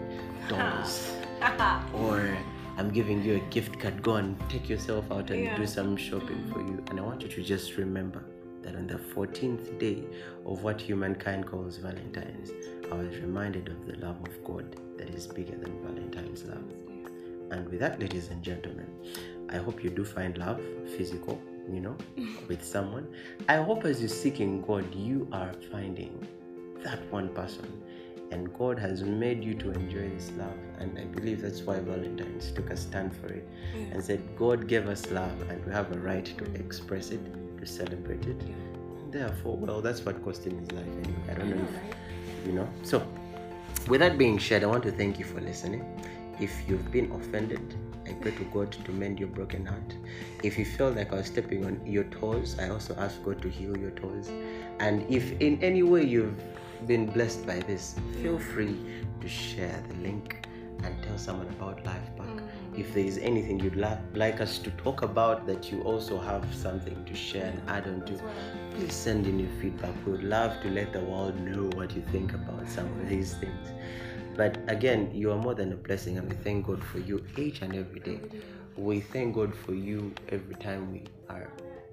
dollars 0.48 1.12
or 1.94 2.36
I'm 2.76 2.90
giving 2.90 3.22
you 3.22 3.36
a 3.36 3.40
gift 3.50 3.78
card. 3.78 4.02
Go 4.02 4.16
and 4.16 4.36
take 4.50 4.68
yourself 4.68 5.04
out 5.12 5.30
and 5.30 5.44
Yeah. 5.44 5.56
do 5.56 5.64
some 5.64 5.96
shopping 5.96 6.44
for 6.52 6.58
you. 6.60 6.82
And 6.90 6.98
I 6.98 7.02
want 7.04 7.22
you 7.22 7.28
to 7.28 7.42
just 7.42 7.76
remember 7.76 8.24
that 8.64 8.74
on 8.74 8.86
the 8.86 8.94
14th 8.94 9.78
day 9.78 10.02
of 10.46 10.62
what 10.62 10.80
humankind 10.80 11.46
calls 11.46 11.76
Valentine's, 11.76 12.50
I 12.90 12.94
was 12.94 13.16
reminded 13.18 13.68
of 13.68 13.86
the 13.86 13.96
love 14.04 14.16
of 14.22 14.44
God 14.44 14.76
that 14.96 15.10
is 15.10 15.26
bigger 15.26 15.56
than 15.56 15.80
Valentine's 15.82 16.44
love. 16.44 16.64
And 17.50 17.68
with 17.68 17.80
that, 17.80 18.00
ladies 18.00 18.30
and 18.30 18.42
gentlemen, 18.42 18.86
I 19.50 19.58
hope 19.58 19.84
you 19.84 19.90
do 19.90 20.04
find 20.04 20.36
love 20.38 20.60
physical, 20.96 21.40
you 21.70 21.80
know, 21.80 21.96
with 22.48 22.64
someone. 22.64 23.06
I 23.48 23.56
hope 23.56 23.84
as 23.84 24.00
you're 24.00 24.08
seeking 24.08 24.62
God, 24.62 24.92
you 24.94 25.28
are 25.32 25.52
finding 25.70 26.26
that 26.82 27.00
one 27.12 27.28
person. 27.28 27.82
And 28.30 28.52
God 28.54 28.78
has 28.78 29.02
made 29.02 29.44
you 29.44 29.54
to 29.54 29.70
enjoy 29.70 30.08
this 30.10 30.32
love. 30.36 30.56
And 30.78 30.98
I 30.98 31.04
believe 31.04 31.42
that's 31.42 31.60
why 31.60 31.78
Valentine's 31.78 32.50
took 32.50 32.70
a 32.70 32.76
stand 32.76 33.14
for 33.14 33.28
it 33.28 33.48
and 33.74 34.02
said, 34.02 34.36
God 34.36 34.66
gave 34.66 34.88
us 34.88 35.08
love 35.10 35.40
and 35.48 35.64
we 35.64 35.72
have 35.72 35.92
a 35.92 35.98
right 35.98 36.24
to 36.24 36.44
express 36.54 37.10
it, 37.10 37.20
to 37.64 37.72
celebrate 37.72 38.26
it. 38.26 38.40
Therefore, 39.10 39.56
well, 39.56 39.80
that's 39.80 40.04
what 40.04 40.22
cost 40.24 40.44
him 40.44 40.58
his 40.58 40.72
life 40.72 40.86
anyway. 40.86 41.22
I 41.30 41.34
don't 41.34 41.50
know 41.50 41.64
if 41.64 42.46
you 42.46 42.52
know. 42.52 42.68
So, 42.82 43.06
with 43.88 44.00
that 44.00 44.18
being 44.18 44.38
said, 44.40 44.64
I 44.64 44.66
want 44.66 44.82
to 44.84 44.92
thank 44.92 45.18
you 45.18 45.24
for 45.24 45.40
listening. 45.40 45.82
If 46.40 46.52
you've 46.68 46.90
been 46.90 47.12
offended, 47.12 47.74
I 48.06 48.12
pray 48.14 48.32
to 48.32 48.44
God 48.52 48.72
to 48.72 48.92
mend 48.92 49.20
your 49.20 49.28
broken 49.28 49.64
heart. 49.64 49.94
If 50.42 50.58
you 50.58 50.64
feel 50.64 50.90
like 50.90 51.12
I 51.12 51.16
was 51.16 51.26
stepping 51.26 51.64
on 51.64 51.80
your 51.86 52.04
toes, 52.04 52.56
I 52.58 52.68
also 52.68 52.94
ask 52.96 53.22
God 53.24 53.40
to 53.42 53.48
heal 53.48 53.76
your 53.76 53.92
toes. 53.92 54.30
And 54.80 55.08
if 55.08 55.40
in 55.40 55.62
any 55.62 55.82
way 55.82 56.04
you've 56.04 56.42
been 56.86 57.06
blessed 57.06 57.46
by 57.46 57.60
this, 57.60 57.94
feel 58.20 58.38
free 58.38 58.76
to 59.20 59.28
share 59.28 59.82
the 59.88 59.94
link 60.08 60.46
and 60.82 61.02
tell 61.04 61.16
someone 61.16 61.48
about 61.48 61.84
Life. 61.86 62.10
If 62.76 62.92
there 62.92 63.04
is 63.04 63.18
anything 63.18 63.60
you'd 63.60 63.76
la- 63.76 63.98
like 64.14 64.40
us 64.40 64.58
to 64.58 64.70
talk 64.72 65.02
about 65.02 65.46
that 65.46 65.70
you 65.70 65.80
also 65.82 66.18
have 66.18 66.44
something 66.52 67.04
to 67.04 67.14
share 67.14 67.46
and 67.46 67.62
add 67.68 67.86
on 67.86 68.04
to, 68.06 68.20
please 68.74 68.92
send 68.92 69.26
in 69.26 69.38
your 69.38 69.50
feedback. 69.60 69.94
We 70.04 70.12
would 70.12 70.24
love 70.24 70.60
to 70.62 70.70
let 70.70 70.92
the 70.92 71.00
world 71.00 71.38
know 71.40 71.70
what 71.76 71.94
you 71.94 72.02
think 72.10 72.34
about 72.34 72.68
some 72.68 72.86
of 72.86 73.08
these 73.08 73.34
things. 73.34 73.68
But 74.36 74.58
again, 74.66 75.10
you 75.14 75.30
are 75.30 75.36
more 75.38 75.54
than 75.54 75.72
a 75.72 75.76
blessing, 75.76 76.18
and 76.18 76.28
we 76.28 76.34
thank 76.34 76.66
God 76.66 76.82
for 76.82 76.98
you 76.98 77.24
each 77.36 77.62
and 77.62 77.76
every 77.76 78.00
day. 78.00 78.20
We 78.76 78.98
thank 78.98 79.36
God 79.36 79.54
for 79.54 79.72
you 79.72 80.12
every 80.30 80.56
time 80.56 80.90
we 80.90 81.04
are 81.28 81.48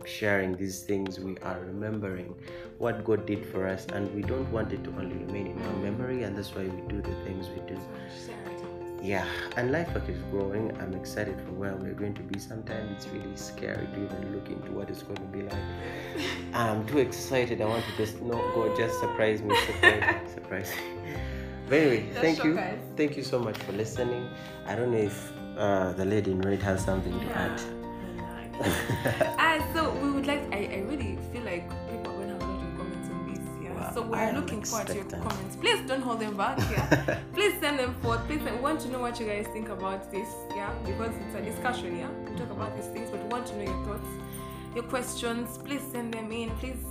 sharing 0.05 0.57
these 0.57 0.81
things. 0.81 1.19
We 1.19 1.37
are 1.39 1.59
remembering 1.59 2.33
what 2.79 3.03
God 3.05 3.27
did 3.27 3.45
for 3.45 3.67
us, 3.67 3.85
and 3.93 4.11
we 4.15 4.23
don't 4.23 4.51
want 4.51 4.73
it 4.73 4.83
to 4.85 4.89
only 4.91 5.15
remain 5.25 5.47
in 5.47 5.61
our 5.61 5.75
memory, 5.75 6.23
and 6.23 6.35
that's 6.35 6.55
why 6.55 6.63
we 6.63 6.81
do 6.87 7.01
the 7.01 7.15
things 7.23 7.49
we 7.49 7.61
do. 7.67 7.79
Yeah, 9.01 9.25
and 9.57 9.71
life 9.71 9.93
work 9.95 10.07
is 10.07 10.21
growing. 10.29 10.77
I'm 10.79 10.93
excited 10.93 11.35
for 11.41 11.51
where 11.53 11.75
we're 11.75 11.93
going 11.93 12.13
to 12.13 12.21
be. 12.21 12.37
Sometimes 12.37 12.91
it's 12.91 13.07
really 13.07 13.35
scary 13.35 13.87
to 13.87 14.03
even 14.03 14.31
look 14.35 14.47
into 14.47 14.71
what 14.71 14.91
it's 14.91 15.01
going 15.01 15.17
to 15.17 15.23
be 15.23 15.41
like. 15.41 15.63
I'm 16.53 16.85
too 16.85 16.99
excited. 16.99 17.61
I 17.61 17.65
want 17.65 17.83
to 17.85 17.97
just 17.97 18.21
not 18.21 18.41
go. 18.53 18.75
just 18.77 18.99
surprise 18.99 19.41
me, 19.41 19.55
surprise 19.65 20.01
me, 20.01 20.29
surprise 20.33 20.69
me. 20.69 21.13
But 21.67 21.79
anyway, 21.79 22.05
Just 22.09 22.21
thank 22.21 22.43
you, 22.43 22.59
us. 22.59 22.79
thank 22.95 23.17
you 23.17 23.23
so 23.23 23.39
much 23.39 23.57
for 23.57 23.71
listening. 23.71 24.29
I 24.67 24.75
don't 24.75 24.91
know 24.91 24.99
if 24.99 25.31
uh, 25.57 25.93
the 25.93 26.05
lady 26.05 26.31
in 26.31 26.41
red 26.41 26.61
has 26.61 26.83
something 26.83 27.17
to 27.19 27.25
add. 27.37 27.61
Ah, 29.39 29.65
so 29.73 29.89
we 30.03 30.11
would 30.11 30.27
like. 30.27 30.43
I, 30.53 30.57
I 30.57 30.85
really 30.87 31.10
we're 34.11 34.33
looking 34.33 34.61
forward 34.63 34.87
to 34.87 34.95
your 34.95 35.03
comments. 35.05 35.55
Please 35.55 35.79
don't 35.87 36.01
hold 36.01 36.19
them 36.19 36.35
back. 36.35 36.57
Yeah. 36.71 37.19
Please 37.33 37.59
send 37.59 37.79
them 37.79 37.93
forth. 38.01 38.25
Please, 38.27 38.41
we 38.41 38.51
want 38.57 38.79
to 38.81 38.89
know 38.89 38.99
what 38.99 39.19
you 39.19 39.25
guys 39.25 39.47
think 39.47 39.69
about 39.69 40.11
this. 40.11 40.27
Yeah, 40.55 40.73
because 40.85 41.13
it's 41.15 41.35
a 41.35 41.41
discussion. 41.41 41.97
Yeah, 41.97 42.09
we 42.29 42.37
talk 42.37 42.51
about 42.51 42.75
these 42.75 42.87
things, 42.87 43.09
but 43.09 43.23
we 43.23 43.29
want 43.29 43.47
to 43.47 43.57
know 43.57 43.63
your 43.63 43.85
thoughts, 43.85 44.09
your 44.75 44.83
questions. 44.83 45.57
Please 45.59 45.81
send 45.91 46.13
them 46.13 46.31
in. 46.31 46.49
Please 46.57 46.83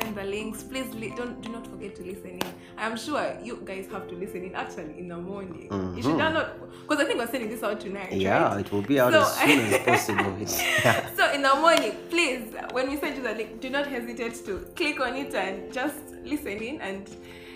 send 0.00 0.14
the 0.16 0.24
links. 0.24 0.62
Please 0.62 0.92
li- 0.94 1.12
don't 1.16 1.40
do 1.40 1.48
not 1.50 1.66
forget 1.66 1.94
to 1.96 2.02
listen 2.02 2.30
in. 2.30 2.42
I'm 2.78 2.96
sure 2.96 3.36
you 3.42 3.62
guys 3.64 3.86
have 3.92 4.08
to 4.08 4.14
listen 4.14 4.44
in 4.44 4.54
actually 4.54 4.98
in 4.98 5.08
the 5.08 5.16
morning. 5.18 5.68
You 5.96 6.02
should 6.02 6.12
Mhm. 6.12 6.20
download 6.20 6.48
because 6.88 7.02
I 7.02 7.06
think 7.06 7.18
we're 7.18 7.26
sending 7.28 7.50
this 7.50 7.62
out 7.62 7.80
tonight. 7.80 8.12
Yeah, 8.12 8.54
right? 8.54 8.60
it 8.66 8.72
will 8.72 8.82
be 8.82 8.98
out 9.00 9.12
So- 9.12 9.20
as 9.20 9.36
soon 9.38 9.60
as 9.60 9.78
possible. 9.84 10.36
Yeah. 10.84 11.06
So 11.16 11.32
in 11.32 11.42
the 11.42 11.54
morning, 11.54 11.92
please, 12.10 12.44
when 12.72 12.88
we 12.90 12.96
send 12.96 13.16
you 13.16 13.22
the 13.22 13.34
link, 13.34 13.60
do 13.60 13.70
not 13.70 13.86
hesitate 13.86 14.34
to 14.46 14.58
click 14.76 15.00
on 15.00 15.14
it 15.14 15.34
and 15.34 15.72
just 15.72 15.96
listen 16.24 16.58
in 16.62 16.80
and 16.80 17.08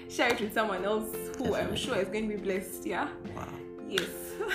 share 0.09 0.28
it 0.32 0.41
with 0.41 0.53
someone 0.55 0.84
else 0.84 1.09
who 1.39 1.55
I'm 1.55 1.74
sure 1.74 1.97
is 1.97 2.09
going 2.09 2.28
to 2.28 2.37
be 2.37 2.41
blessed. 2.43 2.87
Yeah. 2.87 3.09
Wow. 3.34 3.49
Yes. 3.89 4.09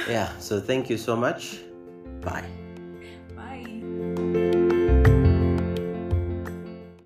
Yeah. 0.08 0.30
So 0.40 0.60
thank 0.62 0.90
you 0.90 0.98
so 0.98 1.16
much. 1.16 1.60
Bye. 2.22 2.46